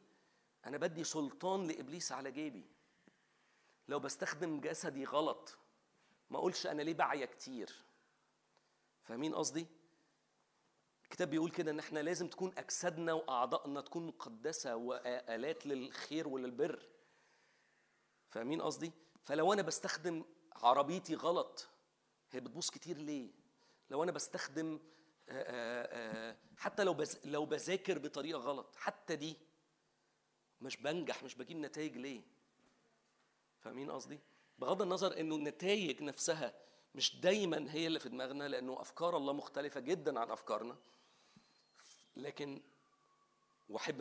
[0.67, 2.65] أنا بدي سلطان لإبليس على جيبي.
[3.89, 5.59] لو بستخدم جسدي غلط
[6.31, 7.85] ما اقولش أنا ليه بعيا كتير.
[9.05, 9.67] فاهمين قصدي؟
[11.05, 16.89] الكتاب بيقول كده إن إحنا لازم تكون أجسادنا وأعضائنا تكون مقدسة وآلات للخير وللبر.
[18.31, 18.93] فاهمين قصدي؟
[19.23, 21.69] فلو أنا بستخدم عربيتي غلط
[22.31, 23.31] هي بتبوظ كتير ليه؟
[23.91, 24.81] لو أنا بستخدم
[25.29, 29.37] آآ آآ حتى لو لو بذاكر بطريقة غلط حتى دي
[30.61, 32.23] مش بنجح مش بجيب نتائج ليه؟
[33.61, 34.21] فاهمين قصدي؟
[34.59, 36.55] بغض النظر إنه النتائج نفسها
[36.95, 40.77] مش دايما هي اللي في دماغنا لأنه أفكار الله مختلفة جدا عن أفكارنا.
[42.17, 42.63] لكن
[43.69, 44.01] وأحب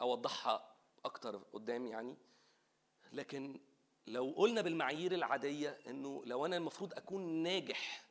[0.00, 2.16] أوضحها أكتر قدام يعني.
[3.12, 3.60] لكن
[4.06, 8.04] لو قلنا بالمعايير العادية إنه لو أنا المفروض أكون ناجح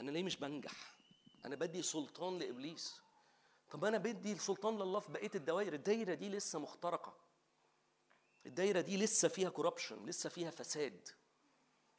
[0.00, 0.94] أنا ليه مش بنجح؟
[1.44, 3.00] أنا بدي سلطان لإبليس.
[3.70, 5.72] طب أنا بدي السلطان لله في بقية الدوائر.
[5.72, 7.23] الدايرة دي لسه مخترقة.
[8.46, 11.08] الدايرة دي لسه فيها كوربشن لسه فيها فساد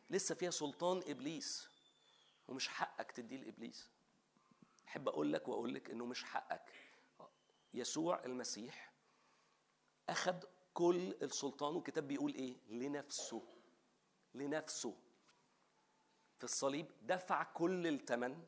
[0.09, 1.69] لسه فيها سلطان إبليس.
[2.47, 3.89] ومش حقك تديه لإبليس.
[4.87, 6.71] أحب أقول لك وأقول لك إنه مش حقك.
[7.73, 8.93] يسوع المسيح
[10.09, 10.35] أخذ
[10.73, 13.43] كل السلطان والكتاب بيقول إيه؟ لنفسه
[14.33, 14.95] لنفسه.
[16.37, 18.43] في الصليب دفع كل الثمن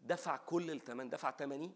[0.00, 1.72] دفع كل الثمن دفع ثمني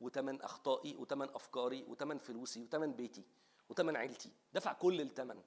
[0.00, 3.24] وثمن أخطائي وثمن أفكاري وثمن فلوسي وثمن بيتي.
[3.68, 4.32] وثمن عيلتي.
[4.52, 5.42] دفع كل الثمن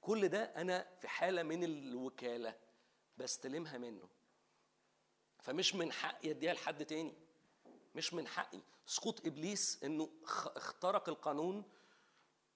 [0.00, 2.56] كل ده أنا في حالة من الوكالة
[3.18, 4.08] بستلمها منه.
[5.38, 7.14] فمش من حقي أديها لحد تاني.
[7.94, 8.60] مش من حقي.
[8.86, 10.10] سقوط إبليس إنه
[10.56, 11.64] اخترق القانون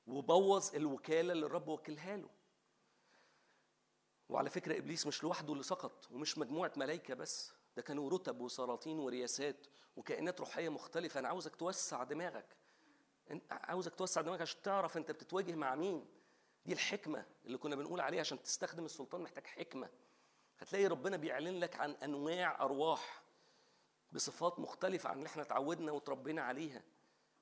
[0.07, 2.31] وبوظ الوكالة اللي الرب وكلها له.
[4.29, 7.53] وعلى فكرة إبليس مش لوحده اللي سقط ومش مجموعة ملائكه بس.
[7.77, 9.67] ده كانوا رتب وسلاطين ورياسات
[9.97, 11.21] وكائنات روحية مختلفة.
[11.21, 12.57] أنا عاوزك توسع دماغك.
[13.51, 16.07] عاوزك توسع دماغك عشان تعرف أنت بتتواجه مع مين.
[16.67, 19.89] دي الحكمة اللي كنا بنقول عليها عشان تستخدم السلطان محتاج حكمة.
[20.59, 23.23] هتلاقي ربنا بيعلن لك عن أنواع أرواح
[24.13, 26.83] بصفات مختلفة عن اللي إحنا اتعودنا وتربينا عليها.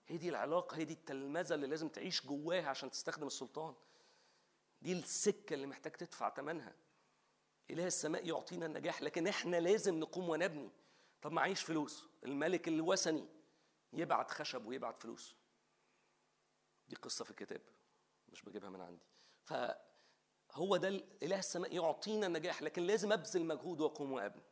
[0.07, 3.74] هي دي العلاقة هي دي التلمذة اللي لازم تعيش جواها عشان تستخدم السلطان.
[4.82, 6.73] دي السكة اللي محتاج تدفع ثمنها
[7.70, 10.70] إله السماء يعطينا النجاح لكن إحنا لازم نقوم ونبني.
[11.23, 12.07] طب معيش فلوس.
[12.24, 13.28] الملك الوثني
[13.93, 15.35] يبعت خشب ويبعت فلوس.
[16.91, 17.61] دي قصة في الكتاب
[18.29, 19.07] مش بجيبها من عندي.
[19.45, 20.89] فهو ده
[21.23, 24.43] إله السماء يعطينا النجاح لكن لازم أبذل مجهود وأقوم وأبني.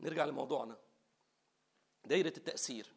[0.00, 0.78] نرجع لموضوعنا.
[2.04, 2.94] دايرة التأثير.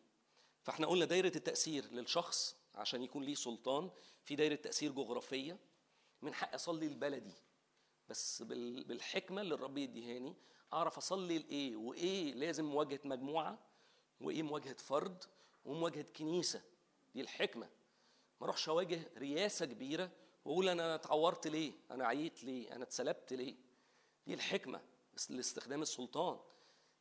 [0.64, 3.92] فإحنا قلنا دايرة التأثير للشخص عشان يكون ليه سلطان
[4.24, 5.58] في دايرة تأثير جغرافية.
[6.22, 7.34] من حق أصلي البلدي
[8.10, 10.36] بس بالحكمة اللي الرب يديهاني
[10.74, 13.60] أعرف أصلي لإيه وإيه لازم مواجهة مجموعة
[14.22, 15.24] وإيه مواجهة فرد
[15.66, 16.62] ومواجهة كنيسة.
[17.16, 17.70] دي الحكمة.
[18.40, 20.12] ما اروحش أواجه رياسة كبيرة
[20.46, 23.56] وأقول أنا اتعورت ليه؟ أنا عييت ليه؟ أنا اتسلبت ليه؟
[24.28, 24.82] دي الحكمة
[25.30, 26.40] لاستخدام السلطان.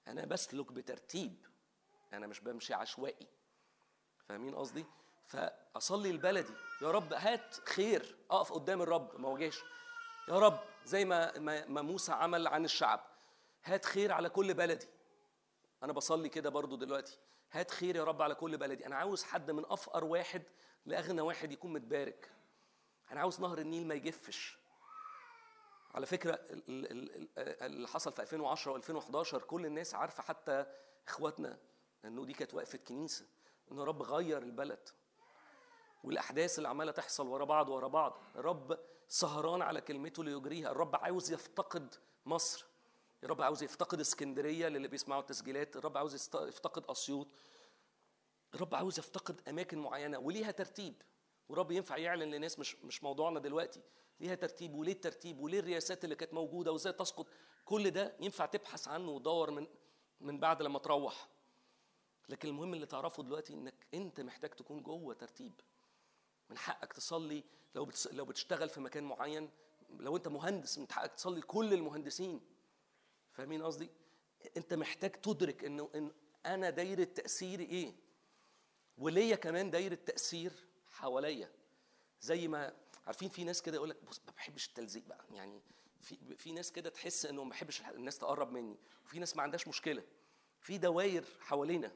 [0.09, 1.47] أنا بسلك بترتيب.
[2.13, 3.27] أنا مش بمشي عشوائي.
[4.29, 4.85] فاهمين قصدي؟
[5.27, 6.53] فأصلي البلدي.
[6.83, 8.17] يا رب هات خير.
[8.31, 9.21] أقف قدام الرب.
[9.21, 9.59] ما واجهش
[10.29, 13.07] يا رب زي ما ما ما موسى عمل عن الشعب.
[13.65, 14.87] هات خير على كل بلدي.
[15.83, 17.19] أنا بصلي كده برضو دلوقتي.
[17.53, 18.87] هات خير يا رب على كل بلدي.
[18.87, 20.43] أنا عاوز حد من أفقر واحد
[20.87, 22.31] لأغنى واحد يكون متبارك.
[23.13, 24.59] أنا عاوز نهر النيل ما يجفش.
[25.95, 30.67] على فكرة ال- ال- ال- اللي حصل في 2010 و2011 كل الناس عارفة حتى
[31.09, 31.59] إخواتنا
[32.05, 33.27] إنه دي كانت وقفة كنيسة.
[33.73, 34.89] إن رب غير البلد.
[36.05, 38.21] والأحداث اللي عمالة تحصل ورا بعض ورا بعض.
[38.37, 38.79] الرب
[39.09, 40.71] سهران على كلمته ليجريها.
[40.71, 41.95] الرب عاوز يفتقد
[42.27, 42.67] مصر.
[43.25, 45.77] الرب عاوز يفتقد اسكندرية للي بيسمعوا التسجيلات.
[45.77, 47.29] الرب عاوز يفتقد أسيوط.
[48.55, 51.03] الرب عاوز يفتقد أماكن معينة وليها ترتيب.
[51.49, 53.83] ورب ينفع يعلن لناس مش مش موضوعنا دلوقتي.
[54.21, 57.27] ليها ترتيب وليه الترتيب وليه الرياسات اللي كانت موجودة وازاي تسقط.
[57.65, 59.67] كل ده ينفع تبحث عنه وتدور من
[60.21, 61.29] من بعد لما تروح.
[62.29, 65.61] لكن المهم اللي تعرفه دلوقتي إنك أنت محتاج تكون جوه ترتيب.
[66.51, 67.45] من حقك تصلي.
[67.75, 67.89] لو.
[68.13, 69.51] لو بتشتغل في مكان معين
[69.91, 72.41] لو أنت مهندس من حقك تصلي كل المهندسين.
[73.33, 73.91] فاهمين قصدي؟
[74.57, 76.13] انت محتاج تدرك انه إن
[76.47, 77.95] أنا دايرة تأثيري إيه؟
[78.99, 80.53] وليا كمان دايرة تأثير
[80.91, 81.51] حواليا.
[82.21, 82.77] زي ما
[83.07, 85.25] عارفين في ناس كده يقول لك بص ما بحبش التلزيق بقى.
[85.31, 85.63] يعني
[86.01, 88.77] في في ناس كده تحس إنه ما بحبش الناس تقرب مني.
[89.05, 90.03] وفي ناس ما عندهاش مشكلة.
[90.61, 91.93] في دواير حوالينا.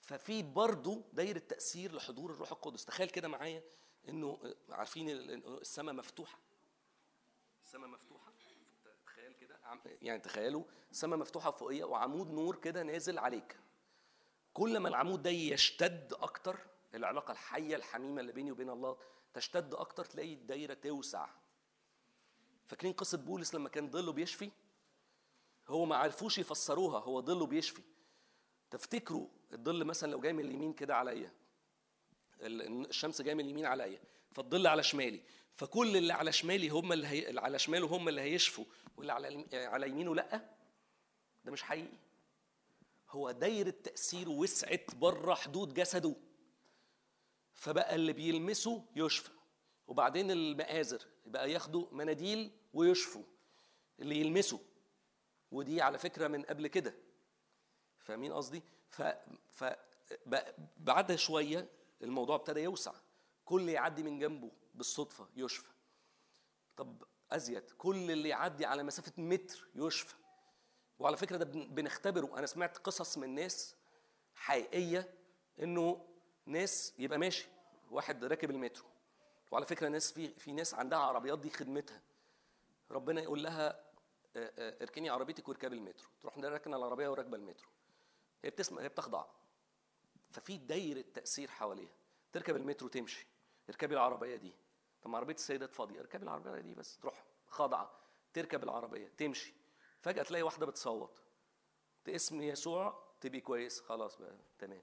[0.00, 2.84] ففي برضه دايرة تأثير لحضور الروح القدس.
[2.84, 3.62] تخيل كده معايا
[4.08, 6.38] إنه عارفين السماء مفتوحة.
[7.64, 8.19] السماء مفتوحة.
[10.02, 13.56] يعني تخيلوا السماء مفتوحة فوقية وعمود نور كده نازل عليك.
[14.52, 16.58] كل ما العمود ده يشتد أكتر
[16.94, 18.96] العلاقة الحية الحميمة اللي بيني وبين الله
[19.34, 21.28] تشتد أكتر تلاقي الدايرة توسع.
[22.66, 24.50] فاكرين قصة بولس لما كان ظله بيشفي؟
[25.68, 27.82] هو ما عرفوش يفسروها هو ظله بيشفي.
[28.70, 31.32] تفتكروا الظل مثلا لو جاي من اليمين كده عليا
[32.40, 34.00] ال- الشمس جاية من اليمين عليا
[34.32, 35.22] فالظل على شمالي.
[35.56, 37.38] فكل اللي على شمالي هم اللي, هي...
[37.38, 38.64] على شماله هم اللي هيشفوا
[38.96, 40.50] واللي على على يمينه لأ.
[41.44, 41.96] ده مش حقيقي.
[43.10, 46.14] هو دايرة تأثيره وسعت بره حدود جسده.
[47.54, 49.30] فبقى اللي بيلمسه يشفى.
[49.86, 53.22] وبعدين المآزر بقى ياخدوا مناديل ويشفوا.
[54.00, 54.60] اللي يلمسه.
[55.50, 56.94] ودي على فكرة من قبل كده.
[57.98, 59.02] فاهمين قصدي؟ ف,
[59.50, 59.64] ف
[60.76, 61.68] بعدها شوية
[62.02, 62.92] الموضوع ابتدى يوسع.
[63.44, 64.50] كل يعدي من جنبه.
[64.80, 65.70] بالصدفة يشفى.
[66.76, 67.02] طب
[67.32, 70.14] أزيد كل اللي يعدي على مسافة متر يشفى.
[70.98, 72.38] وعلى فكرة ده بن- بنختبره.
[72.38, 73.76] أنا سمعت قصص من ناس
[74.34, 75.14] حقيقية
[75.62, 76.06] إنه
[76.46, 77.48] ناس يبقى ماشي
[77.90, 78.84] واحد راكب المترو.
[79.50, 82.02] وعلى فكرة ناس في في ناس عندها عربيات دي خدمتها.
[82.90, 83.84] ربنا يقول لها
[84.36, 86.08] اركني عربيتك واركبي المترو.
[86.20, 87.68] تروح راكنة العربية وراكبة المترو.
[88.44, 89.24] هي بتسمع هي بتخضع.
[90.30, 91.92] ففي دايرة تأثير حواليها.
[92.32, 93.26] تركب المترو تمشي.
[93.70, 94.52] اركبي العربية دي.
[95.02, 98.00] طب عربية السيدات فاضيه اركبي العربية دي بس تروح خاضعة
[98.32, 99.54] تركب العربية تمشي.
[100.00, 101.22] فجأة تلاقي واحدة بتصوت.
[102.08, 104.82] اسم يسوع تبقي كويس خلاص بقى تمام.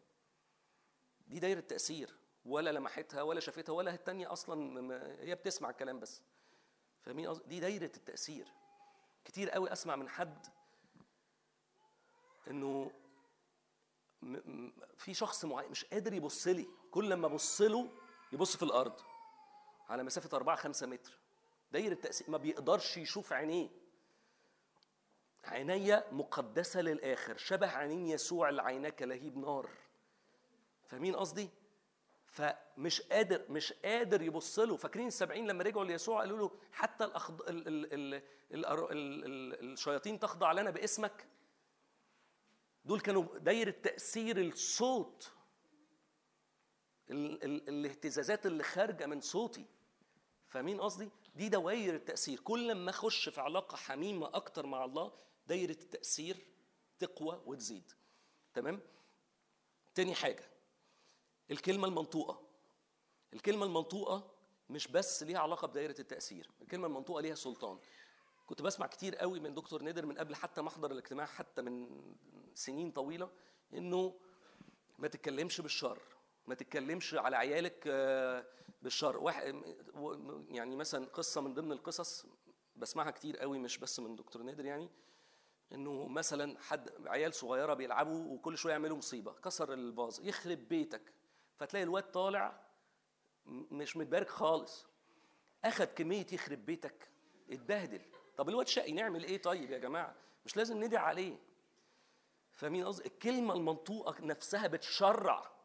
[1.28, 6.22] دي دايرة تأثير ولا لمحتها ولا شافتها ولا التانية أصلا هي بتسمع الكلام بس.
[7.02, 8.48] فاهمين؟ دي دايرة التأثير.
[9.26, 10.48] كتير قوي أسمع من حد
[12.48, 12.92] إنه
[14.98, 16.68] في شخص معين مش قادر يبص لي.
[16.92, 17.90] كل لما أبص له
[18.32, 19.02] يبص في الأرض.
[19.90, 21.20] على مسافة 4 5 متر.
[21.72, 23.70] دايره تاثير ما بيقدرش يشوف عينيه.
[25.44, 29.70] عينيا مقدسة للآخر شبه عينين يسوع اللي عيناه كلهيب نار.
[30.86, 31.50] فاهمين قصدي؟
[32.26, 34.78] فمش قادر مش قادر يبص له.
[34.78, 37.42] فاكرين السبعين لما رجعوا ليسوع قالوا له حتى الأخض...
[37.42, 37.68] ال...
[37.68, 37.94] ال...
[37.94, 38.24] ال...
[38.52, 38.66] ال...
[38.66, 39.26] ال...
[39.26, 39.72] ال...
[39.72, 41.28] الشياطين تخضع لنا باسمك.
[42.86, 45.32] دول كانوا دايرة تأثير الصوت
[47.10, 47.44] ال...
[47.44, 47.70] ال...
[47.70, 49.66] الاهتزازات اللي خارجة من صوتي.
[50.50, 52.40] فاهمين قصدي؟ دي دوائر التأثير.
[52.40, 55.12] كل ما أخش في علاقة حميمة أكتر مع الله
[55.48, 56.38] دايرة التأثير
[57.00, 57.92] تقوى وتزيد.
[58.54, 58.82] تمام؟
[59.96, 60.50] تاني حاجة
[61.52, 62.42] الكلمة المنطوقة.
[63.34, 64.32] الكلمة المنطوقة
[64.70, 67.80] مش بس ليها علاقة بدايرة التأثير الكلمة المنطوقة ليها سلطان.
[68.48, 72.02] كنت بسمع كتير قوي من دكتور نادر من قبل حتى ما أحضر الاجتماع حتى من
[72.54, 73.30] سنين طويلة
[73.74, 74.20] إنه
[74.98, 76.00] ما تتكلمش بالشر.
[76.48, 78.46] ما تتكلمش على عيالك آه،
[78.82, 79.18] بالشر.
[79.18, 79.62] واحد
[80.50, 82.26] يعني مثلا قصة من ضمن القصص
[82.76, 84.90] بسمعها كتير قوي مش بس من دكتور نادر يعني
[85.74, 91.14] إنه مثلا حد عيال صغيرة بيلعبوا وكل شوية يعملوا مصيبة كسر الفاز يخرب بيتك.
[91.58, 92.60] فتلاقي الواد طالع
[93.46, 94.88] مش متبارك خالص.
[95.66, 97.10] أخد كمية يخرب بيتك
[97.50, 98.02] اتبهدل.
[98.38, 100.16] طب الواد شقي نعمل إيه طيب يا جماعة؟
[100.46, 101.38] مش لازم ندعي عليه.
[102.52, 105.57] فاهمين قصدي؟ الكلمة المنطوقة نفسها بتشرع.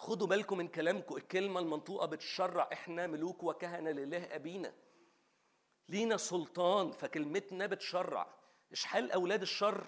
[0.00, 4.72] خدوا بالكم من كلامكم الكلمة المنطوقة بتشرع إحنا ملوك وكهنة لله أبينا.
[5.88, 8.34] لينا سلطان فكلمتنا بتشرع.
[8.72, 9.86] إشحال أولاد الشر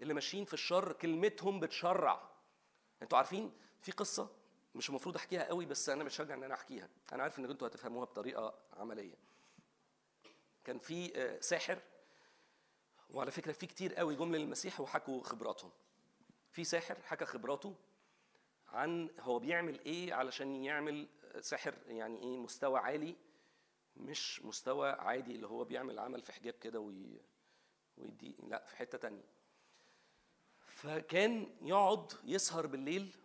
[0.00, 2.30] اللي ماشيين في الشر كلمتهم بتشرع.
[3.02, 4.30] أنتوا عارفين في قصة
[4.74, 6.88] مش المفروض أحكيها قوي بس أنا بشجع إن أنا أحكيها.
[7.12, 9.14] أنا عارف إن أنتوا هتفهموها بطريقة عملية.
[10.64, 11.78] كان في آه، ساحر
[13.10, 15.70] وعلى فكرة في كتير قوي جم للمسيح وحكوا خبراتهم.
[16.52, 17.74] في ساحر حكى خبراته
[18.72, 21.08] عن هو بيعمل إيه علشان يعمل
[21.40, 23.16] ساحر يعني إيه مستوى عالي
[23.96, 27.20] مش مستوى عادي اللي هو بيعمل عمل في حجاب كده وي...
[27.96, 29.24] ويدي لا في حتة تانية.
[30.66, 33.16] فكان يقعد يسهر بالليل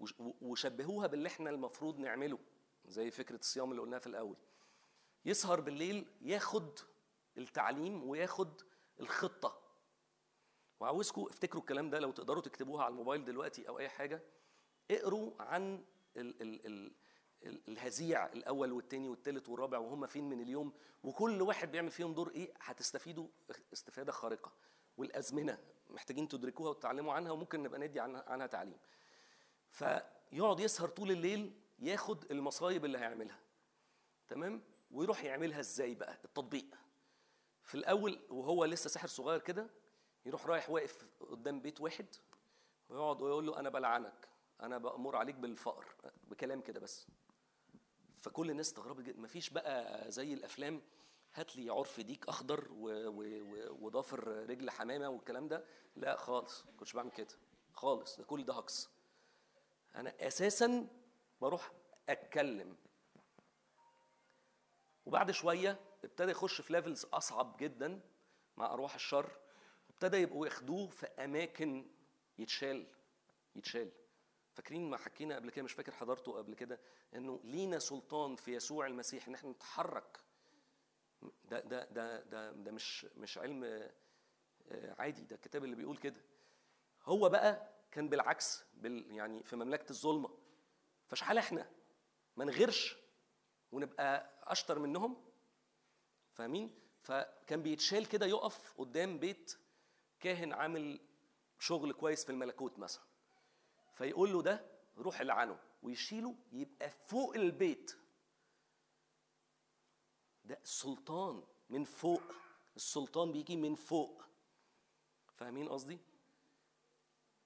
[0.00, 2.38] وش- وشبهوها باللي إحنا المفروض نعمله
[2.84, 4.36] زي فكرة الصيام اللي قلناها في الأول.
[5.24, 6.78] يسهر بالليل ياخد
[7.38, 8.62] التعليم وياخد
[9.00, 9.62] الخطة.
[10.80, 14.22] وعاوزكم افتكروا الكلام ده لو تقدروا تكتبوها على الموبايل دلوقتي أو أي حاجة.
[14.90, 15.84] اقروا عن
[16.16, 16.92] ال ال ال
[17.42, 20.72] ال- الهزيع الأول والثاني والثالث والرابع وهم فين من اليوم
[21.04, 23.28] وكل واحد بيعمل فيهم دور إيه هتستفيدوا
[23.72, 24.52] استفادة خارقة
[24.96, 25.58] والأزمنة
[25.90, 28.78] محتاجين تدركوها وتتعلموا عنها وممكن نبقى ندي عنها, عنها تعليم.
[29.70, 33.38] فيقعد يسهر طول الليل ياخد المصايب اللي هيعملها
[34.28, 36.66] تمام؟ ويروح يعملها إزاي بقى؟ التطبيق.
[37.62, 39.70] في الأول وهو لسه ساحر صغير كده
[40.26, 42.06] يروح رايح واقف قدام بيت واحد
[42.88, 44.28] ويقعد ويقول له أنا بلعنك.
[44.62, 45.86] أنا بأمر عليك بالفقر
[46.24, 47.06] بكلام كده بس.
[48.18, 49.20] فكل الناس استغربت جدا.
[49.20, 50.82] مفيش بقى زي الأفلام
[51.34, 52.68] هات لي عرف ديك أخضر
[53.80, 55.64] وضافر رجل حمامة والكلام ده.
[55.96, 57.28] لا خالص ما كنتش بعمل كده.
[57.72, 58.90] خالص ده كل ده هجص.
[59.94, 60.88] أنا أساسا
[61.40, 61.72] بروح
[62.08, 62.76] أتكلم.
[65.06, 68.00] وبعد شوية ابتدى يخش في levels أصعب جدا
[68.56, 69.30] مع أرواح الشر.
[69.90, 71.86] ابتدى يبقوا ياخدوه في أماكن
[72.38, 72.86] يتشال
[73.56, 73.92] يتشال.
[74.52, 76.80] فاكرين ما حكينا قبل كده؟ مش فاكر حضرته قبل كده
[77.14, 80.18] إنه لينا سلطان في يسوع المسيح إن إحنا نتحرك.
[81.44, 86.20] ده ده ده ده, ده مش مش علم آه، عادي ده الكتاب اللي بيقول كده.
[87.04, 90.38] هو بقى كان بالعكس بال يعني في مملكة الظلمة.
[91.06, 91.70] فشحال إحنا؟
[92.36, 92.96] ما نغيرش
[93.72, 95.16] ونبقى أشطر منهم؟
[96.32, 99.58] فاهمين؟ فكان بيتشال كده يقف قدام بيت
[100.20, 101.00] كاهن عامل
[101.58, 103.04] شغل كويس في الملكوت مثلا.
[103.92, 104.66] فيقول له ده
[104.98, 107.96] روح العنه ويشيله يبقى فوق البيت.
[110.44, 112.22] ده السلطان من فوق
[112.76, 114.22] السلطان بيجي من فوق.
[115.34, 115.98] فاهمين قصدي؟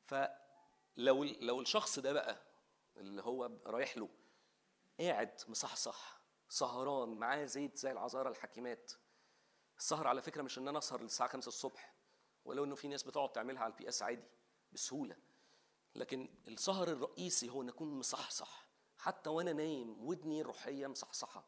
[0.05, 2.43] فلو لو الشخص ده بقى
[2.97, 4.09] اللي هو رايح له
[5.01, 8.93] قاعد مصحصح سهران معاه زيت زي العذارى الحكيمات.
[9.78, 11.94] السهر على فكرة مش إن أنا أسهر للساعة 5 الصبح
[12.44, 14.28] ولو إنه في ناس بتقعد تعملها على ال PS عادي
[14.73, 15.16] بسهولة.
[15.97, 18.66] لكن السهر الرئيسي هو إن أكون مصحصح.
[18.98, 21.44] حتى وأنا نايم ودني الروحيه مصحصحة.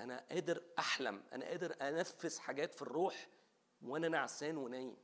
[0.00, 1.22] أنا قادر أحلم.
[1.32, 3.28] أنا قادر أنفذ حاجات في الروح
[3.82, 4.96] وأنا نعسان ونايم.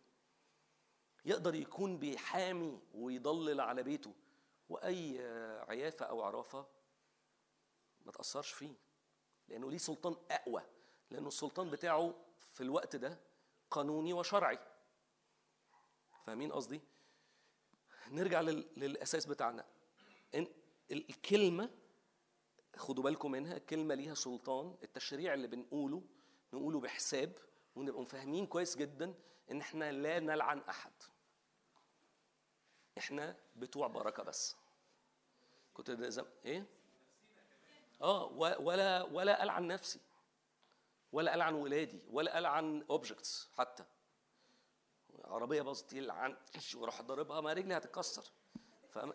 [1.25, 4.15] يقدر يكون بيحامي ويظلل على بيته.
[4.69, 5.19] وأي
[5.69, 6.67] عيافة أو عرافة
[8.01, 8.75] ما تأثرش فيه.
[9.49, 10.63] لأنه ليه سلطان أقوى.
[11.11, 13.21] لأنه السلطان بتاعه في الوقت ده
[13.71, 14.59] قانوني وشرعي.
[16.27, 16.81] فاهمين قصدي؟
[18.11, 19.65] نرجع لل- للأساس بتاعنا.
[20.91, 21.71] الكلمة
[22.77, 24.77] خدوا بالكم منها الكلمة ليها سلطان.
[24.83, 26.03] التشريع اللي بنقوله
[26.53, 27.33] نقوله بحساب
[27.77, 29.15] ونبقى فاهمين كويس جدا
[29.51, 30.93] إن إحنا لا نلعن أحد.
[32.99, 34.57] إحنا بتوع بركة بس.
[35.75, 36.25] كنت زم...
[36.45, 36.67] إيه؟
[38.03, 38.25] آه
[38.61, 40.01] ولا ولا ألعن نفسي
[41.13, 43.85] ولا ألعن ولادي ولا ألعن اوبجكتس حتى.
[45.25, 46.37] عربية باظت يلعن
[46.77, 48.25] وأروح ضاربها ما رجلي هتتكسر.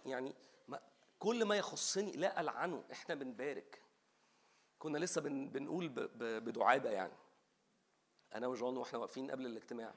[0.05, 0.35] يعني
[0.67, 0.81] ما
[1.19, 2.83] كل ما يخصني لا ألعنه.
[2.91, 3.83] إحنا بنبارك.
[4.79, 5.89] كنا لسه بن بنقول
[6.39, 7.13] بدعابة يعني.
[8.35, 9.93] أنا وجون وإحنا واقفين قبل الاجتماع.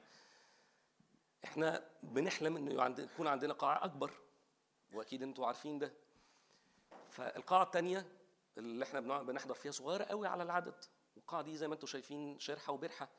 [1.43, 4.11] إحنا بنحلم إنه يكون عندنا قاعة أكبر.
[4.93, 5.93] وأكيد أنتوا عارفين ده.
[7.09, 8.07] فالقاعة الثانية
[8.57, 10.85] اللي إحنا بنحضر فيها صغيرة قوي على العدد.
[11.15, 13.09] والقاعة دي زي ما أنتوا شايفين شرحة وبرحة.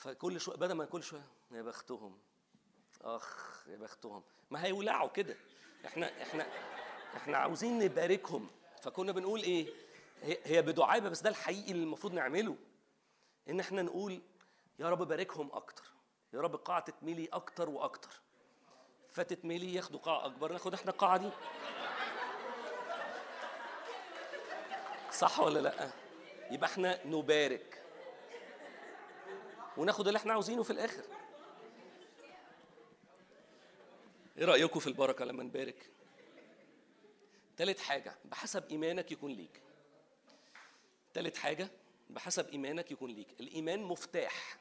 [0.00, 2.18] فكل شوية بدل ما كل شوية يا بختهم.
[3.02, 4.22] أخ يا بختهم.
[4.50, 5.36] ما هيولعوا كده.
[5.86, 6.46] إحنا إحنا
[7.16, 8.50] إحنا عاوزين نباركهم.
[8.82, 9.68] فكنا بنقول إيه؟
[10.44, 12.56] هي بدعابه بس ده الحقيقي اللي المفروض نعمله.
[13.48, 14.20] إن إحنا نقول
[14.78, 15.84] يا رب باركهم أكتر.
[16.32, 18.20] يا رب القاعه تتملي أكتر وأكتر.
[19.10, 21.30] فتتملي ياخدوا قاعة أكبر ناخد إحنا القاعة دي.
[25.12, 25.90] صح ولا لأ؟
[26.50, 27.79] يبقى إحنا نبارك.
[29.76, 31.04] وناخد اللي إحنا عاوزينه في الآخر.
[34.38, 35.90] إيه رأيكم في البركة لما نبارك؟
[37.56, 39.60] تالت حاجة بحسب إيمانك يكون ليك.
[41.14, 41.68] تالت حاجة
[42.10, 43.28] بحسب إيمانك يكون ليك.
[43.40, 44.58] الإيمان مفتاح.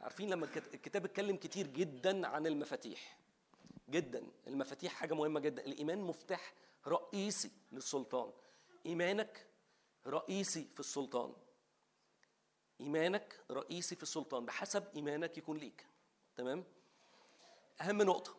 [0.00, 3.18] عارفين لما الكت- الكتاب اتكلم كتير جدا عن المفاتيح.
[3.90, 4.22] جدا.
[4.46, 5.64] المفاتيح حاجة مهمة جدا.
[5.66, 6.52] الإيمان مفتاح
[6.86, 8.30] رئيسي للسلطان.
[8.86, 9.46] إيمانك
[10.06, 11.32] رئيسي في السلطان.
[12.80, 15.86] إيمانك رئيسي في السلطان بحسب إيمانك يكون ليك.
[16.36, 16.64] تمام؟
[17.80, 18.36] أهم نقطة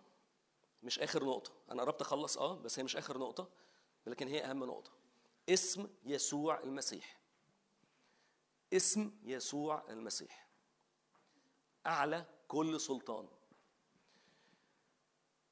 [0.84, 1.52] مش آخر نقطة.
[1.72, 3.50] أنا قربت أخلص آه بس هي مش آخر نقطة
[4.08, 4.92] لكن هي أهم نقطة.
[5.50, 7.20] اسم يسوع المسيح.
[8.74, 10.50] اسم يسوع المسيح.
[11.86, 13.28] أعلى كل سلطان.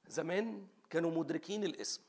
[0.07, 2.01] زمان كانوا مدركين الاسم.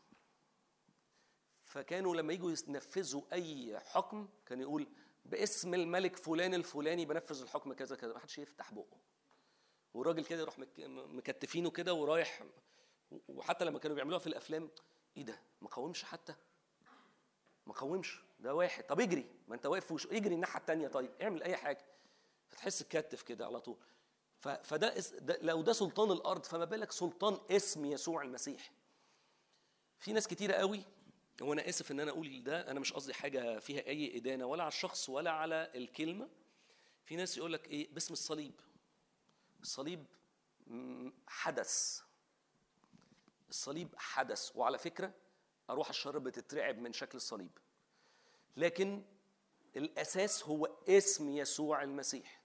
[1.64, 4.88] فكانوا لما يجوا ينفذوا أي حكم كان يقول
[5.28, 8.12] باسم الملك فلان الفلاني بنفذ الحكم كذا كذا.
[8.12, 8.98] ما حدش يفتح بقه.
[9.94, 12.42] والراجل كده يروح مك- مكتفينه كده ورايح
[13.28, 14.70] وحتى لما كانوا بيعملوها في الأفلام
[15.16, 16.34] إيه ده؟ ما قاومش حتى.
[17.66, 18.20] ما قاومش.
[18.40, 18.84] ده واحد.
[18.84, 19.26] طب اجري.
[19.48, 20.88] ما انت واقف وش اجري الناحية التانية.
[20.88, 21.84] طيب اعمل أي حاجة.
[22.48, 23.76] فتحس تكتف كده على طول.
[24.38, 28.72] فده اس- ده لو ده سلطان الأرض فما بالك سلطان اسم يسوع المسيح.
[29.98, 30.82] في ناس كتيرة قوي
[31.42, 34.68] وأنا اسف ان أنا أقول ده أنا مش قصدي حاجة فيها أي إدانة ولا على
[34.72, 36.28] الشخص ولا على الكلمة.
[37.04, 38.60] في ناس يقول لك إيه؟ باسم الصليب.
[39.62, 40.04] الصليب
[41.26, 42.00] حدث.
[43.48, 44.56] الصليب حدث.
[44.56, 45.14] وعلى فكرة
[45.70, 47.58] أروح الشر بتترعب من شكل الصليب.
[48.56, 49.04] لكن
[49.76, 52.42] الأساس هو اسم يسوع المسيح.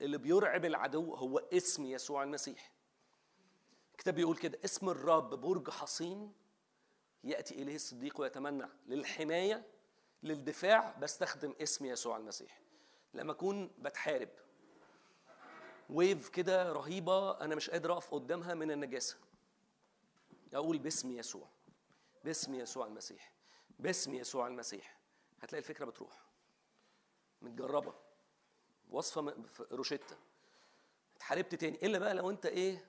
[0.00, 2.72] اللي بيرعب العدو هو اسم يسوع المسيح.
[3.92, 6.32] الكتاب بيقول كده اسم الرب برج حصين
[7.24, 9.64] يأتي إليه الصديق ويتمنى للحماية
[10.22, 12.60] للدفاع بستخدم اسم يسوع المسيح.
[13.14, 14.28] لما أكون بتحارب.
[15.90, 19.16] ويف كده رهيبة أنا مش قادر أقف قدامها من النجاسة.
[20.54, 21.48] أقول باسم يسوع.
[22.24, 23.32] باسم يسوع المسيح.
[23.78, 24.98] باسم يسوع المسيح.
[25.40, 26.22] هتلاقي الفكرة بتروح.
[27.42, 27.94] متجربة.
[28.90, 30.16] وصفة م- في روشتة.
[31.16, 31.78] اتحاربت تاني.
[31.86, 32.88] إلا بقى لو أنت إيه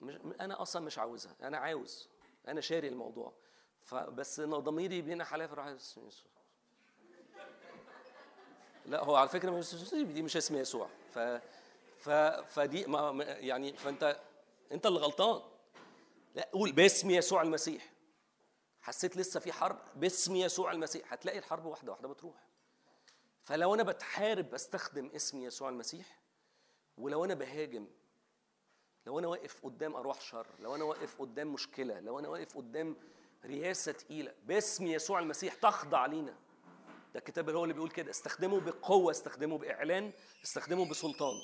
[0.00, 1.36] مش أنا أصلا مش عاوزها.
[1.42, 2.08] أنا عاوز
[2.48, 3.32] أنا شاري الموضوع.
[3.82, 5.00] فبس ضميري
[5.54, 6.30] راح اسم يسوع.
[8.86, 9.50] لا هو على فكرة
[10.12, 10.88] دي مش اسم يسوع.
[11.14, 11.18] ف
[11.98, 12.10] ف
[12.48, 14.20] فدي ما- يعني فأنت
[14.72, 15.42] أنت اللي غلطان.
[16.34, 17.92] لا قول باسم يسوع المسيح.
[18.80, 21.12] حسيت لسه في حرب؟ باسم يسوع المسيح.
[21.12, 22.48] هتلاقي الحرب واحدة واحدة بتروح.
[23.42, 26.20] فلو أنا بتحارب بستخدم اسم يسوع المسيح
[26.98, 27.86] ولو أنا بهاجم
[29.06, 32.96] لو أنا واقف قدام أرواح شر لو أنا واقف قدام مشكلة لو أنا واقف قدام
[33.44, 36.36] رياسه تقيلة باسم يسوع المسيح تخضع لينا.
[37.14, 40.12] ده الكتاب هو اللي بيقول كده استخدمه بقوة استخدمه بإعلان
[40.44, 41.34] استخدمه بسلطان.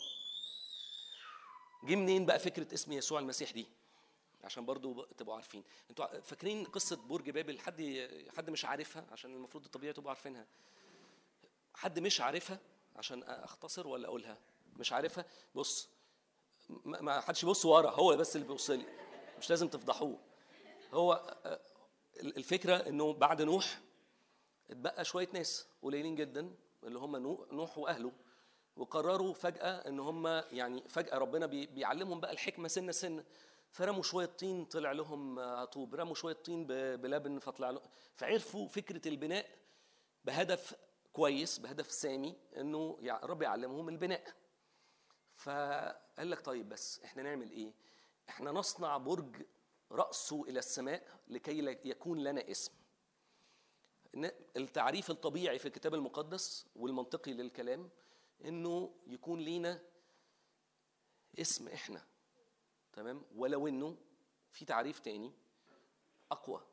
[1.84, 3.66] جه منين بقى فكرة اسم يسوع المسيح دي؟
[4.44, 5.64] عشان برضو تبقوا عارفين.
[5.90, 10.46] أنتوا فاكرين قصة برج بابل؟ حد حد مش عارفها؟ عشان المفروض الطبيعي تبقوا عارفينها.
[11.74, 12.58] حد مش عارفها؟
[12.96, 14.38] عشان أختصر ولا أقولها؟
[14.76, 15.24] مش عارفها؟
[15.54, 15.88] بص
[16.84, 18.84] ما حدش يبص ورا هو بس اللي بيبص لي
[19.38, 20.18] مش لازم تفضحوه.
[20.92, 21.12] هو
[21.44, 21.60] آه،
[22.20, 23.80] الفكرة إنه بعد نوح
[24.70, 26.54] اتبقى شوية ناس قليلين جدا
[26.84, 28.12] اللي هم نو- نوح وأهله
[28.76, 33.24] وقرروا فجأة إن هم يعني فجأة ربنا بي- بيعلمهم بقى الحكمة سنة سنة.
[33.70, 36.66] فرموا شوية طين طلع لهم آه، طوب رموا شوية طين
[36.96, 37.82] بلبن فطلع لهم
[38.16, 39.46] فعرفوا فكرة البناء
[40.24, 40.74] بهدف
[41.12, 44.24] كويس بهدف سامي إنه يع- رب يعلمهم البناء.
[45.44, 47.72] فقال لك طيب بس إحنا نعمل إيه؟
[48.28, 49.46] إحنا نصنع برج
[49.92, 52.72] رأسه إلى السماء لكي يكون لنا اسم.
[54.56, 57.90] التعريف الطبيعي في الكتاب المقدس والمنطقي للكلام
[58.44, 59.82] إنه يكون لينا
[61.38, 62.06] اسم إحنا.
[62.92, 63.96] تمام؟ ولو إنه
[64.50, 65.32] في تعريف تاني
[66.30, 66.66] أقوى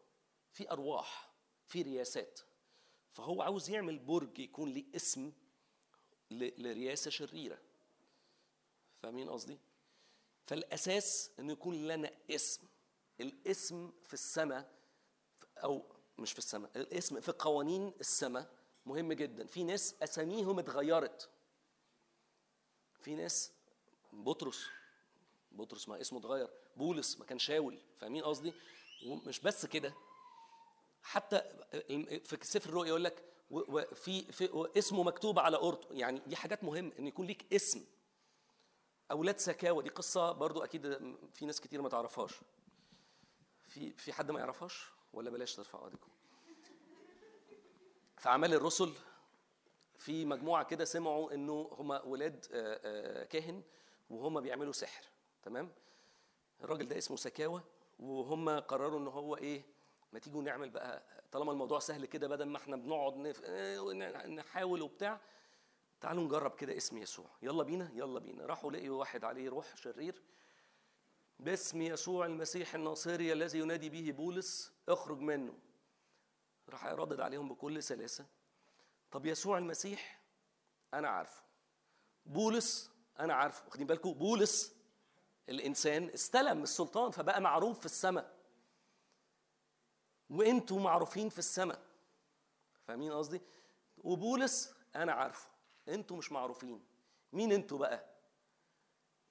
[0.51, 1.31] في أرواح
[1.65, 2.39] في رياسات.
[3.09, 5.31] فهو عاوز يعمل برج يكون ليه اسم
[6.31, 7.70] لرياسة شريرة.
[9.01, 9.59] فاهمين قصدي؟
[10.47, 12.67] فالأساس انه يكون لنا اسم.
[13.19, 14.71] الاسم في السماء
[15.57, 15.85] أو
[16.17, 18.53] مش في السماء الاسم في قوانين السماء
[18.85, 19.45] مهم جدا.
[19.47, 21.29] في ناس أساميهم اتغيرت.
[23.01, 23.51] في ناس
[24.13, 24.67] بطرس
[25.51, 28.53] بطرس ما اسمه اتغير بولس ما كان شاول فاهمين قصدي؟
[29.07, 29.93] ومش بس كده.
[31.01, 31.41] حتى
[32.23, 36.91] في سفر الرؤيا يقول لك وفي في اسمه مكتوب على قرطه يعني دي حاجات مهمه
[36.99, 37.85] إن يكون ليك اسم.
[39.11, 40.93] أولاد سكاوى دي قصة برضو أكيد
[41.33, 42.31] في ناس كتير ما تعرفهاش.
[43.67, 46.07] في في حد ما يعرفهاش؟ ولا بلاش ترفعوا ايديكم
[48.17, 48.93] في أعمال الرسل
[49.97, 53.63] في مجموعة كده سمعوا إنه هم ولاد آه، آه، كاهن
[54.09, 55.03] وهم بيعملوا سحر
[55.43, 55.71] تمام؟
[56.63, 57.61] الراجل ده اسمه سكاوى
[57.99, 59.63] وهم قرروا إن هو إيه
[60.13, 63.35] ما تيجوا نعمل بقى طالما الموضوع سهل كده بدل ما إحنا بنقعد.
[63.45, 63.93] آه،
[64.27, 65.21] نحاول وبتاع
[66.01, 67.25] تعالوا نجرب كده اسم يسوع.
[67.41, 68.45] يلا بينا يلا بينا.
[68.45, 70.23] راحوا لقيوا واحد عليه روح شرير.
[71.39, 75.53] باسم يسوع المسيح الناصري الذي ينادي به بولس اخرج منه.
[76.69, 78.25] راح يردد عليهم بكل سلاسة.
[79.11, 80.21] طب يسوع المسيح
[80.93, 81.43] أنا عارفه.
[82.25, 83.65] بولس أنا عارفه.
[83.65, 84.75] واخدين بالكم بولس
[85.49, 88.37] الإنسان استلم السلطان فبقى معروف في السماء.
[90.29, 91.81] وأنتوا معروفين في السماء.
[92.83, 93.41] فاهمين قصدي؟
[93.97, 95.50] وبولس أنا عارفه.
[95.91, 96.83] أنتوا مش معروفين.
[97.33, 98.05] مين أنتوا بقى؟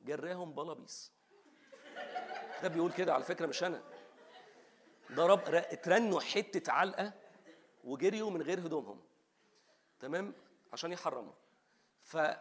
[0.02, 1.12] جراهم بلابيس
[2.62, 3.82] ده بيقول كده على فكرة مش أنا.
[5.12, 7.12] ضرب اترنوا حتة علقة
[7.84, 9.00] وجريوا من غير هدومهم.
[10.00, 10.34] تمام؟
[10.72, 11.32] عشان يحرموا.
[12.02, 12.38] فهي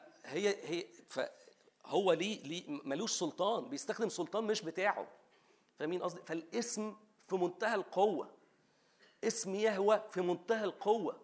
[0.64, 5.08] هي فهو ليه ليه ملوش سلطان بيستخدم سلطان مش بتاعه.
[5.80, 6.96] فاهمين قصدي؟ فالاسم
[7.28, 8.30] في منتهى القوة.
[9.24, 11.22] اسم يهوى في منتهى القوة.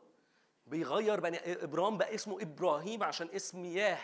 [0.65, 3.99] بيغير بني إبرام بقى اسمه إبراهيم عشان اسم ياه.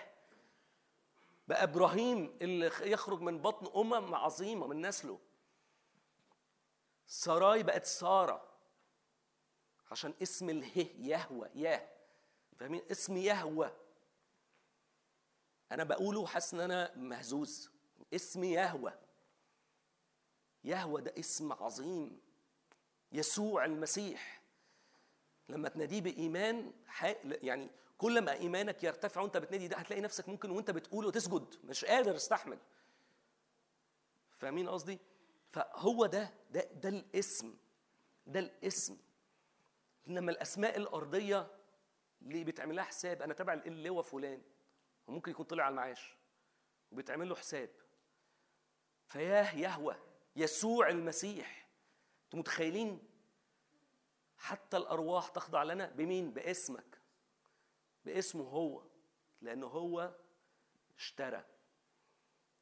[1.48, 5.20] بقى إبراهيم اللي يخرج من بطن أمم عظيمة من نسله.
[7.08, 8.48] سراي بقت سارة
[9.92, 11.88] عشان اسم اله يهوى ياه.
[12.60, 13.72] فاهمين؟ اسم يهوى
[15.72, 17.70] أنا بقوله حاسس إن أنا مهزوز.
[18.14, 18.94] اسم يهوى
[20.64, 22.22] يهوى ده اسم عظيم.
[23.12, 24.41] يسوع المسيح.
[25.52, 26.72] لما تناديه بإيمان
[27.24, 31.86] يعني كل ما إيمانك يرتفع وأنت بتنادي ده هتلاقي نفسك ممكن وأنت بتقوله تسجد مش
[31.86, 32.58] قادر تستحمل
[34.38, 35.00] فاهمين قصدي؟
[35.52, 37.56] فهو ده ده ده الاسم
[38.28, 38.98] ده الاسم.
[40.08, 41.48] إنما الأسماء الأرضية
[42.22, 44.42] اللي بيتعمل لها حساب أنا تبع اللواء فلان
[45.08, 46.16] وممكن يكون طلع على المعاش
[46.92, 47.70] وبيتعمل له حساب.
[49.08, 49.96] فياه يهوى
[50.36, 51.68] يسوع المسيح.
[52.26, 53.00] أنتوا متخيلين
[54.42, 57.02] حتى الأرواح تخضع لنا بمين؟ باسمك.
[58.06, 58.84] باسمه هو.
[59.42, 60.16] لأنه هو
[60.98, 61.46] اشترى.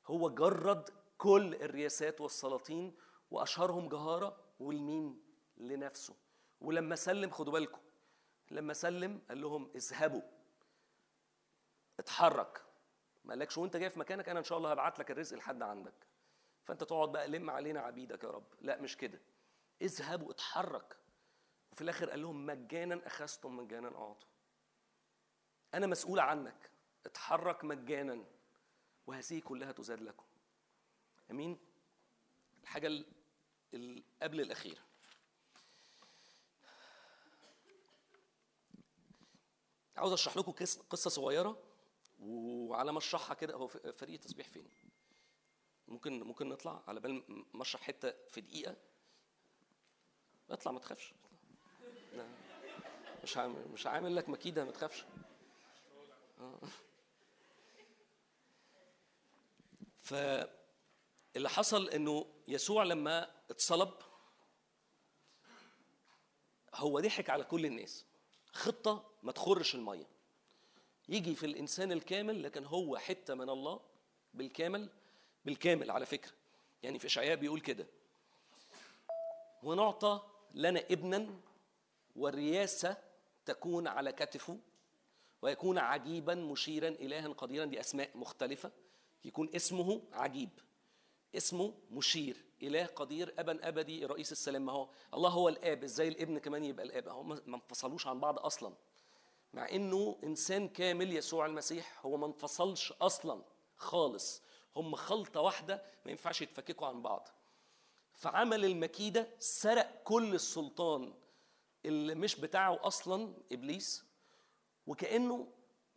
[0.05, 2.95] هو جرد كل الرياسات والسلاطين
[3.31, 5.23] وأشهرهم جهارة والمين
[5.57, 6.15] لنفسه.
[6.61, 7.81] ولما سلم خدوا بالكم
[8.51, 10.21] لما سلم قال لهم اذهبوا.
[11.99, 12.65] اتحرك.
[13.23, 16.07] ما قالكش وانت جاي في مكانك أنا إن شاء الله هبعت لك الرزق لحد عندك.
[16.63, 18.53] فأنت تقعد بقى لم علينا عبيدك يا رب.
[18.61, 19.21] لا مش كده.
[19.81, 20.98] اذهبوا اتحرك.
[21.71, 24.29] وفي الآخر قال لهم مجانا اخذتم مجانا اعطوا.
[25.73, 26.71] أنا مسؤول عنك.
[27.05, 28.25] اتحرك مجانا
[29.07, 30.25] وهذه كلها تزاد لكم.
[31.31, 31.59] امين؟
[32.63, 33.05] الحاجة
[33.73, 34.81] اللي قبل الاخيره
[39.97, 40.51] عاوز أشرح لكم
[40.89, 41.63] قصة صغيرة
[42.19, 44.69] وعلى ما أشرحها كده هو فريق التسبيح فين؟
[45.87, 48.75] ممكن ممكن نطلع على بال ما أشرح حتة في دقيقة.
[50.49, 51.13] اطلع ما تخافش.
[53.23, 53.37] مش
[53.73, 55.05] مش عامل لك مكيدة ما تخافش.
[56.39, 56.59] آه.
[60.01, 63.93] فاللي حصل إنه يسوع لما اتصلب
[66.75, 68.05] هو ضحك على كل الناس.
[68.51, 70.07] خطة ما تخرش المية.
[71.09, 73.79] يجي في الإنسان الكامل لكن هو حتة من الله
[74.33, 74.89] بالكامل
[75.45, 76.31] بالكامل على فكرة.
[76.83, 77.87] يعني في إشعياء بيقول كده.
[79.63, 80.21] ونعطى
[80.53, 81.39] لنا ابنا
[82.15, 83.08] والرياسة
[83.49, 84.57] تكون على كتفه
[85.41, 87.65] ويكون عجيبا مشيرا الها قديرا.
[87.65, 88.71] دي أسماء مختلفة.
[89.25, 90.49] يكون اسمه عجيب.
[91.35, 92.45] اسمه مشير.
[92.63, 94.65] إله قدير ابا أبدي رئيس السلام.
[94.65, 95.83] ما هو الله هو الآب.
[95.83, 98.73] إزاي الابن كمان يبقى الآب؟ هم ما انفصلوش عن بعض أصلا.
[99.53, 103.41] مع إنه إنسان كامل يسوع المسيح هو ما انفصلش أصلا
[103.75, 104.41] خالص.
[104.75, 107.29] هم خلطة واحدة ما ينفعش يتفككوا عن بعض.
[108.13, 111.13] فعمل المكيدة سرق كل السلطان.
[111.85, 114.05] اللي مش بتاعه أصلا إبليس
[114.87, 115.47] وكأنه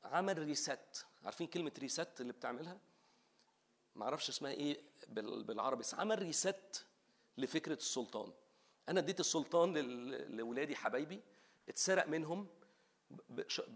[0.04, 2.80] عمل ريست عارفين كلمة ريست اللي بتعملها؟
[3.94, 6.86] ما أعرفش اسمها إيه بالعربي بس عمل ريست
[7.38, 8.32] لفكرة السلطان.
[8.88, 9.74] أنا اديت السلطان
[10.36, 11.22] لاولادي حبايبي
[11.68, 12.46] اتسرق منهم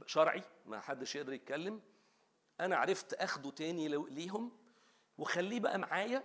[0.07, 1.81] شرعي ما حدش يقدر يتكلم.
[2.61, 4.53] أنا عرفت أخده تاني ليهم
[5.19, 6.24] وخليه بقى معايا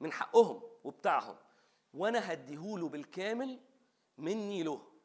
[0.00, 1.36] من حقهم وبتاعهم
[1.94, 3.60] وأنا هديهوله بالكامل
[4.18, 4.95] مني له.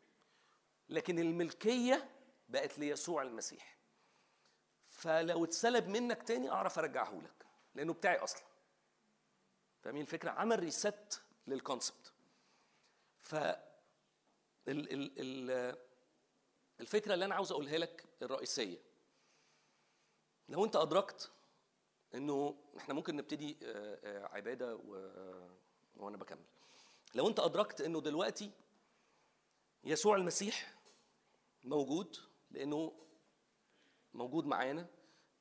[0.92, 2.10] لكن الملكية
[2.50, 3.78] بقت ليسوع المسيح.
[4.86, 7.46] فلو اتسلب منك تاني أعرف أرجعه لك
[7.76, 8.44] لأنه بتاعي أصلا.
[9.82, 12.14] فاهمين الفكرة؟ عمل ريست للكونسبت
[13.20, 13.58] ف ال
[14.68, 15.78] ال ال
[16.80, 18.78] الفكرة اللي أنا عاوز أقولها لك الرئيسية.
[20.50, 21.32] لو أنت أدركت
[22.16, 24.96] إنه إحنا ممكن نبتدي آه، آه، عبادة و...
[25.96, 26.46] وأنا بكمل.
[27.16, 28.52] لو أنت أدركت إنه دلوقتي
[29.84, 30.81] يسوع المسيح
[31.64, 32.18] موجود
[32.52, 32.92] لأنه
[34.14, 34.88] موجود معانا.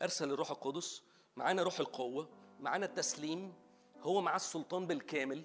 [0.03, 1.03] أرسل الروح القدس
[1.37, 2.29] معانا روح القوة
[2.61, 3.55] معانا التسليم.
[4.01, 5.45] هو معاه السلطان بالكامل.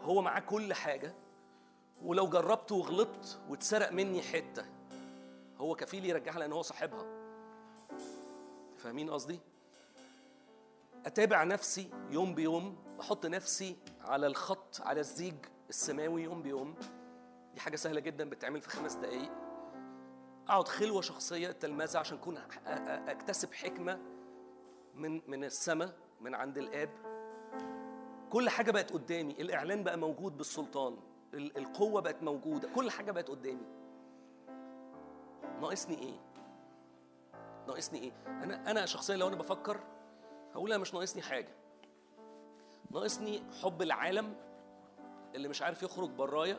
[0.00, 1.14] هو معاه كل حاجة.
[2.02, 4.66] ولو جربت وغلطت واتسرق مني حتة
[5.56, 7.06] هو كفيل يرجعها لأن هو صاحبها.
[8.76, 9.40] فاهمين قصدي؟
[11.06, 15.34] أتابع نفسي يوم بيوم أحط نفسي على الخط على الزيج
[15.68, 16.74] السماوي يوم بيوم.
[17.54, 19.43] دي حاجة سهلة جدا بتتعمل في خمس دقائق
[20.48, 22.38] أقعد خلوة شخصية تلمذة عشان أكون
[23.08, 23.98] أكتسب حكمة
[24.94, 26.90] من من السماء من عند الآب.
[28.30, 29.32] كل حاجة بقت قدامي.
[29.32, 30.96] الإعلان بقى موجود بالسلطان.
[31.34, 32.68] ال- القوة بقت موجودة.
[32.74, 33.66] كل حاجة بقت قدامي.
[35.60, 36.20] ناقصني إيه؟
[37.66, 39.80] ناقصني إيه؟ أنا أنا شخصيا لو أنا بفكر
[40.54, 41.54] هقول أنا مش ناقصني حاجة.
[42.90, 44.34] ناقصني حب العالم
[45.34, 46.58] اللي مش عارف يخرج برايا.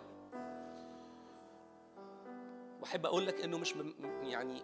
[2.85, 3.75] وأحب أقول لك إنه مش
[4.23, 4.63] يعني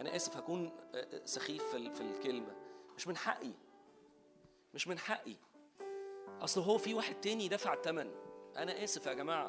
[0.00, 2.56] أنا آسف هكون آه، سخيف في ال- في الكلمة.
[2.96, 3.52] مش من حقي.
[4.74, 5.36] مش من حقي.
[6.40, 8.10] أصل هو في واحد تاني دفع الثمن
[8.56, 9.48] أنا آسف يا جماعة.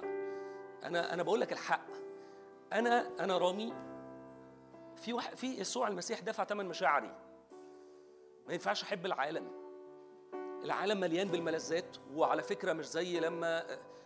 [0.84, 1.88] أنا أنا بقول لك الحق.
[2.74, 3.74] أنا أنا رامي.
[4.96, 7.16] في واحد في يسوع المسيح دفع ثمن مشاعري.
[8.48, 9.52] ما ينفعش أحب العالم.
[10.64, 13.64] العالم مليان بالملذات وعلى فكرة مش زي لما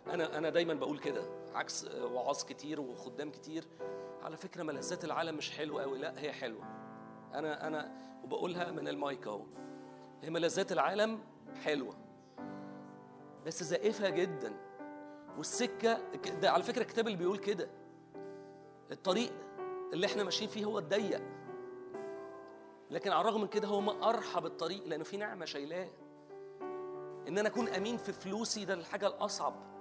[0.08, 1.24] أنا أنا دايما بقول كده
[1.54, 3.68] عكس وعاظ كتير وخدام كتير.
[4.22, 6.64] على فكرة ملذات العالم مش حلوة قوي لا هي حلوة.
[7.34, 7.92] أنا أنا
[8.24, 9.46] وبقولها من المايك أهو.
[10.24, 11.20] هي ملذات العالم
[11.64, 11.96] حلوة.
[13.46, 14.54] بس زائفة جدا.
[15.38, 15.98] والسكة
[16.42, 17.70] ده على فكرة الكتاب اللي بيقول كده.
[18.92, 19.32] الطريق
[19.94, 21.22] اللي إحنا ماشيين فيه هو الضيق.
[22.92, 25.88] لكن على الرغم من كده هو ما أرحب الطريق لأنه في نعمة شايلاه.
[27.28, 29.75] إن أنا أكون أمين في فلوسي ده الحاجة الأصعب.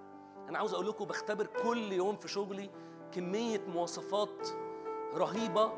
[0.49, 2.71] أنا عاوز أقول لكم بختبر كل يوم في شغلي
[3.13, 4.49] كمية مواصفات
[5.15, 5.73] رهيبة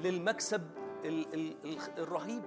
[0.00, 0.70] للمكسب
[1.04, 2.42] ال- ال- ال- الرهيب.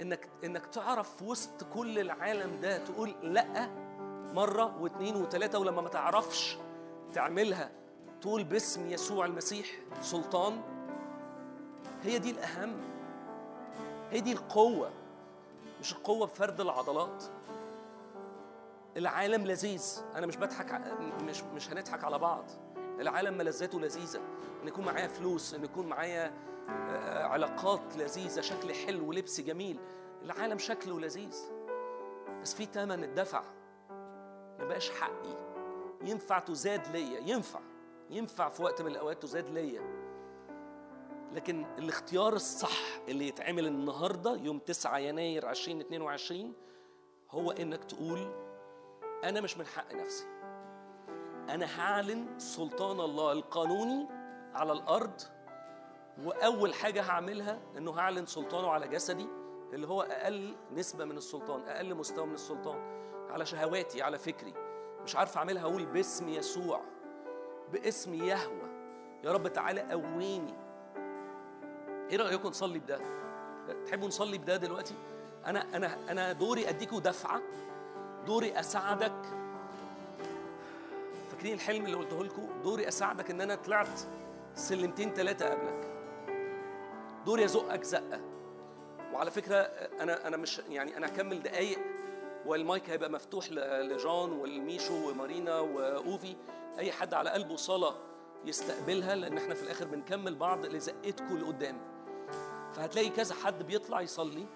[0.00, 3.70] انك إنك تعرف في وسط كل العالم ده تقول لأ
[4.34, 6.58] مرة واثنين وثلاثه ولما ما تعرفش
[7.14, 7.70] تعملها.
[8.20, 9.66] تقول باسم يسوع المسيح
[10.00, 10.60] سلطان.
[12.02, 12.76] هي دي الأهم.
[14.10, 14.90] هي دي القوة.
[15.80, 17.24] مش القوة بفرد العضلات.
[18.98, 20.02] العالم لذيذ.
[20.14, 20.72] أنا مش بضحك
[21.22, 22.44] مش مش هنضحك على بعض.
[23.00, 24.20] العالم ملذاته لذيذة.
[24.62, 26.32] إن يكون معايا فلوس إن يكون معايا
[26.68, 29.78] آه، علاقات لذيذة شكل حلو لبس جميل.
[30.22, 31.36] العالم شكله لذيذ.
[32.42, 33.42] بس في تمن الدفع.
[34.58, 35.36] ما بقاش حقي.
[36.04, 37.20] ينفع تزاد ليا.
[37.20, 37.60] ينفع.
[38.10, 39.82] ينفع في وقت من الأوقات تزاد ليا.
[41.32, 46.52] لكن الاختيار الصح اللي يتعمل النهارده يوم 9 يناير 2022
[47.30, 48.47] هو إنك تقول
[49.24, 50.26] أنا مش من حق نفسي.
[51.48, 54.08] أنا هعلن سلطان الله القانوني
[54.54, 55.20] على الأرض
[56.24, 59.26] وأول حاجة هعملها إنه هعلن سلطانه على جسدي
[59.72, 62.78] اللي هو أقل نسبة من السلطان أقل مستوى من السلطان
[63.30, 64.54] على شهواتي على فكري.
[65.02, 66.80] مش عارف أعملها أقول باسم يسوع
[67.72, 68.68] باسم يهوى.
[69.24, 70.54] يا رب تعالى قويني.
[72.10, 73.00] إيه رأيكم نصلي بده؟
[73.86, 74.94] تحبوا نصلي بده دلوقتي؟
[75.46, 77.40] أنا أنا أنا دوري أديكوا دفعة
[78.28, 79.22] دوري أساعدك.
[81.30, 84.00] فاكرين الحلم اللي قلته لكم؟ دوري أساعدك إن أنا طلعت
[84.54, 85.88] سلمتين ثلاثة قبلك.
[87.26, 88.20] دوري ازقك زقه
[89.12, 89.56] وعلى فكرة
[90.00, 91.78] أنا أنا مش يعني أنا هكمل دقايق
[92.46, 96.36] والمايك هيبقى مفتوح لجان والميشو ومارينا وأوفي.
[96.78, 97.94] أي حد على قلبه صلاة
[98.44, 101.80] يستقبلها لأن إحنا في الآخر بنكمل بعض لزقتكم لقدام.
[102.72, 104.46] فهتلاقي كذا حد بيطلع يصلي.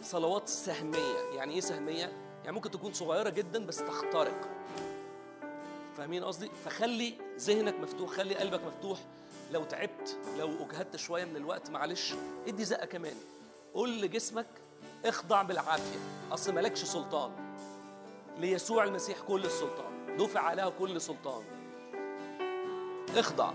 [0.00, 1.18] صلوات سهمية.
[1.34, 4.48] يعني إيه سهمية؟ يعني ممكن تكون صغيرة جدا بس تخترق.
[5.96, 8.98] فاهمين قصدي؟ فخلي ذهنك مفتوح خلي قلبك مفتوح.
[9.52, 12.14] لو تعبت لو اجهدت شوية من الوقت معلش
[12.48, 13.14] ادي زقة كمان.
[13.74, 14.46] قول لجسمك
[15.04, 15.98] اخضع بالعافية.
[16.32, 17.30] أصل مالكش سلطان.
[18.38, 20.16] ليسوع المسيح كل السلطان.
[20.18, 21.42] دفع عليها كل سلطان.
[23.16, 23.52] اخضع.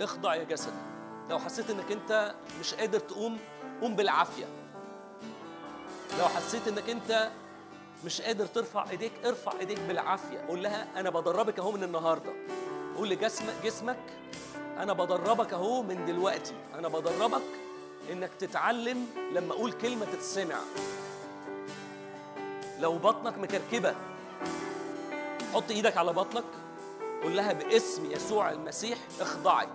[0.00, 0.74] اخضع يا جسد.
[1.30, 3.38] لو حسيت إنك أنت مش قادر تقوم
[3.80, 4.46] قوم بالعافية.
[6.18, 7.30] لو حسيت إنك أنت
[8.04, 10.38] مش قادر ترفع ايديك ارفع ايديك بالعافية.
[10.48, 12.32] قول لها أنا بدربك أهو من النهارده.
[12.96, 13.98] قول لجسمك جسمك
[14.78, 16.54] أنا بدربك أهو من دلوقتي.
[16.74, 17.42] أنا بدربك
[18.12, 20.58] إنك تتعلم لما أقول كلمة تتسمع.
[22.78, 23.94] لو بطنك مكركبة
[25.54, 26.44] حط إيدك على بطنك.
[27.22, 29.68] قول لها باسم يسوع المسيح اخضعي.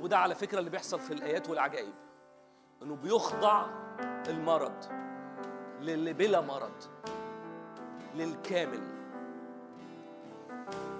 [0.00, 1.94] وده على فكرة اللي بيحصل في الآيات والعجائب.
[2.82, 3.66] إنه بيخضع
[4.28, 5.07] المرض.
[5.80, 6.70] للي بلا مرض
[8.16, 8.80] للكامل.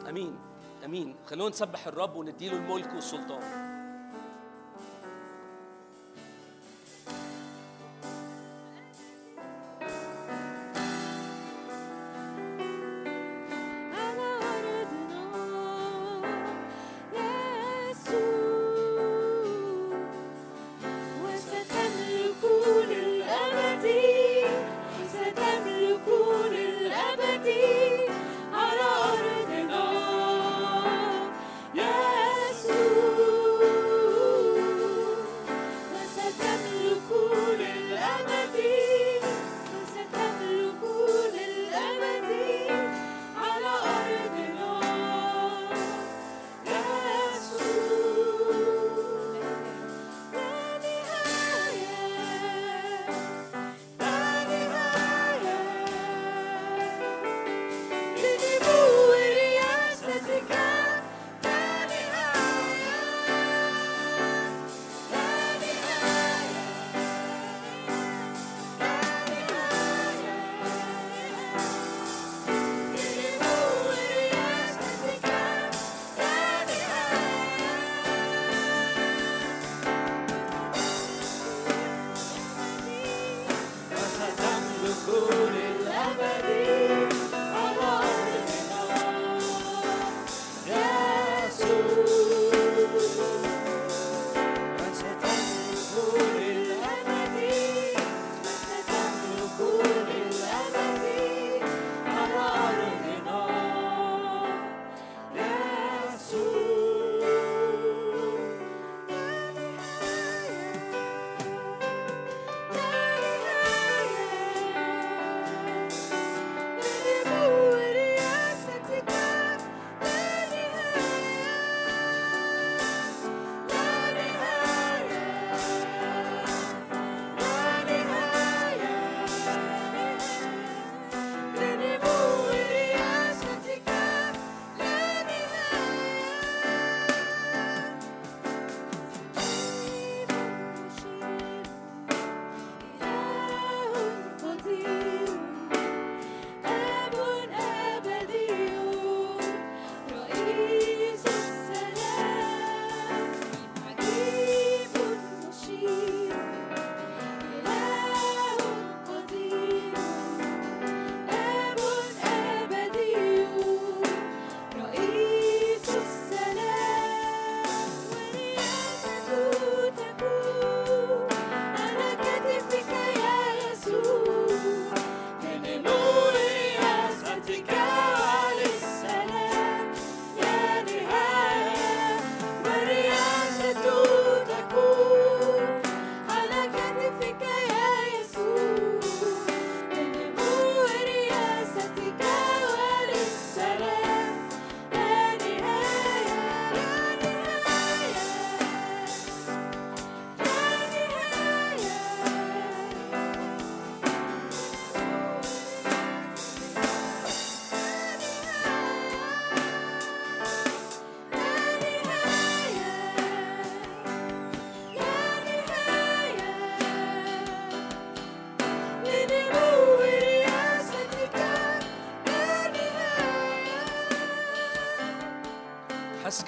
[0.09, 0.39] أمين
[0.85, 1.17] أمين.
[1.27, 3.68] خلونا نسبح الرب ونديله الملك والسلطان.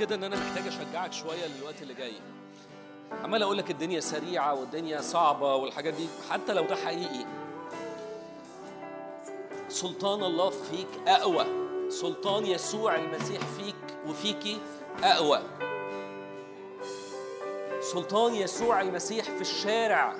[0.01, 2.13] كده إن أنا محتاج أشجعك شوية للوقت اللي جاي.
[3.25, 7.27] عمال أقول لك الدنيا سريعة والدنيا صعبة والحاجات دي حتى لو ده حقيقي.
[9.69, 11.47] سلطان الله فيك أقوى.
[11.91, 14.59] سلطان يسوع المسيح فيك وفيكي
[15.03, 15.43] أقوى.
[17.81, 20.15] سلطان يسوع المسيح في الشارع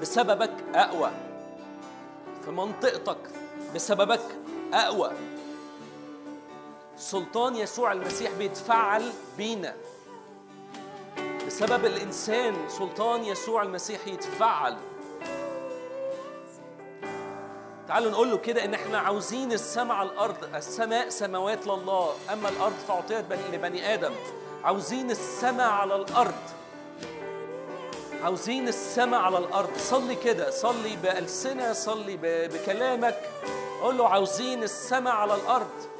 [0.00, 1.10] بسببك أقوى.
[2.44, 3.30] في منطقتك
[3.74, 4.38] بسببك
[4.72, 5.12] أقوى.
[7.04, 9.74] سلطان يسوع المسيح بيتفعل بينا.
[11.46, 14.76] بسبب الإنسان سلطان يسوع المسيح يتفعل
[17.88, 22.14] تعالوا نقول له كده إن إحنا عاوزين السماء على الأرض السماء سماوات لله.
[22.32, 24.12] أما الأرض فأعطيت بني- لبني آدم.
[24.64, 26.34] عاوزين السماء على الأرض.
[28.22, 29.76] عاوزين السماء على الأرض.
[29.78, 33.20] صلي كده صلي بألسنة صلي بكلامك.
[33.82, 35.93] قول له عاوزين السماء على الأرض.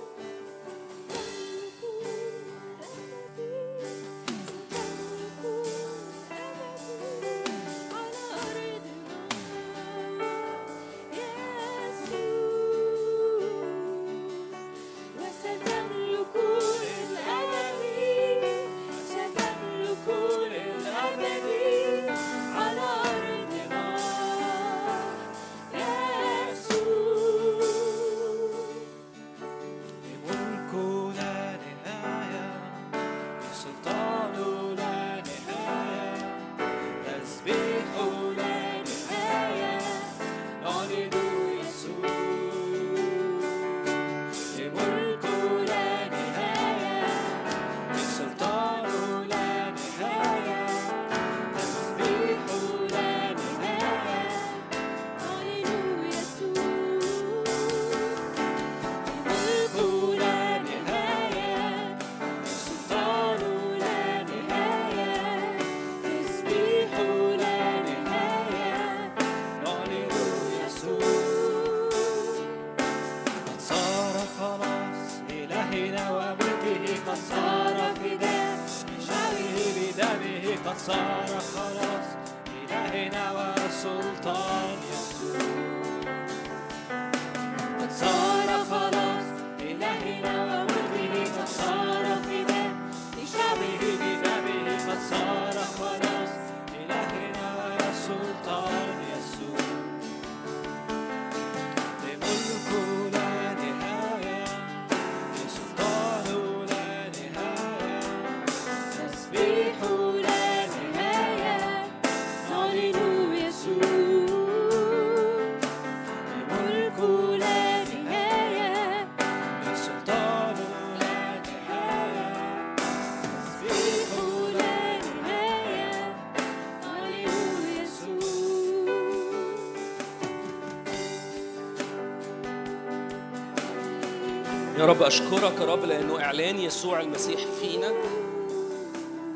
[134.85, 137.93] يا رب أشكرك يا رب لأنه إعلان يسوع المسيح فينا.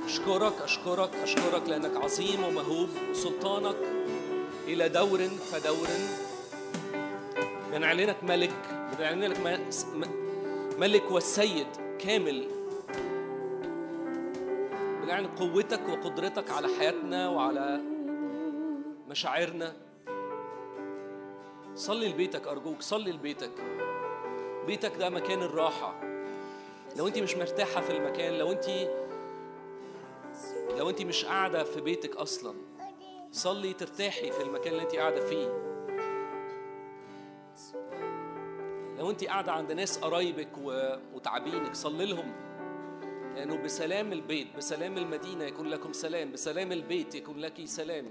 [0.05, 3.77] أشكرك أشكرك أشكرك لأنك عظيم ومهوب وسلطانك
[4.67, 5.89] إلى دور فدور.
[7.73, 8.55] بنعلنك ملك
[8.99, 9.65] بنعلنك
[10.79, 11.67] ملك والسيد
[11.99, 12.49] كامل.
[15.03, 17.81] بنعلن قوتك وقدرتك على حياتنا وعلى
[19.09, 19.73] مشاعرنا.
[21.75, 23.53] صلي لبيتك أرجوك صلي لبيتك.
[24.69, 26.01] بيتك ده مكان الراحة.
[26.97, 28.67] لو انت مش مرتاحة في المكان لو انت
[30.79, 32.55] لو انت مش قاعدة في بيتك أصلا
[33.33, 35.47] صلي ترتاحي في المكان اللي انت قاعدة فيه.
[38.99, 40.49] لو انت قاعدة عند ناس قرايبك
[41.15, 42.33] وتعبينك صلي لهم.
[43.35, 48.07] لأنه بسلام البيت بسلام المدينة يكون لكم سلام بسلام البيت يكون لك سلام.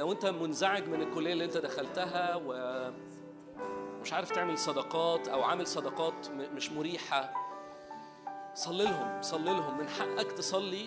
[0.00, 6.28] لو انت منزعج من الكلية اللي انت دخلتها ومش عارف تعمل صداقات أو عامل صداقات
[6.54, 7.32] مش مريحة
[8.54, 9.78] صلي لهم صلي لهم.
[9.78, 10.86] من حقك تصلي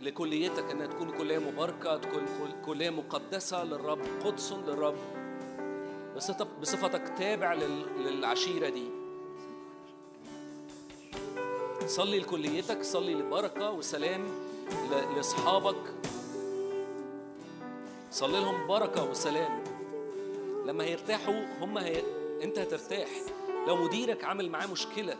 [0.00, 4.96] لكليتك إنها تكون كلية مباركة تكون كل- كلية مقدسة للرب قدس للرب.
[6.16, 8.88] بصفت- بصفتك تابع لل- للعشيرة دي.
[11.86, 14.28] صلي لكليتك صلي لبركة وسلام
[15.16, 15.94] لأصحابك.
[18.10, 19.64] صلي لهم بركة وسلام.
[20.66, 22.02] لما هيرتاحوا هم هي...
[22.42, 23.08] انت هترتاح.
[23.66, 25.16] لو مديرك عامل معاه مشكلة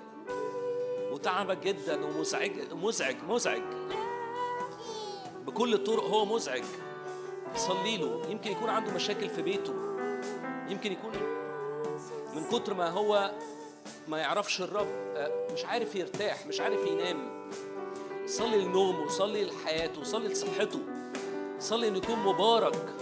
[1.13, 3.63] وتعبك جدا ومزعج مزعج مزعج.
[5.47, 6.65] بكل الطرق هو مزعج.
[7.57, 8.23] صلي له.
[8.29, 9.75] يمكن يكون عنده مشاكل في بيته.
[10.69, 11.13] يمكن يكون
[12.35, 13.31] من كتر ما هو
[14.09, 17.51] ما يعرفش الرب آه، مش عارف يرتاح مش عارف ينام.
[18.27, 20.81] صلي لنومه صلي لحياته صلي لصحته.
[21.61, 22.95] صلي إنه يكون مبارك.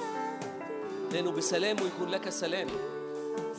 [1.13, 2.69] لأنه بسلامه يكون لك سلام.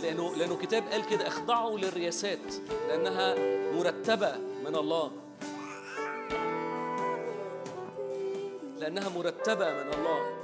[0.04, 2.54] لأنه لأنه كتاب قال كده اخضعوا للرياسات
[2.88, 3.36] لأنها
[3.74, 5.12] مرتبة من الله.
[8.80, 10.39] لأنها مرتبة من الله.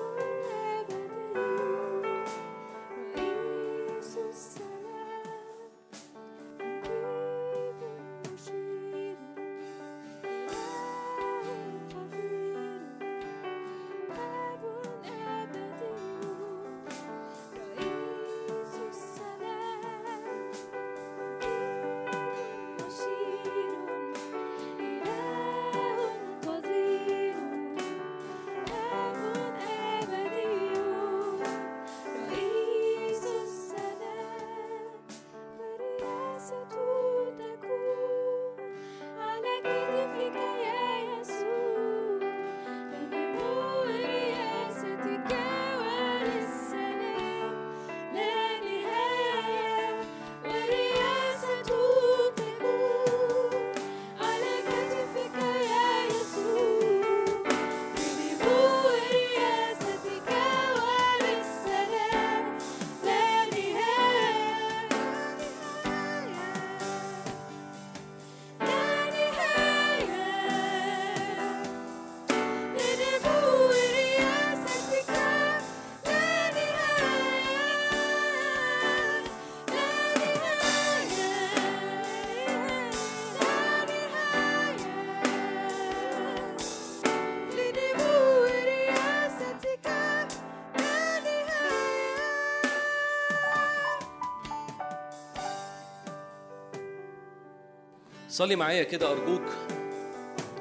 [98.36, 99.42] صلي معايا كده أرجوك.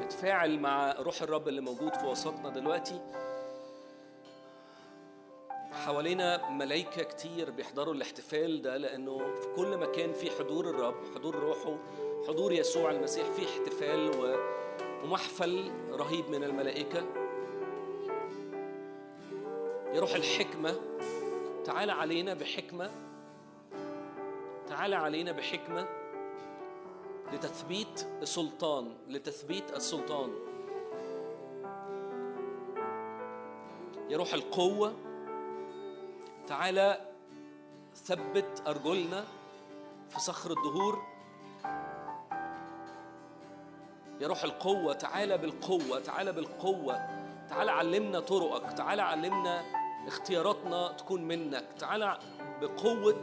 [0.01, 3.01] اتفاعل مع روح الرب اللي موجود في وسطنا دلوقتي.
[5.73, 11.77] حوالينا ملايكة كتير بيحضروا الاحتفال ده لأنه في كل مكان في حضور الرب حضور روحه
[12.28, 14.11] حضور يسوع المسيح في احتفال
[15.05, 17.05] ومحفل رهيب من الملائكة.
[19.94, 20.75] يا روح الحكمة
[21.65, 22.91] تعال علينا بحكمة
[24.69, 26.03] تعال علينا بحكمة.
[27.35, 30.31] لتثبيت السلطان لتثبيت السلطان.
[34.09, 34.93] يا روح القوة
[36.47, 37.01] تعالى
[37.95, 39.25] ثبت أرجلنا
[40.11, 41.03] في صخر الدهور.
[44.21, 46.95] يا روح القوة تعالى بالقوة تعالى بالقوة.
[47.49, 49.65] تعالى علمنا طرقك تعالى علمنا
[50.07, 51.67] اختياراتنا تكون منك.
[51.79, 52.19] تعالى
[52.61, 53.23] بقوة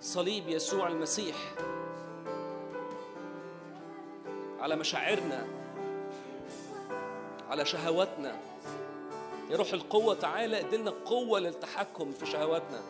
[0.00, 1.36] صليب يسوع المسيح.
[4.60, 5.46] على مشاعرنا
[7.50, 8.36] على شهواتنا.
[9.50, 12.80] يا روح القوة تعالى ادلنا قوة للتحكم في شهواتنا.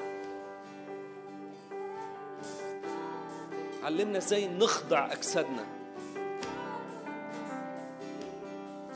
[3.83, 5.67] علمنا إزاي نخضع اجسادنا.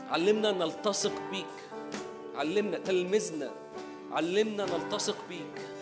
[0.09, 1.45] علمنا نلتصق بيك.
[2.35, 3.51] علمنا تلمذنا
[4.11, 5.72] علمنا نلتصق بيك.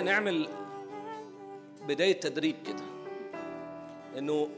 [0.00, 0.48] نعمل
[1.88, 2.82] بداية تدريب كده.
[4.18, 4.48] إنه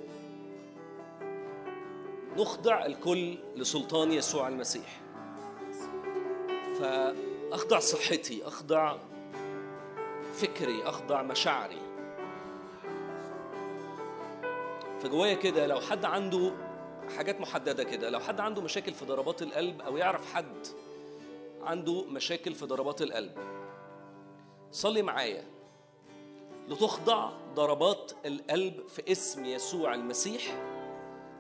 [2.37, 5.01] نخضع الكل لسلطان يسوع المسيح.
[6.79, 8.97] فأخضع صحتي أخضع
[10.35, 11.79] فكري أخضع مشاعري.
[15.03, 16.53] فجوايا كده لو حد عنده
[17.17, 20.67] حاجات محددة كده لو حد عنده مشاكل في ضربات القلب أو يعرف حد
[21.63, 23.33] عنده مشاكل في ضربات القلب
[24.73, 25.45] صلي معايا.
[26.69, 30.43] لتخضع ضربات القلب في اسم يسوع المسيح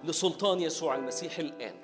[0.04, 1.74] لسلطان يسوع المسيح الآن.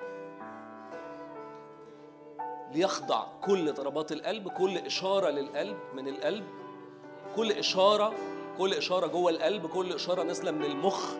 [2.73, 6.45] ليخضع كل ضربات القلب كل إشارة للقلب من القلب
[7.35, 8.13] كل إشارة
[8.57, 11.13] كل إشارة جوه القلب كل إشارة نازلة من المخ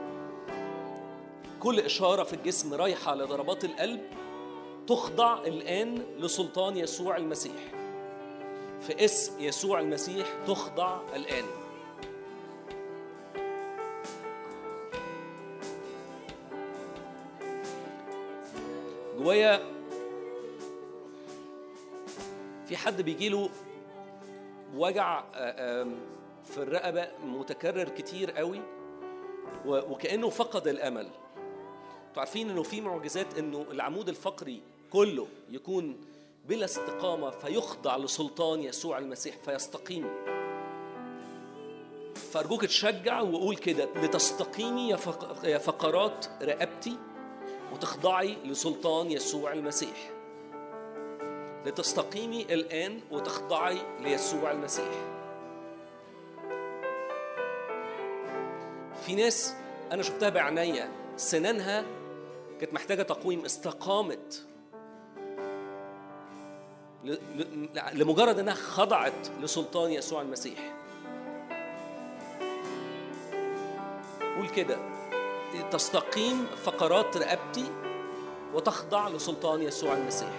[1.59, 4.01] كل إشارة في الجسم رايحة لضربات القلب
[4.87, 7.78] تخضع الآن لسلطان يسوع المسيح.
[8.81, 11.45] في اسم يسوع المسيح تخضع الآن.
[19.17, 19.59] جوايا
[22.67, 23.49] في حد بيجيله
[24.75, 25.87] وجع آه،
[26.45, 28.61] في الرقبة متكرر كتير قوي
[29.65, 31.07] وكأنه فقد الأمل.
[32.09, 35.97] أنتوا عارفين إنه في معجزات إنه العمود الفقري كله يكون
[36.47, 40.09] بلا استقامة فيخضع لسلطان يسوع المسيح فيستقيم.
[42.31, 46.97] فأرجوك تشجع وقول كده لتستقيمي يا فق- يا فقرات رقبتي
[47.73, 50.11] وتخضعي لسلطان يسوع المسيح.
[51.65, 54.89] لتستقيمي الآن وتخضعي ليسوع المسيح.
[59.05, 59.53] في ناس
[59.91, 61.85] أنا شفتها بعناية سنانها
[62.61, 64.45] كانت محتاجة تقويم استقامت
[67.93, 70.75] لمجرد إنها خضعت لسلطان يسوع المسيح.
[74.37, 74.77] قول كده
[75.71, 77.65] تستقيم فقرات رقبتي
[78.53, 80.31] وتخضع لسلطان يسوع المسيح.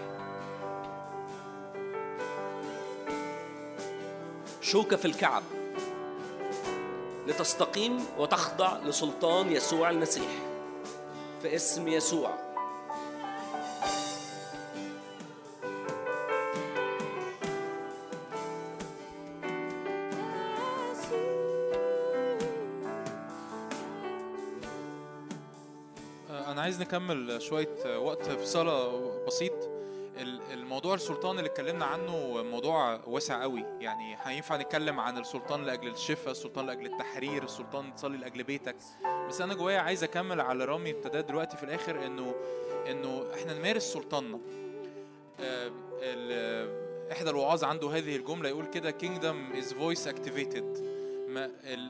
[4.61, 5.43] شوكة في الكعب.
[7.27, 10.31] لتستقيم وتخضع لسلطان يسوع المسيح.
[11.43, 12.50] في اسم يسوع.
[26.81, 29.53] نكمل شوية وقت في صلاة بسيط.
[30.21, 33.65] ال- الموضوع السلطان اللي اتكلمنا عنه موضوع واسع قوي.
[33.81, 38.77] يعني هينفع نتكلم عن السلطان لأجل الشفاء السلطان لأجل التحرير السلطان تصلي لأجل بيتك.
[39.29, 42.35] بس أنا جوايا عايز أكمل على رامي ابتدى دلوقتي في الآخر إنه
[42.91, 44.41] إنه إحنا نمارس سلطاننا.
[45.41, 45.71] آه،
[47.13, 50.65] إحدى الوعاظ عنده هذه الجملة يقول كده kingdom is voice activated.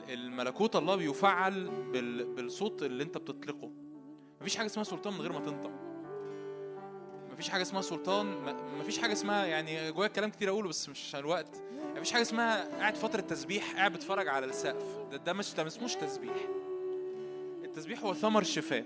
[0.09, 3.71] الملكوت الله بيفعل بال- بالصوت اللي أنت بتطلقه.
[4.41, 5.71] مفيش حاجة اسمها سلطان من غير ما تنطق.
[7.31, 11.63] مفيش حاجة اسمها سلطان مفيش حاجة اسمها يعني جوايا كلام كتير أقوله بس مش الوقت
[11.95, 14.83] مفيش حاجة اسمها قاعد فترة تسبيح قاعد بتفرج على السقف.
[15.11, 16.33] ده, ده مش ده اسموش تسبيح.
[17.63, 18.85] التسبيح هو ثمر شفاء.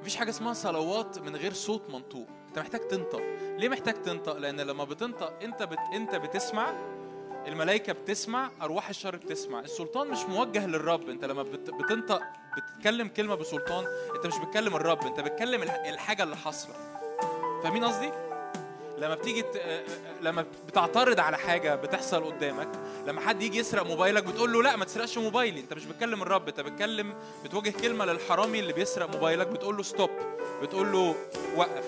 [0.00, 2.26] مفيش حاجة اسمها صلوات من غير صوت منطوق.
[2.48, 3.22] أنت محتاج تنطق.
[3.58, 5.78] ليه محتاج تنطق؟ لأن لما بتنطق أنت بت...
[5.94, 6.72] أنت بتسمع
[7.46, 9.60] الملائكة بتسمع أرواح الشر بتسمع.
[9.60, 11.08] السلطان مش موجه للرب.
[11.08, 12.22] أنت لما بت- بتنطق
[12.56, 13.84] بتتكلم كلمة بسلطان
[14.16, 16.74] أنت مش بتكلم الرب أنت بتكلم الح- الحاجة اللي حاصلة.
[17.62, 18.10] فاهمين قصدي؟
[18.98, 19.84] لما بتيجي ت- آه، آه،
[20.22, 22.68] لما بتعترض على حاجة بتحصل قدامك
[23.06, 25.60] لما حد يجي يسرق موبايلك بتقول له لا ما تسرقش موبايلي.
[25.60, 27.14] أنت مش بتكلم الرب أنت بتكلم
[27.44, 30.10] بتوجه كلمة للحرامي اللي بيسرق موبايلك بتقول له ستوب
[30.62, 31.14] بتقول له
[31.56, 31.84] وقف.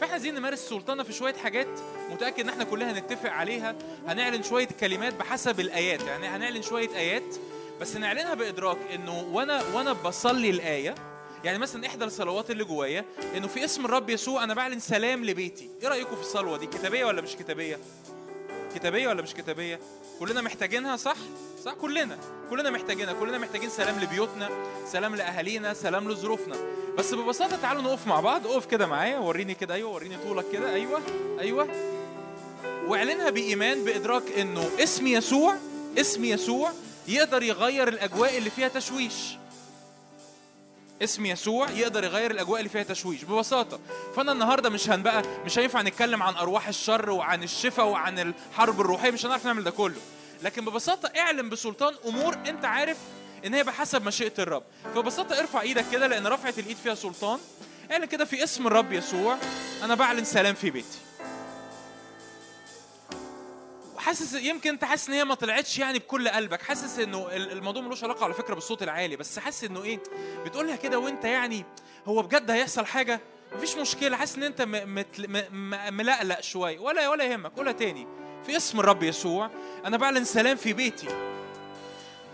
[0.00, 1.68] فاحنا عايزين نمارس سلطاننا في شوية حاجات
[2.10, 3.74] متأكد إن إحنا كلنا هنتفق عليها.
[4.06, 7.36] هنعلن شوية كلمات بحسب الآيات يعني هنعلن شوية آيات
[7.82, 10.94] بس نعلنها بإدراك إنه وأنا وأنا بصلي الآية
[11.44, 13.04] يعني مثلا إحدى الصلوات اللي جوايا
[13.36, 15.70] إنه في اسم الرب يسوع أنا بعلن سلام لبيتي.
[15.82, 17.78] إيه رأيكم في الصلوة دي؟ كتابية ولا مش كتابية؟
[18.74, 19.80] كتابية ولا مش كتابية؟
[20.20, 21.16] كلنا محتاجينها صح؟
[21.64, 22.18] صح؟ كلنا.
[22.50, 23.12] كلنا محتاجينها.
[23.12, 24.48] كلنا محتاجين سلام لبيوتنا
[24.92, 26.56] سلام لأهالينا سلام لظروفنا.
[26.98, 28.46] بس ببساطة تعالوا نقف مع بعض.
[28.46, 29.18] اقف كده معايا.
[29.18, 29.74] وريني كده.
[29.74, 30.74] أيوه وريني طولك كده.
[30.74, 31.00] أيوه
[31.40, 31.68] أيوه.
[32.86, 35.56] واعلنها بإيمان بإدراك إنه اسم يسوع
[35.98, 36.72] اسم يسوع
[37.08, 39.12] يقدر يغير الأجواء اللي فيها تشويش.
[41.02, 43.24] اسم يسوع يقدر يغير الأجواء اللي فيها تشويش.
[43.24, 43.80] ببساطة
[44.16, 49.10] فأنا النهارده مش هنبقى مش هينفع نتكلم عن أرواح الشر وعن الشفاء وعن الحرب الروحية
[49.10, 50.00] مش هنعرف نعمل ده كله.
[50.42, 52.96] لكن ببساطة اعلن بسلطان أمور أنت عارف
[53.46, 54.62] إن هي بحسب مشيئة الرب.
[54.94, 57.38] فببساطة ارفع إيدك كده لأن رفعه الإيد فيها سلطان.
[57.92, 59.36] اعلن كده في اسم الرب يسوع.
[59.82, 60.98] أنا بعلن سلام في بيتي.
[64.02, 66.62] حاسس يمكن انت حاسس إن هي ما طلعتش يعني بكل قلبك.
[66.62, 70.00] حاسس إنه ال- الموضوع ملوش علاقة على فكرة بالصوت العالي بس حاسس إنه إيه
[70.44, 71.64] بتقولها كده وأنت يعني
[72.06, 73.20] هو بجد هيحصل حاجة؟
[73.56, 74.16] مفيش مشكلة.
[74.16, 74.62] حاسس إن أنت
[75.92, 76.78] ملقلق شوية.
[76.78, 78.06] ولا ولا يهمك قولها تاني.
[78.46, 79.50] في اسم الرب يسوع
[79.84, 81.06] أنا بعلن سلام في بيتي.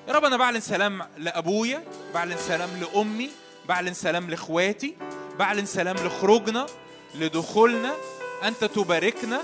[0.09, 3.31] يا رب أنا بعلن سلام لأبويا بعلن سلام لأمي
[3.69, 4.97] بعلن سلام لإخواتي
[5.39, 6.67] بعلن سلام لخروجنا
[7.15, 7.95] لدخولنا.
[8.43, 9.43] أنت تباركنا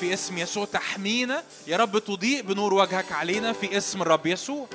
[0.00, 1.42] في اسم يسوع تحمينا.
[1.66, 4.66] يا رب تضيء بنور وجهك علينا في اسم الرب يسوع.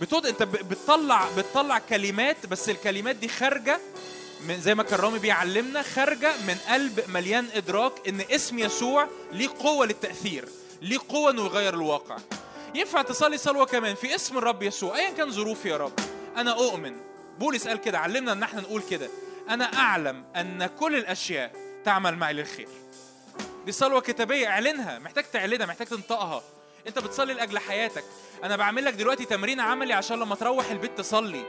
[0.00, 3.80] بتود أنت بتطلع بتطلع كلمات بس الكلمات دي خارجة
[4.48, 9.48] من زي ما كان رامي بيعلمنا خارجة من قلب مليان إدراك إن اسم يسوع ليه
[9.58, 10.48] قوة للتأثير
[10.82, 12.16] ليه قوة إنه يغير الواقع.
[12.74, 15.92] ينفع تصلي صلوة كمان في اسم الرب يسوع ايا كان ظروفي يا رب.
[16.36, 16.96] أنا أؤمن.
[17.38, 19.08] بولس قال كده علمنا إن إحنا نقول كده.
[19.48, 22.68] أنا أعلم أن كل الأشياء تعمل معي للخير.
[23.66, 24.98] دي صلوة كتابية اعلنها.
[24.98, 26.42] محتاج تعلنها محتاج تنطقها.
[26.86, 28.04] انت بتصلي لأجل حياتك.
[28.44, 31.44] أنا بعمل لك دلوقتي تمرين عملي عشان لما تروح البيت تصلي.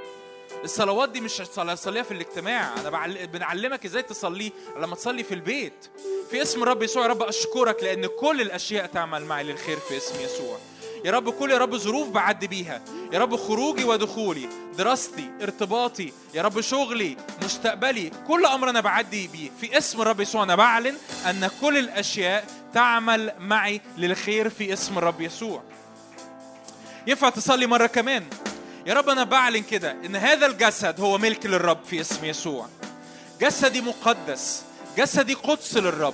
[0.63, 2.79] الصلوات دي مش تصليها في الاجتماع.
[2.81, 3.27] أنا بعل...
[3.27, 5.89] بنعلمك إزاي تصلي لما تصلي في البيت.
[6.31, 10.59] في اسم الرب يسوع رب أشكرك لأن كل الأشياء تعمل معي للخير في اسم يسوع.
[11.05, 12.81] يا رب كل يا رب ظروف بعدي بيها.
[13.13, 19.49] يا رب خروجي ودخولي دراستي ارتباطي يا رب شغلي مستقبلي كل أمر أنا بعدي بيه.
[19.61, 20.95] في اسم الرب يسوع أنا بعلن
[21.29, 25.63] أن كل الأشياء تعمل معي للخير في اسم الرب يسوع.
[27.07, 28.23] ينفع تصلي مرة كمان؟
[28.85, 32.67] يا رب أنا بعلن كده إن هذا الجسد هو ملك للرب في اسم يسوع.
[33.41, 34.63] جسدي مقدس
[34.97, 36.13] جسدي قدس للرب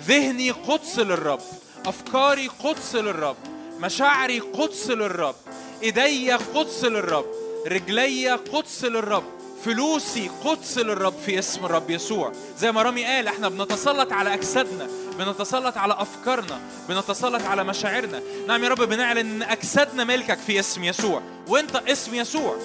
[0.00, 1.40] ذهني قدس للرب
[1.86, 3.36] أفكاري قدس للرب
[3.80, 5.34] مشاعري قدس للرب
[5.82, 7.26] ايدي قدس للرب
[7.66, 9.24] رجلي قدس للرب
[9.64, 12.32] فلوسي قدس للرب في اسم الرب يسوع.
[12.58, 14.88] زي ما رامي قال إحنا بنتسلط على أجسادنا
[15.18, 18.22] بنتسلط على أفكارنا بنتسلط على مشاعرنا.
[18.48, 21.22] نعم يا رب بنعلن إن أجسادنا ملكك في اسم يسوع.
[21.48, 22.56] وإنت اسم يسوع.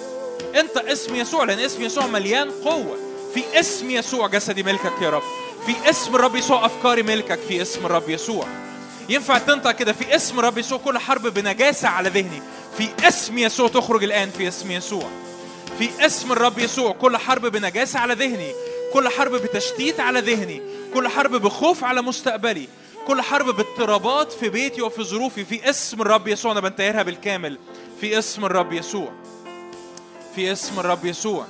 [0.54, 2.96] إنت اسم يسوع لأن اسم يسوع مليان قوة.
[3.34, 5.22] في اسم يسوع جسدي ملكك يا رب.
[5.66, 8.46] في اسم الرب يسوع أفكاري ملكك في اسم الرب يسوع.
[9.08, 12.42] ينفع تنطق كده في اسم الرب يسوع كل حرب بنجاسة على ذهني.
[12.78, 15.08] في اسم يسوع تخرج الآن في اسم يسوع.
[15.78, 18.52] في اسم الرب يسوع كل حرب بنجاسة على ذهني.
[18.92, 20.62] كل حرب بتشتيت على ذهني.
[20.94, 22.68] كل حرب بخوف على مستقبلي.
[23.06, 25.44] كل حرب باضطرابات في بيتي وفي ظروفي.
[25.44, 27.58] في اسم الرب يسوع أنا بنتهرها بالكامل.
[28.00, 29.12] في اسم الرب يسوع.
[30.34, 31.46] في اسم الرب يسوع.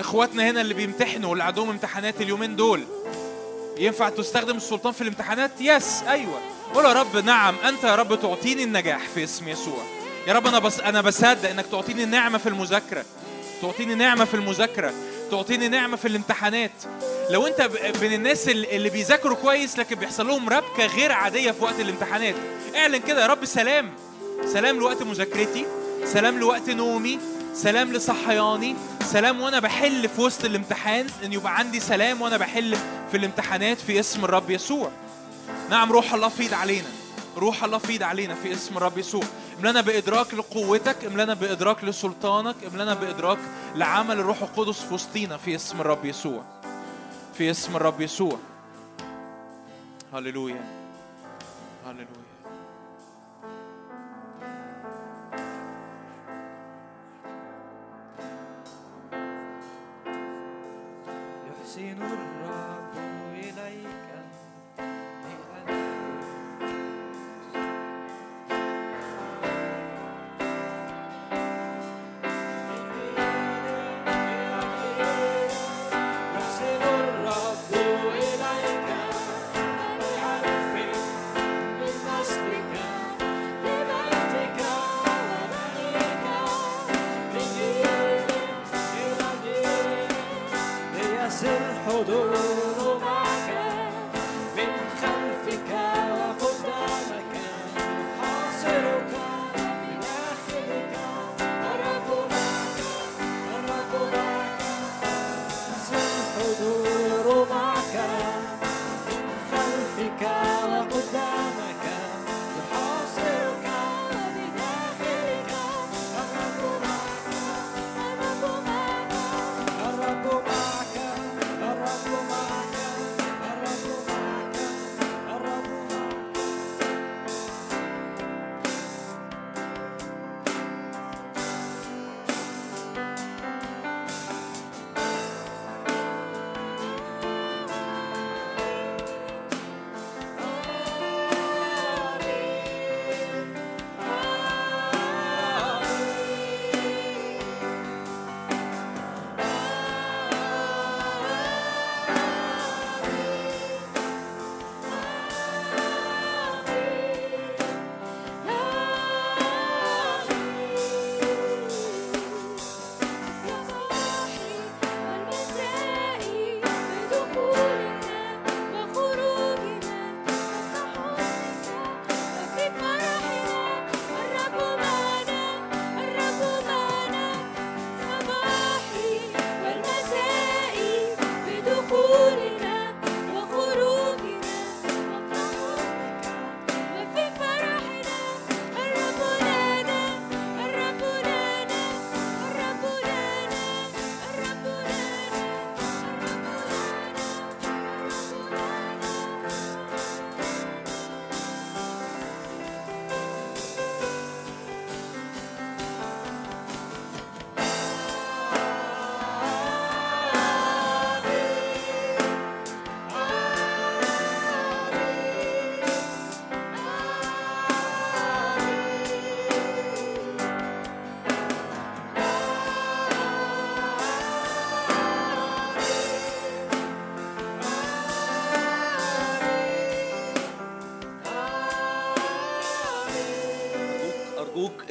[0.00, 2.84] إخواتنا هنا اللي بيمتحنوا واللي عندهم امتحانات اليومين دول
[3.78, 6.40] ينفع تستخدم السلطان في الامتحانات؟ يس أيوه.
[6.74, 7.54] قول يا رب نعم.
[7.64, 9.84] أنت يا رب تعطيني النجاح في اسم يسوع.
[10.26, 13.04] يا رب أنا بس أنا بصدق إنك تعطيني نعمة في المذاكرة.
[13.62, 14.92] تعطيني نعمة في المذاكرة.
[15.30, 16.72] تعطيني نعمة في الامتحانات.
[17.30, 17.70] لو أنت
[18.02, 22.34] من الناس اللي بيذاكروا كويس لكن بيحصل لهم ربكة غير عادية في وقت الامتحانات.
[22.76, 23.92] اعلن كده يا رب سلام.
[24.52, 25.66] سلام لوقت مذاكرتي.
[26.04, 27.18] سلام لوقت نومي.
[27.56, 28.76] سلام لصحياني.
[29.02, 32.76] سلام وأنا بحل في وسط الامتحان إن يبقى عندي سلام وأنا بحل
[33.10, 34.90] في الامتحانات في اسم الرب يسوع.
[35.70, 36.88] نعم روح الله فيض علينا.
[37.36, 39.22] روح الله فيض علينا في اسم الرب يسوع.
[39.60, 43.38] املنا بإدراك لقوتك املنا بإدراك لسلطانك املنا بإدراك
[43.74, 46.42] لعمل الروح القدس في وسطينا في اسم الرب يسوع.
[47.38, 48.38] في اسم الرب يسوع.
[50.14, 50.75] هللويا.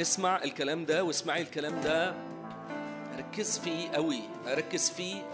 [0.06, 2.16] اسمع الكلام ده واسمعي الكلام ده.
[3.18, 5.30] ركز فيه قوي ركز فيه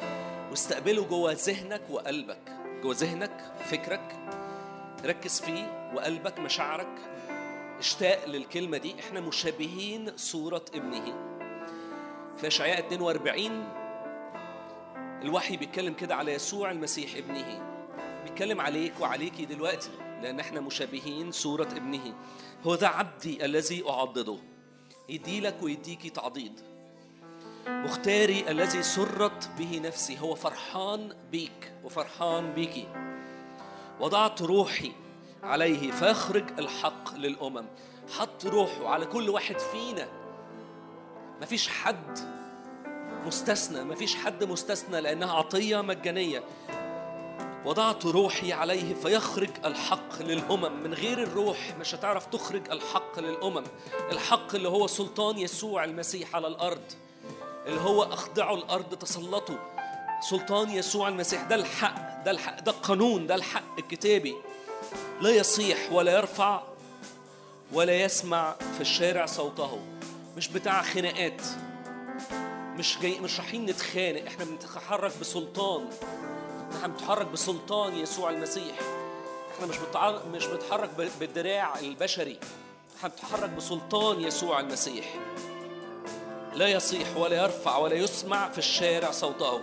[0.49, 2.55] واستقبله جوه ذهنك وقلبك.
[2.83, 4.15] جوه ذهنك فكرك.
[5.05, 6.95] ركز فيه وقلبك مشاعرك.
[7.79, 8.95] اشتاق للكلمة دي.
[8.99, 11.13] إحنا مشابهين صورة ابنه.
[12.37, 13.69] في أشعياء 42
[15.21, 17.61] الوحي بيتكلم كده على يسوع المسيح ابنه.
[18.23, 19.91] بيتكلم عليك وعليكي دلوقتي
[20.21, 22.13] لأن إحنا مشابهين صورة ابنه.
[22.63, 24.50] هو ده عبدي الذي أعضده.
[25.09, 26.61] يديلك ويديكي تعضيد.
[27.67, 32.87] مختاري الذي سرت به نفسي هو فرحان بيك وفرحان بيكي.
[33.99, 34.91] وضعت روحي
[35.43, 37.65] عليه فيخرج الحق للأمم.
[38.17, 40.07] حط روحه على كل واحد فينا.
[41.41, 42.19] مفيش حد
[43.25, 46.43] مستثنى مفيش حد مستثنى لأنها عطية مجانية.
[47.65, 50.83] وضعت روحي عليه فيخرج الحق للأمم.
[50.83, 53.63] من غير الروح مش هتعرف تخرج الحق للأمم.
[54.11, 56.81] الحق اللي هو سلطان يسوع المسيح على الأرض
[57.67, 59.57] اللي هو أخضعوا الأرض تسلطوا
[60.29, 64.35] سلطان يسوع المسيح ده الحق ده الحق ده القانون ده الحق الكتابي.
[65.21, 66.61] لا يصيح ولا يرفع
[67.73, 69.79] ولا يسمع في الشارع صوته.
[70.37, 71.41] مش بتاع خناقات.
[72.77, 74.25] مش جاي مش رايحين نتخانق.
[74.27, 75.89] إحنا بنتحرك بسلطان.
[76.75, 78.75] إحنا بنتحرك بسلطان يسوع المسيح.
[79.55, 79.75] إحنا مش.
[80.33, 82.39] مش بنتحرك بالدراع البشري.
[82.97, 85.15] إحنا بنتحرك بسلطان يسوع المسيح.
[86.53, 89.61] لا يصيح ولا يرفع ولا يسمع في الشارع صوته.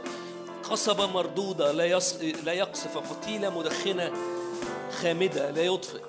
[0.71, 2.15] قصبة مردودة لا يص...
[2.45, 4.13] لا يقصف فتيلة مدخنة
[5.03, 6.03] خامدة لا يطفئ.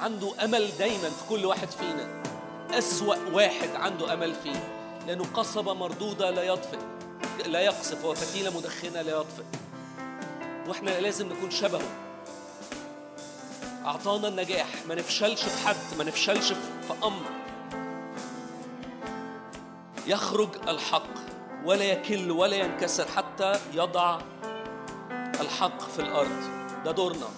[0.00, 2.22] عنده أمل دايما في كل واحد فينا.
[2.70, 4.86] أسوأ واحد عنده أمل فيه.
[5.06, 6.78] لأنه قصبة مردودة لا يطفئ.
[7.46, 9.44] لا يقصف وفتيلة مدخنة لا يطفئ.
[10.68, 11.90] وإحنا لازم نكون شبهه.
[13.84, 17.30] أعطانا النجاح ما نفشلش في حد ما نفشلش في أمر.
[20.06, 21.14] يخرج الحق
[21.64, 24.20] ولا يكل ولا ينكسر حتى يضع
[25.40, 26.50] الحق في الأرض.
[26.84, 27.28] ده دورنا.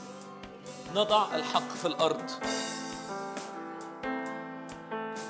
[0.95, 2.31] نضع الحق في الأرض.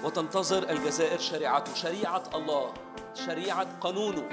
[0.05, 2.75] وتنتظر الجزائر شريعته شريعة الله.
[3.15, 4.29] شريعة قانونه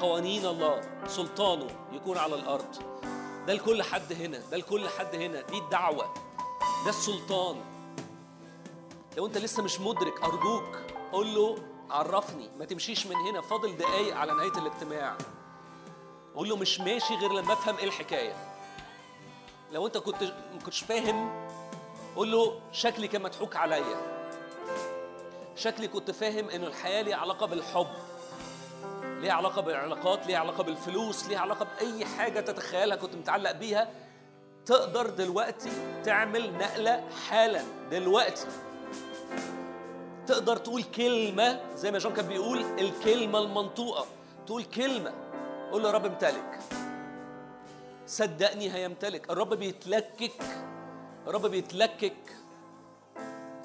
[0.00, 2.76] قوانين الله سلطانه يكون على الأرض.
[3.46, 6.14] ده لكل حد هنا ده لكل حد هنا دي الدعوة
[6.84, 7.56] ده السلطان.
[9.16, 10.78] لو أنت لسه مش مدرك أرجوك
[11.12, 11.58] قول له
[11.90, 15.16] عرفني ما تمشيش من هنا فاضل دقايق على نهاية الاجتماع.
[16.34, 18.34] قول له مش ماشي غير لما أفهم إيه الحكاية.
[19.72, 21.48] لو أنت كنت ما كنتش فاهم
[22.16, 24.18] قول له شكلي كان مضحوك عليا.
[25.56, 27.86] شكلي كنت فاهم إن الحياة ليها علاقة بالحب.
[29.20, 33.90] ليها علاقة بالعلاقات ليها علاقة بالفلوس ليها علاقة بأي حاجة تتخيلها كنت متعلق بيها
[34.66, 35.70] تقدر دلوقتي
[36.04, 38.46] تعمل نقلة حالا دلوقتي.
[40.26, 44.06] تقدر تقول كلمة زي ما جون كان بيقول الكلمة المنطوقة.
[44.46, 45.12] تقول كلمة
[45.72, 46.58] قول له يا رب امتلك.
[48.06, 49.30] صدقني هيمتلك.
[49.30, 50.42] الرب بيتلكك.
[51.26, 52.36] الرب بيتلكك.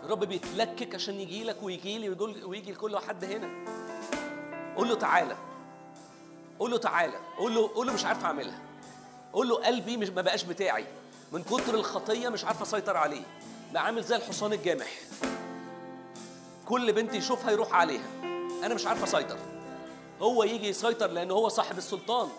[0.04, 2.10] الرب بيتلكك عشان يجي لك ويجي لي
[2.46, 3.50] ويجي لكل حد هنا.
[4.78, 5.36] قول له تعالى.
[6.60, 7.18] قول له تعالى.
[7.38, 8.60] قول له قول له مش عارف أعملها.
[9.34, 10.86] قول له قلبي مش ما بقاش بتاعي.
[11.32, 13.24] من كتر الخطية مش عارف أسيطر عليه.
[13.74, 15.00] بقى عامل زي الحصان الجامح.
[16.66, 18.08] كل بنت يشوفها يروح عليها.
[18.64, 19.38] أنا مش عارف أسيطر.
[20.22, 22.30] هو يجي يسيطر لأن هو صاحب السلطان.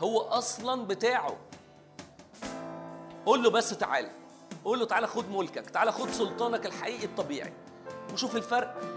[0.00, 1.36] هو أصلا بتاعه.
[3.26, 4.10] قول له بس تعالى.
[4.64, 5.70] قول له تعالى خد ملكك.
[5.70, 7.52] تعالى خد سلطانك الحقيقي الطبيعي.
[8.12, 8.91] وشوف الفرق.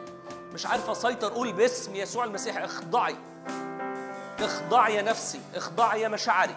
[0.56, 3.16] مش عارف أسيطر قول باسم يسوع المسيح اخضعي.
[4.40, 6.56] اخضعي يا نفسي اخضعي يا مشاعري.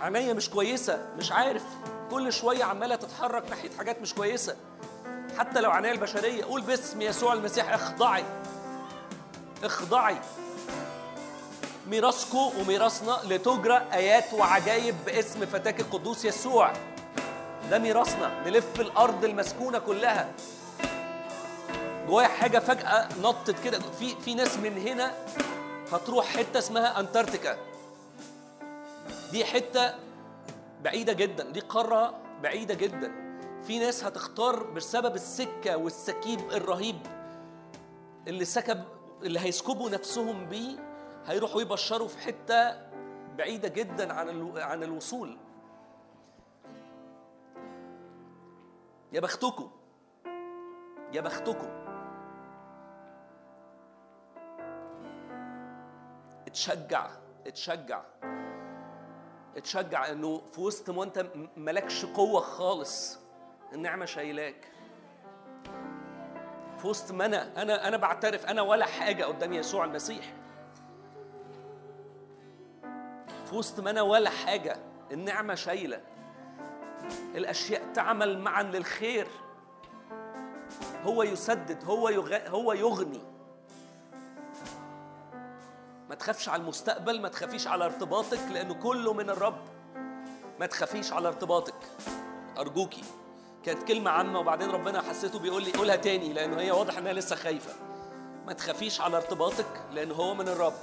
[0.00, 1.62] عينيا مش كويسة مش عارف.
[2.10, 4.56] كل شوية عمالة تتحرك ناحية حاجات مش كويسة.
[5.38, 8.24] حتى لو عناية البشرية قول باسم يسوع المسيح اخضعي.
[9.64, 10.16] اخضعي.
[11.86, 16.72] ميراثكم وميراثنا لتجرى آيات وعجائب باسم فتاك القدوس يسوع.
[17.70, 20.28] ده ميراثنا نلف الأرض المسكونة كلها.
[22.08, 23.78] جوايا حاجة فجأة نطت كده.
[23.78, 25.12] في في ناس من هنا
[25.92, 27.56] هتروح حتة اسمها أنتاركتيكا.
[29.32, 29.94] دي حتة
[30.84, 33.12] بعيدة جدا دي قارة بعيدة جدا.
[33.62, 36.96] في ناس هتختار بسبب السكة والسكيب الرهيب
[38.28, 38.84] اللي سكب
[39.22, 40.76] اللي هيسكبوا نفسهم بيه
[41.26, 42.88] هيروحوا يبشروا في حتة
[43.38, 44.52] بعيدة جدا عن.
[44.58, 45.38] عن الوصول.
[49.12, 49.70] يا بختكم
[51.12, 51.77] يا بختكم
[56.48, 57.06] اتشجع
[57.46, 58.02] اتشجع
[59.56, 63.18] اتشجع إنه في وسط ما انت م- ملكش قوة خالص.
[63.72, 64.68] النعمة شايلاك.
[66.78, 70.32] في وسط ما أنا أنا أنا بعترف أنا ولا حاجة قدام يسوع المسيح.
[73.46, 74.76] في وسط ما أنا ولا حاجة
[75.12, 76.00] النعمة شايلة.
[77.34, 79.26] الأشياء تعمل معا للخير.
[81.04, 82.48] هو يسدد هو يغ...
[82.48, 83.20] هو يغني.
[86.08, 89.58] ما تخافش على المستقبل ما تخافيش على ارتباطك لأنه كله من الرب
[90.60, 91.74] ما تخافيش على ارتباطك
[92.58, 93.04] أرجوكي
[93.64, 97.36] كانت كلمة عامة وبعدين ربنا حسيته بيقول لي قولها تاني لأنه هي واضح إنها لسه
[97.36, 97.72] خايفة.
[98.46, 100.74] ما تخافيش على ارتباطك لأن هو من الرب.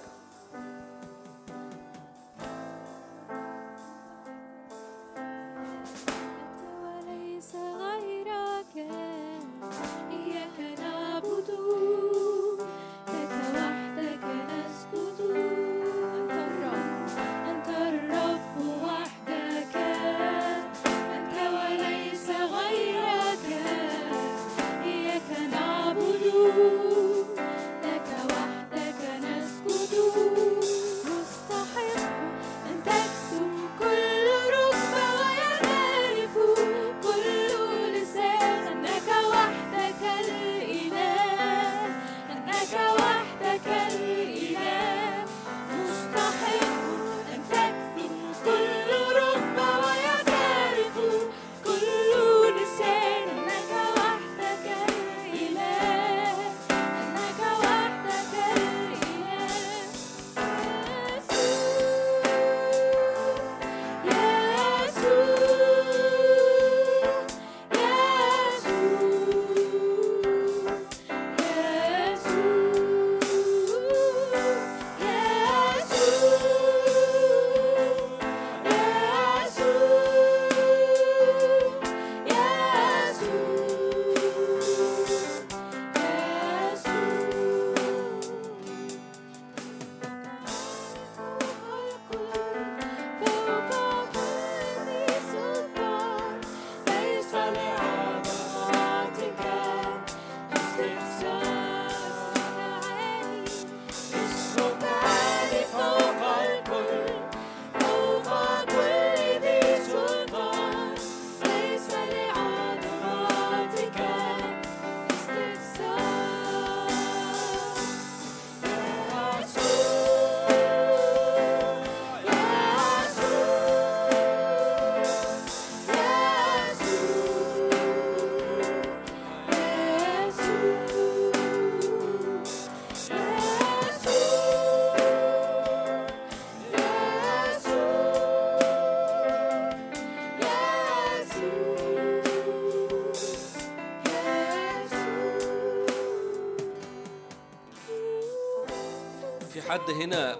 [149.75, 150.37] حد هنا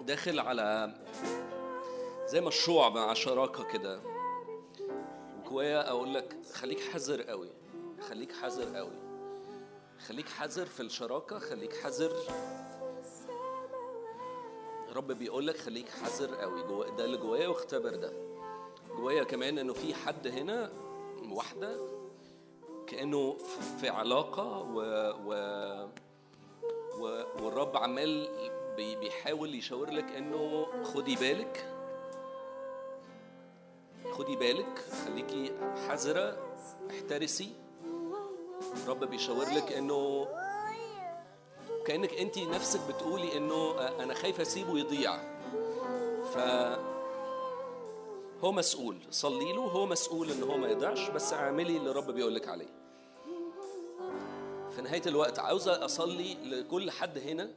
[0.00, 0.94] داخل على
[2.26, 4.00] زي مشروع مع شراكة كده.
[5.44, 7.50] جوايا أقول لك خليك حذر قوي
[8.08, 8.98] خليك حذر قوي.
[10.06, 12.12] خليك حذر في الشراكة خليك حذر.
[14.96, 16.62] رب بيقول لك خليك حذر قوي.
[16.62, 18.12] جوا ده اللي جوايا واختبر ده.
[18.96, 20.72] جوايا كمان إنه في حد هنا
[21.30, 21.76] واحدة
[22.86, 23.36] كأنه
[23.80, 24.80] في علاقة و,
[25.26, 25.32] و...
[27.42, 28.28] والرب عمال
[28.76, 31.66] بي- بيحاول يشاور لك إنه خدي بالك.
[34.12, 35.52] خدي بالك خليكي
[35.88, 36.36] حذرة
[36.90, 37.52] احترسي.
[38.84, 40.26] الرب بيشاور لك إنه
[41.86, 45.16] كأنك أنت نفسك بتقولي إنه أنا خايفه أسيبه يضيع.
[46.34, 46.38] ف
[48.44, 48.96] هو مسؤول.
[49.10, 52.79] صلي له هو مسؤول إن هو ما يضيعش بس اعملي اللي الرب بيقول لك عليه.
[54.70, 55.38] في نهاية الوقت.
[55.38, 57.50] عاوزه أصلي لكل حد هنا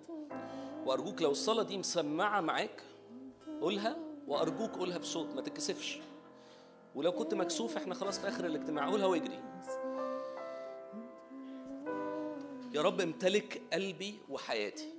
[0.85, 2.83] وأرجوك لو الصلاة دي مسمعة معاك
[3.61, 5.99] قولها وأرجوك قولها بصوت ما تتكسفش.
[6.95, 8.89] ولو كنت مكسوف إحنا خلاص في آخر الاجتماع.
[8.89, 9.39] قولها واجري.
[12.73, 14.89] يا رب امتلك قلبي وحياتي.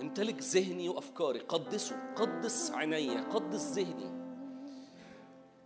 [0.00, 1.38] امتلك ذهني وأفكاري.
[1.38, 4.21] قدسه قدس عيني قدس ذهني.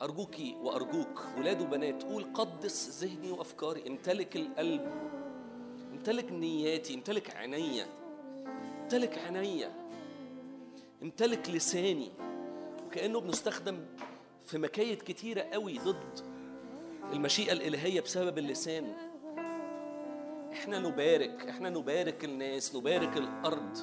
[0.02, 4.92] أرجوكي وأرجوك ولاد وبنات قول قدس ذهني وأفكاري امتلك القلب
[5.92, 7.82] امتلك نياتي امتلك عيني
[8.82, 9.66] امتلك عيني
[11.02, 12.12] امتلك لساني.
[12.86, 13.84] وكأنه بنستخدم
[14.44, 16.20] في مكايد كتيرة قوي ضد
[17.12, 18.92] المشيئة الإلهية بسبب اللسان.
[20.52, 23.78] إحنا نبارك إحنا نبارك الناس نبارك الأرض.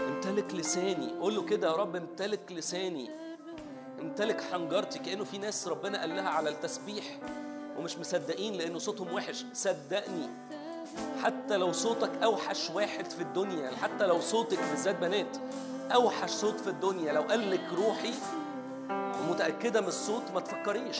[0.00, 3.23] امتلك لساني قول له كده يا رب امتلك لساني.
[4.00, 7.04] امتلك حنجرتي كأنه في ناس ربنا قال لها على التسبيح
[7.76, 9.44] ومش مصدقين لأنه صوتهم وحش.
[9.52, 10.28] صدقني
[11.22, 15.36] حتى لو صوتك أوحش واحد في الدنيا حتى لو صوتك بالذات بنات
[15.94, 18.12] أوحش صوت في الدنيا لو قال لك روحي
[18.90, 20.98] ومتأكدة من الصوت ما تفكريش.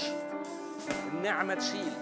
[1.07, 1.93] النعمة تشيل.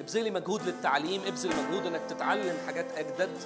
[0.00, 3.38] ابذلي مجهود للتعليم ابذل مجهود إنك تتعلم حاجات أجدد.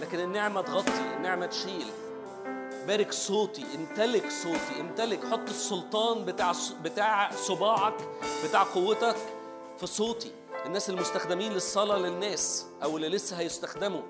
[0.00, 1.86] لكن النعمة تغطي النعمة تشيل.
[2.86, 6.52] بارك صوتي امتلك صوتي امتلك حط السلطان بتاع
[6.84, 7.94] بتاع صباعك
[8.44, 9.16] بتاع قوتك
[9.78, 10.32] في صوتي.
[10.66, 14.02] الناس المستخدمين للصلاة للناس أو اللي لسه هيستخدموا.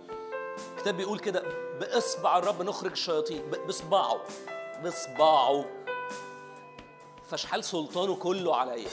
[0.77, 1.43] الكتاب بيقول كده
[1.81, 4.20] بإصبع الرب نخرج الشياطين ب- بإصبعه
[4.83, 5.65] بإصبعه.
[7.31, 8.89] فاشحال سلطانه كله عليا.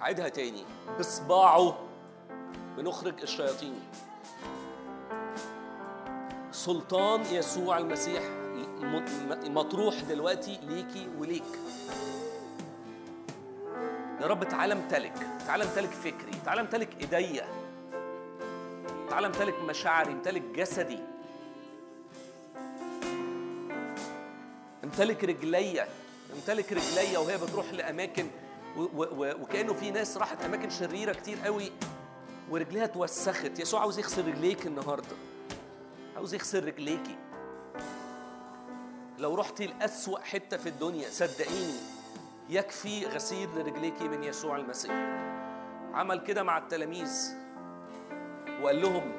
[0.00, 0.64] عيدها تاني.
[0.98, 1.78] بصباعه
[2.76, 3.74] بنخرج الشياطين.
[6.52, 8.22] سلطان يسوع المسيح
[9.44, 11.58] مطروح دلوقتي ليكي وليك.
[14.20, 17.46] يا رب تعالى امتلك تعالى امتلك فكري تعالى امتلك إيديا.
[19.10, 20.98] تعالى امتلك مشاعري امتلك جسدي.
[24.84, 25.88] امتلك رجليا
[26.34, 28.26] امتلك رجليا وهي بتروح لأماكن
[29.06, 31.72] وكأنه في ناس راحت أماكن شريرة كتير قوي.
[32.52, 33.60] ورجليها اتوسخت.
[33.60, 35.16] يسوع عاوز يغسل رجليك النهارده.
[36.16, 37.16] عاوز يغسل رجليكي.
[39.18, 41.74] لو رحتي لأسوأ حتة في الدنيا صدقيني
[42.48, 44.92] يكفي غسيل لرجليكي من يسوع المسيح.
[45.94, 47.34] عمل كده مع التلاميذ.
[48.62, 49.12] وقال لهم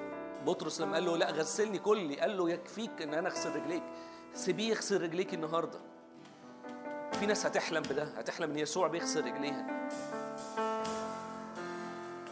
[0.45, 2.19] بطرس لما قال له لا غسلني كلي.
[2.19, 3.83] قال له يكفيك إن أنا أغسل رجليك.
[4.33, 5.79] سيبيه يغسل رجليك النهارده.
[7.11, 9.89] في ناس هتحلم بده هتحلم إن يسوع بيغسل رجليها.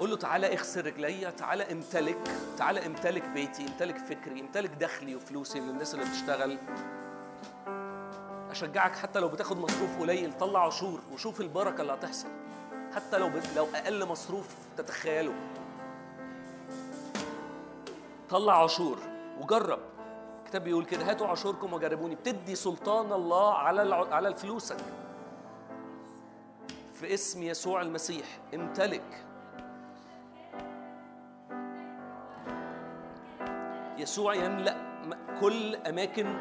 [0.01, 5.59] قول له تعالى اغسل رجليا تعالى امتلك تعالى امتلك بيتي امتلك فكري امتلك دخلي وفلوسي
[5.59, 6.57] للناس اللي بتشتغل.
[8.51, 12.27] أشجعك حتى لو بتاخد مصروف قليل طلع عشور وشوف البركة اللي هتحصل.
[12.95, 13.47] حتى لو بت...
[13.55, 14.47] لو أقل مصروف
[14.77, 15.33] تتخيله.
[18.29, 18.99] طلع عشور
[19.39, 19.79] وجرب.
[20.43, 22.15] الكتاب بيقول كده هاتوا عشوركم وجربوني.
[22.15, 24.15] بتدي سلطان الله على الع...
[24.15, 24.77] على فلوسك.
[26.99, 29.25] في اسم يسوع المسيح امتلك.
[34.01, 34.75] يسوع يملأ
[35.41, 36.37] كل أماكن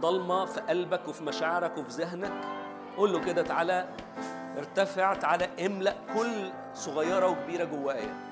[0.00, 2.32] ضلمة في قلبك وفي مشاعرك وفي ذهنك.
[2.96, 3.88] قول له كده تعالى
[4.58, 8.31] ارتفع تعالى املأ كل صغيرة وكبيرة جوايا.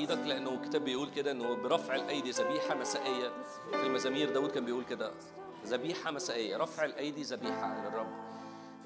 [0.00, 3.28] إيدك لأنه الكتاب بيقول كده إنه برفع الأيدي ذبيحة مسائية.
[3.70, 5.10] في المزامير داود كان بيقول كده
[5.66, 8.06] ذبيحة مسائية رفع الأيدي ذبيحة للرب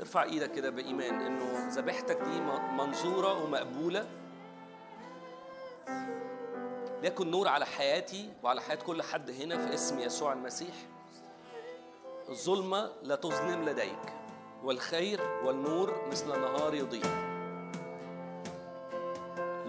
[0.00, 4.06] ارفع إيدك كده بإيمان إنه ذبيحتك دي م- منظورة ومقبولة.
[7.02, 10.74] ليكن نور على حياتي وعلى حياة كل حد هنا في اسم يسوع المسيح.
[12.28, 14.12] الظلمة لا تظلم لديك
[14.64, 17.33] والخير والنور مثل النهار يضيء.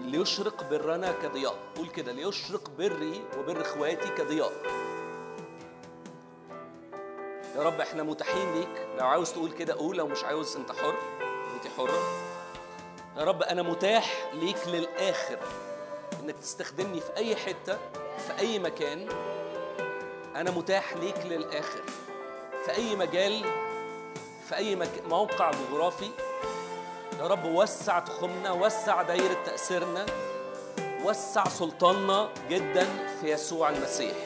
[0.06, 1.54] ليشرق برنا كضياء.
[1.76, 4.52] قول كده ليشرق بري وبر إخواتي كضياء.
[7.56, 8.86] يا رب إحنا متاحين ليك.
[8.98, 10.94] لو عاوز تقول كده قول لو مش عاوز أنت حر.
[11.54, 12.00] أنت حرة.
[13.16, 15.38] يا رب أنا متاح ليك للآخر.
[16.22, 17.78] إنك تستخدمني في أي حتة
[18.18, 19.08] في أي مكان
[20.36, 21.82] أنا متاح ليك للآخر.
[22.64, 23.44] في أي مجال
[24.48, 24.78] في أي.
[25.08, 26.10] موقع جغرافي
[27.18, 30.06] يا رب وسع تخمنا وسع دايرة تأثيرنا
[31.04, 32.86] وسع سلطاننا جدا
[33.20, 34.16] في يسوع المسيح.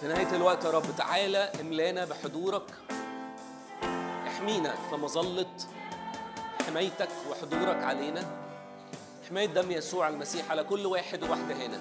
[0.00, 2.62] في نهاية الوقت يا رب تعالى املانا بحضورك
[4.26, 5.46] احمينا في مظلة
[6.66, 8.24] حمايتك وحضورك علينا.
[9.28, 11.80] حماية دم يسوع المسيح على كل واحد وواحدة هنا.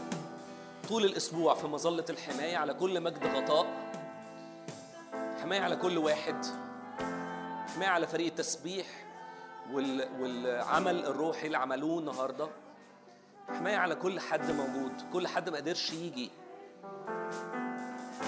[0.89, 3.65] طول الأسبوع في مظلة الحماية على كل مجد غطاء.
[5.41, 6.68] حماية على كل واحد.
[7.79, 8.85] حماية على فريق التسبيح
[9.71, 10.09] وال...
[10.19, 12.49] والعمل الروحي اللي عملوه النهارده.
[13.47, 16.31] حماية على كل حد موجود كل حد ما قدرش يجي.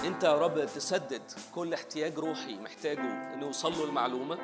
[0.04, 1.22] انت يا رب تسدد
[1.54, 4.38] كل احتياج روحي محتاجه انه يوصل له المعلومة.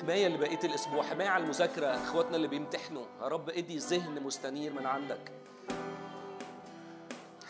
[0.00, 3.04] حماية لبقية الأسبوع حماية على المذاكرة أخواتنا اللي بيمتحنوا.
[3.22, 5.32] يا رب ادي ذهن مستنير من عندك.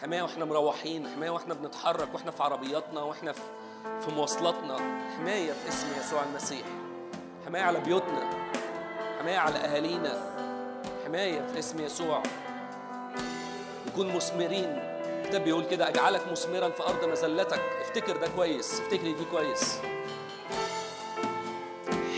[0.02, 3.42] حماية وإحنا مروحين حماية وإحنا بنتحرك وإحنا في عربياتنا وإحنا في
[4.04, 4.76] في مواصلاتنا
[5.18, 6.66] حماية في اسم يسوع المسيح
[7.46, 8.30] حماية على بيوتنا
[9.20, 10.20] حماية على أهالينا
[11.06, 12.22] حماية في اسم يسوع.
[13.86, 14.78] نكون مثمرين.
[15.22, 17.60] الكتاب بيقول كده أجعلك مثمرا في أرض مذلتك.
[17.80, 19.78] افتكر ده كويس افتكري دي كويس.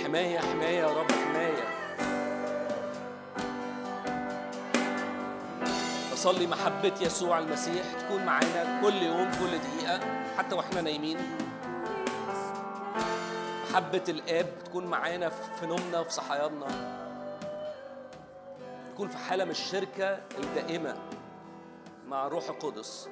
[0.04, 1.68] حماية حماية يا رب حماية.
[6.12, 10.00] بصلي محبة يسوع المسيح تكون معانا كل يوم كل دقيقة
[10.38, 11.18] حتى وإحنا نايمين.
[13.70, 16.68] محبة الآب تكون معانا في نومنا وفي صحياننا.
[18.92, 20.96] نكون في حالة من الشركة الدائمة
[22.08, 23.08] مع الروح القدس.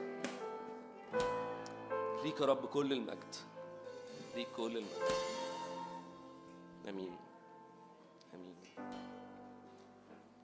[2.25, 3.35] ليك يا رب كل المجد.
[4.37, 5.13] ليك كل المجد.
[6.89, 7.17] آمين.